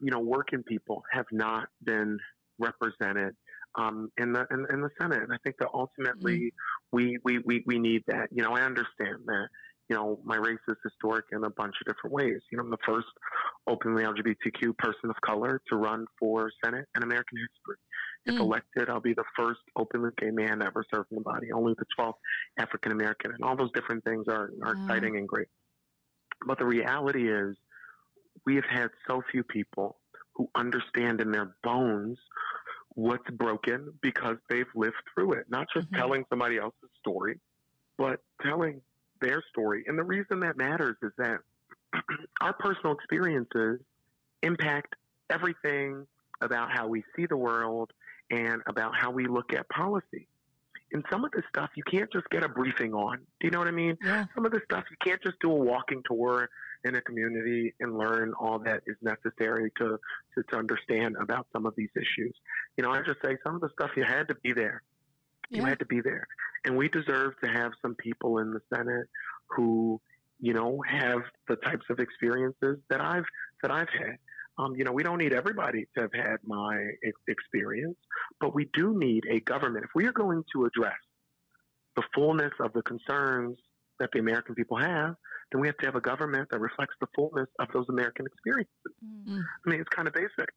you 0.00 0.10
know, 0.10 0.20
working 0.20 0.62
people 0.62 1.04
have 1.10 1.26
not 1.32 1.68
been 1.84 2.18
represented 2.58 3.34
um, 3.74 4.10
in 4.18 4.32
the 4.32 4.46
in, 4.50 4.66
in, 4.72 4.80
the 4.80 4.90
Senate. 5.00 5.22
And 5.22 5.32
I 5.32 5.36
think 5.44 5.56
that 5.58 5.68
ultimately 5.72 6.38
mm-hmm. 6.38 6.96
we, 6.96 7.18
we, 7.24 7.38
we, 7.44 7.64
we 7.66 7.78
need 7.78 8.02
that. 8.06 8.28
You 8.30 8.42
know, 8.42 8.52
I 8.52 8.62
understand 8.62 9.18
that. 9.26 9.48
You 9.88 9.96
know, 9.96 10.20
my 10.24 10.36
race 10.36 10.60
is 10.68 10.76
historic 10.82 11.26
in 11.32 11.44
a 11.44 11.50
bunch 11.50 11.74
of 11.80 11.92
different 11.92 12.14
ways. 12.14 12.40
You 12.50 12.56
know, 12.56 12.64
I'm 12.64 12.70
the 12.70 12.78
first 12.86 13.08
openly 13.66 14.04
LGBTQ 14.04 14.78
person 14.78 15.10
of 15.10 15.16
color 15.20 15.60
to 15.68 15.76
run 15.76 16.06
for 16.18 16.50
Senate 16.64 16.86
in 16.96 17.02
American 17.02 17.36
history. 17.36 17.76
If 18.24 18.34
mm. 18.36 18.40
elected, 18.40 18.88
I'll 18.88 19.00
be 19.00 19.12
the 19.12 19.24
first 19.36 19.60
openly 19.76 20.10
gay 20.16 20.30
man 20.30 20.60
to 20.60 20.66
ever 20.66 20.84
serve 20.94 21.06
in 21.10 21.16
the 21.16 21.22
body, 21.22 21.52
only 21.52 21.74
the 21.76 21.84
12th 21.98 22.14
African 22.58 22.92
American. 22.92 23.32
And 23.32 23.42
all 23.42 23.56
those 23.56 23.72
different 23.74 24.04
things 24.04 24.26
are, 24.28 24.50
are 24.64 24.72
exciting 24.72 25.16
and 25.16 25.28
great. 25.28 25.48
But 26.46 26.58
the 26.58 26.66
reality 26.66 27.30
is, 27.30 27.56
we 28.46 28.54
have 28.54 28.64
had 28.64 28.88
so 29.06 29.22
few 29.30 29.42
people 29.42 29.98
who 30.34 30.48
understand 30.54 31.20
in 31.20 31.30
their 31.30 31.54
bones 31.62 32.18
what's 32.94 33.28
broken 33.30 33.92
because 34.02 34.36
they've 34.48 34.66
lived 34.74 34.96
through 35.14 35.32
it, 35.32 35.46
not 35.48 35.66
just 35.74 35.86
mm-hmm. 35.86 35.96
telling 35.96 36.24
somebody 36.28 36.58
else's 36.58 36.90
story, 36.98 37.38
but 37.98 38.20
telling 38.44 38.80
their 39.20 39.42
story. 39.50 39.84
And 39.86 39.98
the 39.98 40.04
reason 40.04 40.40
that 40.40 40.56
matters 40.56 40.96
is 41.02 41.12
that 41.18 41.38
our 42.40 42.52
personal 42.54 42.94
experiences 42.94 43.80
impact 44.42 44.94
everything 45.30 46.06
about 46.40 46.70
how 46.72 46.88
we 46.88 47.04
see 47.16 47.26
the 47.26 47.36
world 47.36 47.90
and 48.30 48.62
about 48.66 48.92
how 48.98 49.10
we 49.10 49.26
look 49.26 49.54
at 49.54 49.68
policy. 49.68 50.28
And 50.92 51.04
some 51.10 51.24
of 51.24 51.30
this 51.30 51.44
stuff 51.48 51.70
you 51.74 51.84
can't 51.84 52.12
just 52.12 52.28
get 52.30 52.44
a 52.44 52.48
briefing 52.48 52.92
on. 52.92 53.18
Do 53.40 53.46
you 53.46 53.50
know 53.50 53.58
what 53.58 53.68
I 53.68 53.72
mean? 53.72 53.96
Yeah. 54.04 54.26
Some 54.34 54.44
of 54.44 54.52
this 54.52 54.60
stuff 54.64 54.84
you 54.90 54.96
can't 55.04 55.22
just 55.22 55.36
do 55.40 55.50
a 55.50 55.54
walking 55.54 56.02
tour 56.06 56.50
in 56.84 56.96
a 56.96 57.00
community 57.02 57.74
and 57.80 57.96
learn 57.96 58.32
all 58.40 58.58
that 58.60 58.82
is 58.86 58.96
necessary 59.02 59.70
to, 59.78 59.98
to, 60.34 60.42
to 60.50 60.56
understand 60.56 61.16
about 61.20 61.46
some 61.52 61.66
of 61.66 61.74
these 61.76 61.90
issues. 61.96 62.34
You 62.76 62.84
know, 62.84 62.90
I 62.90 63.02
just 63.02 63.20
say 63.24 63.36
some 63.44 63.54
of 63.54 63.60
the 63.60 63.68
stuff 63.78 63.90
you 63.96 64.04
had 64.04 64.28
to 64.28 64.34
be 64.42 64.52
there. 64.52 64.82
You 65.50 65.64
had 65.64 65.78
to 65.80 65.86
be 65.86 66.00
there. 66.00 66.26
And 66.64 66.76
we 66.76 66.88
deserve 66.88 67.34
to 67.44 67.50
have 67.50 67.72
some 67.82 67.94
people 67.96 68.38
in 68.38 68.52
the 68.52 68.60
Senate 68.74 69.06
who, 69.48 70.00
you 70.40 70.54
know, 70.54 70.82
have 70.88 71.20
the 71.46 71.56
types 71.56 71.84
of 71.90 71.98
experiences 71.98 72.78
that 72.88 73.00
I've 73.02 73.26
that 73.62 73.70
I've 73.70 73.90
had. 73.90 74.16
Um, 74.58 74.74
you 74.76 74.84
know, 74.84 74.92
we 74.92 75.02
don't 75.02 75.18
need 75.18 75.32
everybody 75.32 75.86
to 75.94 76.02
have 76.02 76.12
had 76.14 76.36
my 76.44 76.88
experience, 77.28 77.96
but 78.40 78.54
we 78.54 78.68
do 78.72 78.98
need 78.98 79.24
a 79.30 79.40
government. 79.40 79.84
If 79.84 79.90
we 79.94 80.06
are 80.06 80.12
going 80.12 80.42
to 80.54 80.64
address 80.64 80.98
the 81.96 82.02
fullness 82.14 82.52
of 82.60 82.72
the 82.72 82.82
concerns 82.82 83.58
that 84.02 84.10
the 84.12 84.18
American 84.18 84.54
people 84.54 84.76
have, 84.76 85.14
then 85.50 85.60
we 85.60 85.68
have 85.68 85.76
to 85.78 85.86
have 85.86 85.94
a 85.94 86.00
government 86.00 86.48
that 86.50 86.60
reflects 86.60 86.94
the 87.00 87.06
fullness 87.14 87.48
of 87.58 87.68
those 87.72 87.86
American 87.88 88.26
experiences. 88.26 88.72
Mm-hmm. 89.04 89.40
I 89.66 89.70
mean, 89.70 89.80
it's 89.80 89.88
kind 89.88 90.06
of 90.06 90.14
basic. 90.14 90.50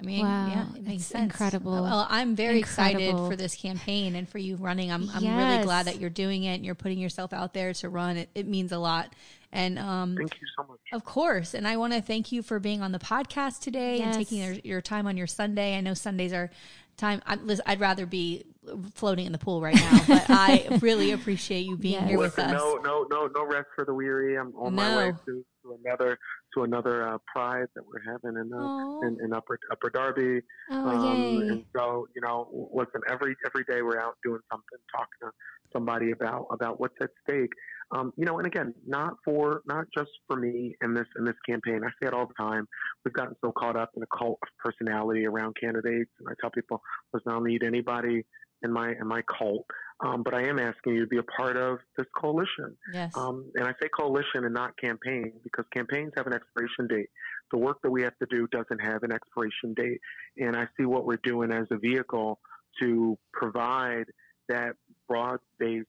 I 0.00 0.04
mean, 0.04 0.24
wow, 0.24 0.46
yeah, 0.46 0.76
it 0.76 0.86
makes 0.86 1.06
sense. 1.06 1.32
Incredible. 1.32 1.72
Well, 1.72 2.06
I'm 2.08 2.36
very 2.36 2.58
incredible. 2.58 3.00
excited 3.02 3.28
for 3.28 3.34
this 3.34 3.56
campaign 3.56 4.14
and 4.14 4.28
for 4.28 4.38
you 4.38 4.54
running. 4.54 4.92
I'm, 4.92 5.10
I'm 5.10 5.24
yes. 5.24 5.36
really 5.36 5.64
glad 5.64 5.86
that 5.86 5.98
you're 5.98 6.08
doing 6.08 6.44
it 6.44 6.54
and 6.54 6.64
you're 6.64 6.76
putting 6.76 6.98
yourself 6.98 7.32
out 7.32 7.52
there 7.52 7.72
to 7.74 7.88
run. 7.88 8.16
It, 8.16 8.28
it 8.34 8.46
means 8.46 8.70
a 8.70 8.78
lot. 8.78 9.12
And 9.50 9.76
um, 9.76 10.14
thank 10.16 10.34
you 10.40 10.46
so 10.56 10.68
much. 10.68 10.78
Of 10.92 11.04
course. 11.04 11.52
And 11.52 11.66
I 11.66 11.76
want 11.78 11.94
to 11.94 12.00
thank 12.00 12.30
you 12.30 12.42
for 12.42 12.60
being 12.60 12.80
on 12.80 12.92
the 12.92 13.00
podcast 13.00 13.60
today 13.60 13.98
yes. 13.98 14.06
and 14.06 14.14
taking 14.14 14.38
your, 14.38 14.52
your 14.62 14.80
time 14.80 15.08
on 15.08 15.16
your 15.16 15.26
Sunday. 15.26 15.76
I 15.76 15.80
know 15.80 15.94
Sundays 15.94 16.32
are 16.32 16.50
time. 16.96 17.20
I, 17.26 17.34
would 17.34 17.80
rather 17.80 18.06
be 18.06 18.44
floating 18.94 19.26
in 19.26 19.32
the 19.32 19.38
pool 19.38 19.60
right 19.60 19.74
now, 19.74 20.00
but 20.06 20.26
I 20.28 20.78
really 20.82 21.12
appreciate 21.12 21.66
you 21.66 21.76
being 21.76 21.94
yes. 21.94 22.08
here 22.08 22.18
Listen, 22.18 22.46
with 22.46 22.54
us. 22.56 22.60
No, 22.60 22.76
no, 22.76 23.06
no, 23.10 23.28
no 23.34 23.46
rest 23.46 23.66
for 23.74 23.84
the 23.84 23.94
weary. 23.94 24.36
I'm 24.36 24.54
on 24.56 24.74
no. 24.74 24.82
my 24.82 24.96
way 24.96 25.12
to, 25.26 25.44
to 25.62 25.78
another 25.84 26.18
to 26.54 26.62
another 26.62 27.08
uh, 27.08 27.18
pride 27.32 27.66
that 27.74 27.82
we're 27.86 28.02
having 28.10 28.38
in, 28.40 28.52
uh, 28.52 29.06
in, 29.06 29.18
in 29.24 29.32
upper 29.32 29.58
upper 29.70 29.90
Darby. 29.90 30.40
Oh, 30.70 30.88
um, 30.88 31.42
and 31.42 31.64
so 31.76 32.06
you 32.14 32.22
know, 32.22 32.68
listen, 32.72 33.00
every 33.10 33.36
every 33.46 33.64
day 33.64 33.82
we're 33.82 34.00
out 34.00 34.16
doing 34.24 34.40
something, 34.50 34.78
talking 34.94 35.18
to 35.22 35.30
somebody 35.72 36.10
about 36.12 36.46
about 36.50 36.80
what's 36.80 36.94
at 37.02 37.10
stake. 37.28 37.52
Um, 37.90 38.12
you 38.16 38.26
know, 38.26 38.36
and 38.38 38.46
again, 38.46 38.74
not 38.86 39.14
for 39.24 39.62
not 39.66 39.86
just 39.96 40.10
for 40.26 40.36
me 40.36 40.74
in 40.82 40.94
this 40.94 41.06
in 41.18 41.24
this 41.24 41.36
campaign. 41.48 41.80
I 41.84 41.88
say 42.02 42.08
it 42.08 42.14
all 42.14 42.26
the 42.26 42.34
time. 42.34 42.66
We've 43.04 43.14
gotten 43.14 43.34
so 43.42 43.52
caught 43.52 43.76
up 43.76 43.90
in 43.96 44.02
a 44.02 44.18
cult 44.18 44.38
of 44.42 44.48
personality 44.58 45.26
around 45.26 45.56
candidates, 45.60 46.10
and 46.18 46.28
I 46.28 46.32
tell 46.40 46.50
people, 46.50 46.82
listen, 47.14 47.30
I 47.30 47.34
don't 47.34 47.44
need 47.44 47.62
anybody 47.64 48.24
in 48.62 48.72
my 48.72 48.90
in 48.90 49.06
my 49.06 49.22
cult. 49.22 49.66
Um, 50.00 50.22
but 50.22 50.32
I 50.32 50.46
am 50.46 50.60
asking 50.60 50.94
you 50.94 51.00
to 51.00 51.06
be 51.08 51.18
a 51.18 51.24
part 51.24 51.56
of 51.56 51.78
this 51.96 52.06
coalition. 52.16 52.76
Yes. 52.92 53.16
Um, 53.16 53.50
and 53.56 53.64
I 53.64 53.72
say 53.82 53.88
coalition 53.88 54.44
and 54.44 54.54
not 54.54 54.78
campaign 54.78 55.32
because 55.42 55.64
campaigns 55.74 56.12
have 56.16 56.28
an 56.28 56.34
expiration 56.34 56.86
date. 56.88 57.08
The 57.50 57.58
work 57.58 57.78
that 57.82 57.90
we 57.90 58.02
have 58.02 58.16
to 58.18 58.26
do 58.30 58.46
doesn't 58.48 58.78
have 58.78 59.02
an 59.02 59.10
expiration 59.10 59.74
date. 59.74 60.00
And 60.36 60.54
I 60.54 60.68
see 60.76 60.84
what 60.86 61.04
we're 61.04 61.18
doing 61.24 61.50
as 61.50 61.66
a 61.72 61.78
vehicle 61.78 62.38
to 62.80 63.18
provide 63.32 64.04
that 64.48 64.76
broad-based 65.08 65.86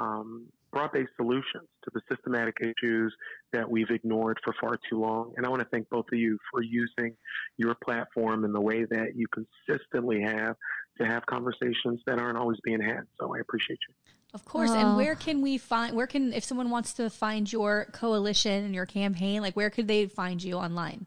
um, 0.00 0.46
broad-based 0.76 1.12
solutions 1.16 1.66
to 1.84 1.90
the 1.94 2.00
systematic 2.10 2.54
issues 2.60 3.14
that 3.54 3.68
we've 3.68 3.88
ignored 3.88 4.38
for 4.44 4.54
far 4.60 4.78
too 4.90 5.00
long. 5.00 5.32
And 5.36 5.46
I 5.46 5.48
want 5.48 5.62
to 5.62 5.68
thank 5.72 5.88
both 5.88 6.04
of 6.12 6.18
you 6.18 6.38
for 6.50 6.62
using 6.62 7.16
your 7.56 7.74
platform 7.82 8.44
in 8.44 8.52
the 8.52 8.60
way 8.60 8.84
that 8.84 9.16
you 9.16 9.26
consistently 9.32 10.20
have 10.20 10.54
to 11.00 11.06
have 11.06 11.24
conversations 11.24 12.00
that 12.06 12.18
aren't 12.18 12.36
always 12.36 12.58
being 12.62 12.82
had. 12.82 13.04
So 13.18 13.34
I 13.34 13.38
appreciate 13.38 13.78
you. 13.88 13.94
Of 14.34 14.44
course. 14.44 14.68
Oh. 14.70 14.74
And 14.74 14.96
where 14.98 15.14
can 15.14 15.40
we 15.40 15.56
find, 15.56 15.96
where 15.96 16.06
can, 16.06 16.34
if 16.34 16.44
someone 16.44 16.68
wants 16.68 16.92
to 16.94 17.08
find 17.08 17.50
your 17.50 17.86
coalition 17.92 18.64
and 18.64 18.74
your 18.74 18.84
campaign, 18.84 19.40
like 19.40 19.56
where 19.56 19.70
could 19.70 19.88
they 19.88 20.04
find 20.04 20.42
you 20.42 20.56
online? 20.56 21.06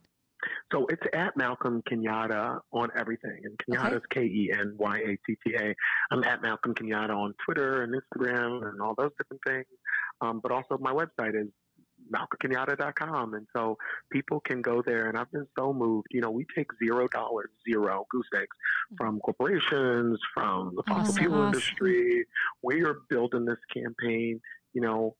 So 0.72 0.86
it's 0.88 1.02
at 1.14 1.36
Malcolm 1.36 1.82
Kenyatta 1.90 2.60
on 2.72 2.90
everything. 2.96 3.40
And 3.44 3.58
Kenyatta 3.58 3.96
is 3.98 4.02
K 4.12 4.22
E 4.22 4.52
N 4.54 4.76
Y 4.78 4.98
A 4.98 5.18
T 5.26 5.38
T 5.46 5.56
A. 5.60 5.76
I'm 6.12 6.24
at 6.24 6.42
Malcolm 6.42 6.74
Kenyatta 6.76 7.10
on 7.16 7.34
Twitter 7.44 7.84
and 7.84 7.94
Instagram 7.94 8.68
and 8.70 8.82
all 8.82 8.94
those 8.98 9.12
different 9.18 9.42
things. 9.48 9.66
Um, 10.22 10.40
but 10.42 10.52
also 10.52 10.78
my 10.80 10.92
website 10.94 11.36
is 11.40 11.48
malcolmkenyatta.com. 12.14 13.34
And 13.34 13.48
so 13.56 13.78
people 14.12 14.40
can 14.42 14.62
go 14.62 14.82
there. 14.86 15.08
And 15.08 15.18
I've 15.18 15.32
been 15.32 15.48
so 15.58 15.74
moved. 15.74 16.08
You 16.12 16.22
know, 16.22 16.32
we 16.32 16.46
take 16.56 16.68
zero 16.84 17.08
dollars, 17.08 17.50
zero 17.68 18.06
goose 18.12 18.28
eggs 18.36 18.56
from 18.98 19.20
corporations, 19.20 20.20
from 20.34 20.74
the 20.76 20.84
fossil 20.88 21.02
Awesome. 21.12 21.16
fuel 21.24 21.46
industry. 21.46 22.26
We 22.64 22.84
are 22.84 22.98
building 23.10 23.46
this 23.46 23.58
campaign, 23.74 24.40
you 24.74 24.82
know, 24.82 25.16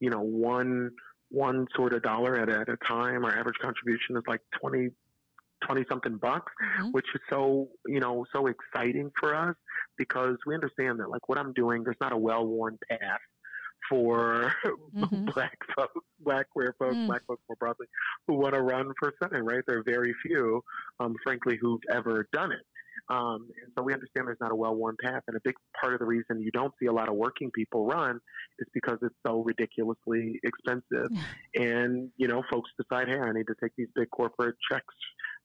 you 0.00 0.10
know, 0.10 0.20
one 0.20 0.90
one 1.30 1.66
sort 1.74 1.92
of 1.94 2.02
dollar 2.02 2.36
at 2.36 2.48
a, 2.48 2.60
at 2.60 2.68
a 2.68 2.76
time. 2.86 3.24
Our 3.24 3.36
average 3.36 3.56
contribution 3.60 4.16
is 4.16 4.22
like 4.26 4.40
20, 4.60 4.90
20 5.66 5.84
something 5.88 6.18
bucks, 6.18 6.52
Mhm. 6.80 6.92
which 6.92 7.06
is 7.14 7.20
so, 7.30 7.68
you 7.86 8.00
know, 8.00 8.24
so 8.32 8.46
exciting 8.46 9.10
for 9.18 9.34
us 9.34 9.56
because 9.96 10.36
we 10.46 10.54
understand 10.54 11.00
that 11.00 11.08
like 11.10 11.28
what 11.28 11.38
I'm 11.38 11.52
doing, 11.52 11.84
there's 11.84 11.96
not 12.00 12.12
a 12.12 12.16
well-worn 12.18 12.78
path 12.88 13.20
for 13.88 14.52
Mhm. 14.94 15.34
black 15.34 15.58
folks, 15.76 16.06
black 16.20 16.48
queer 16.50 16.74
folks, 16.78 16.96
Mm. 16.96 17.06
black 17.06 17.24
folks 17.26 17.42
more 17.48 17.56
broadly, 17.56 17.86
who 18.26 18.34
want 18.34 18.54
to 18.54 18.62
run 18.62 18.92
for 18.98 19.12
Senate, 19.22 19.42
right? 19.42 19.62
There 19.66 19.78
are 19.78 19.82
very 19.82 20.14
few, 20.22 20.62
um, 21.00 21.16
frankly, 21.22 21.58
who've 21.60 21.82
ever 21.90 22.26
done 22.32 22.52
it. 22.52 22.66
Um, 23.10 23.48
and 23.62 23.72
so 23.76 23.82
we 23.82 23.92
understand 23.92 24.26
there's 24.26 24.38
not 24.40 24.52
a 24.52 24.56
well-worn 24.56 24.96
path, 25.02 25.22
and 25.28 25.36
a 25.36 25.40
big 25.44 25.54
part 25.80 25.92
of 25.92 26.00
the 26.00 26.06
reason 26.06 26.40
you 26.40 26.50
don't 26.52 26.72
see 26.80 26.86
a 26.86 26.92
lot 26.92 27.08
of 27.08 27.14
working 27.14 27.50
people 27.50 27.86
run 27.86 28.18
is 28.58 28.66
because 28.72 28.98
it's 29.02 29.14
so 29.26 29.42
ridiculously 29.42 30.40
expensive. 30.42 31.08
and 31.54 32.10
you 32.16 32.28
know, 32.28 32.42
folks 32.50 32.70
decide, 32.80 33.08
hey, 33.08 33.18
I 33.18 33.32
need 33.32 33.46
to 33.46 33.54
take 33.62 33.72
these 33.76 33.88
big 33.94 34.10
corporate 34.10 34.56
checks, 34.70 34.94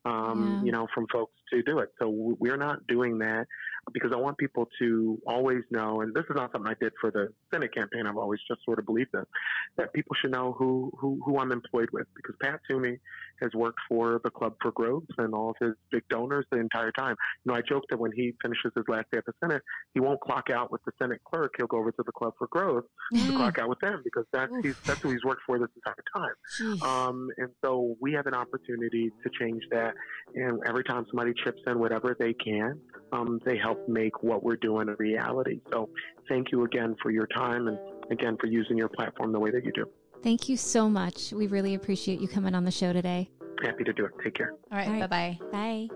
um, 0.06 0.60
Yeah. 0.62 0.66
you 0.66 0.72
know, 0.72 0.88
from 0.94 1.06
folks 1.12 1.34
to 1.52 1.62
do 1.64 1.80
it. 1.80 1.90
So 2.00 2.10
we're 2.10 2.58
not 2.58 2.86
doing 2.88 3.18
that 3.20 3.46
because 3.94 4.12
I 4.14 4.18
want 4.18 4.38
people 4.38 4.68
to 4.80 5.18
always 5.26 5.64
know, 5.72 6.02
and 6.02 6.14
this 6.14 6.24
is 6.30 6.36
not 6.36 6.52
something 6.52 6.70
I 6.72 6.76
did 6.80 6.94
for 7.02 7.10
the 7.12 7.30
Senate 7.52 7.74
campaign. 7.74 8.06
I've 8.06 8.18
always 8.18 8.40
just 8.48 8.64
sort 8.64 8.78
of 8.80 8.86
believed 8.86 9.10
this, 9.14 9.26
that 9.78 9.92
people 9.94 10.16
should 10.22 10.32
know 10.32 10.54
who 10.58 10.92
who, 11.00 11.20
who 11.26 11.38
I'm 11.40 11.52
employed 11.52 11.90
with 11.92 12.08
because 12.16 12.36
Pat 12.42 12.60
Toomey 12.70 12.98
has 13.42 13.52
worked 13.56 13.80
for 13.88 14.20
the 14.24 14.30
Club 14.30 14.54
for 14.62 14.72
Growth 14.72 15.06
and 15.18 15.34
all 15.34 15.52
of 15.52 15.56
his 15.60 15.74
big 15.92 16.04
donors 16.10 16.46
the 16.52 16.60
entire 16.60 16.92
time. 16.92 17.16
You 17.46 17.52
know, 17.52 17.58
I 17.58 17.62
joke 17.62 17.84
that 17.90 17.98
when 17.98 18.12
he 18.14 18.34
finishes 18.42 18.72
his 18.76 18.84
last 18.88 19.06
day 19.12 19.18
at 19.20 19.26
the 19.26 19.34
Senate, 19.42 19.62
he 19.94 20.00
won't 20.02 20.20
clock 20.22 20.50
out 20.50 20.72
with 20.72 20.82
the 20.86 20.92
Senate 21.02 21.22
clerk. 21.26 21.54
He'll 21.58 21.68
go 21.68 21.78
over 21.80 21.92
to 21.92 22.04
the 22.06 22.12
Club 22.12 22.34
for 22.38 22.48
Growth 22.48 22.84
to 23.14 23.18
Mm. 23.32 23.36
clock 23.36 23.58
out 23.60 23.70
with 23.70 23.80
them 23.80 24.02
because 24.04 24.26
that's 24.34 24.52
he's, 24.62 24.74
that's 24.88 25.00
who 25.04 25.12
he's 25.12 25.24
worked 25.24 25.42
for 25.48 25.58
this 25.58 25.70
entire 25.76 26.04
time. 26.16 26.36
Um, 26.82 27.30
and 27.38 27.50
so 27.64 27.96
we 28.02 28.14
have 28.14 28.28
an 28.28 28.34
opportunity 28.36 29.10
to 29.24 29.30
change 29.40 29.64
that. 29.72 29.89
And 30.36 30.62
every 30.68 30.84
time 30.84 31.06
somebody 31.10 31.34
chips 31.44 31.62
in 31.66 31.80
whatever 31.80 32.16
they 32.18 32.34
can, 32.34 32.80
um, 33.12 33.40
they 33.46 33.58
help 33.58 33.88
make 33.88 34.22
what 34.22 34.44
we're 34.44 34.58
doing 34.58 34.90
a 34.90 34.96
reality. 34.96 35.62
So 35.72 35.90
thank 36.28 36.52
you 36.52 36.66
again 36.66 36.96
for 37.02 37.12
your 37.12 37.28
time 37.28 37.68
and 37.68 37.80
again 38.12 38.38
for 38.40 38.48
using 38.48 38.78
your 38.78 38.90
platform 38.90 39.32
the 39.32 39.40
way 39.40 39.52
that 39.52 39.66
you 39.66 39.72
do. 39.72 39.86
Thank 40.22 40.50
you 40.50 40.58
so 40.58 40.90
much. 40.90 41.32
We 41.32 41.48
really 41.48 41.76
appreciate 41.76 42.20
you 42.20 42.28
coming 42.28 42.54
on 42.54 42.66
the 42.66 42.72
show 42.72 42.92
today. 42.94 43.30
Happy 43.64 43.84
to 43.84 43.94
do 43.94 44.06
it. 44.06 44.12
Take 44.24 44.36
care. 44.36 44.54
All 44.72 44.78
right. 44.78 44.88
all 44.88 44.94
right. 44.94 45.10
Bye 45.10 45.40
bye. 45.42 45.48
Bye. 45.52 45.88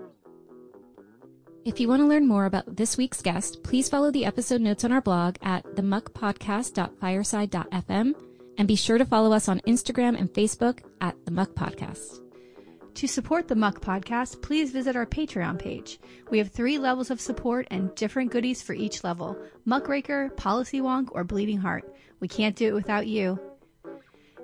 If 1.64 1.80
you 1.80 1.88
want 1.88 2.00
to 2.00 2.06
learn 2.06 2.28
more 2.28 2.44
about 2.44 2.76
this 2.76 2.98
week's 2.98 3.22
guest, 3.22 3.62
please 3.62 3.88
follow 3.88 4.10
the 4.10 4.26
episode 4.26 4.60
notes 4.60 4.84
on 4.84 4.92
our 4.92 5.00
blog 5.00 5.36
at 5.40 5.64
themuckpodcast.fireside.fm 5.64 8.14
and 8.58 8.68
be 8.68 8.76
sure 8.76 8.98
to 8.98 9.06
follow 9.06 9.32
us 9.32 9.48
on 9.48 9.60
Instagram 9.60 10.18
and 10.18 10.30
Facebook 10.32 10.80
at 11.00 11.16
the 11.24 11.30
Muck 11.30 11.54
Podcast. 11.54 12.23
To 12.94 13.08
support 13.08 13.48
the 13.48 13.56
Muck 13.56 13.80
Podcast, 13.80 14.40
please 14.40 14.70
visit 14.70 14.94
our 14.94 15.04
Patreon 15.04 15.58
page. 15.58 15.98
We 16.30 16.38
have 16.38 16.52
three 16.52 16.78
levels 16.78 17.10
of 17.10 17.20
support 17.20 17.66
and 17.68 17.92
different 17.96 18.30
goodies 18.30 18.62
for 18.62 18.72
each 18.72 19.02
level 19.02 19.36
Muckraker, 19.64 20.30
Policy 20.36 20.80
Wonk, 20.80 21.08
or 21.10 21.24
Bleeding 21.24 21.58
Heart. 21.58 21.92
We 22.20 22.28
can't 22.28 22.54
do 22.54 22.68
it 22.68 22.74
without 22.74 23.08
you. 23.08 23.40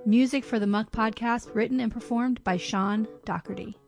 Music 0.04 0.44
for 0.44 0.58
the 0.58 0.66
Muck 0.66 0.90
Podcast 0.90 1.54
written 1.54 1.78
and 1.78 1.92
performed 1.92 2.42
by 2.42 2.56
Sean 2.56 3.06
Doherty. 3.24 3.78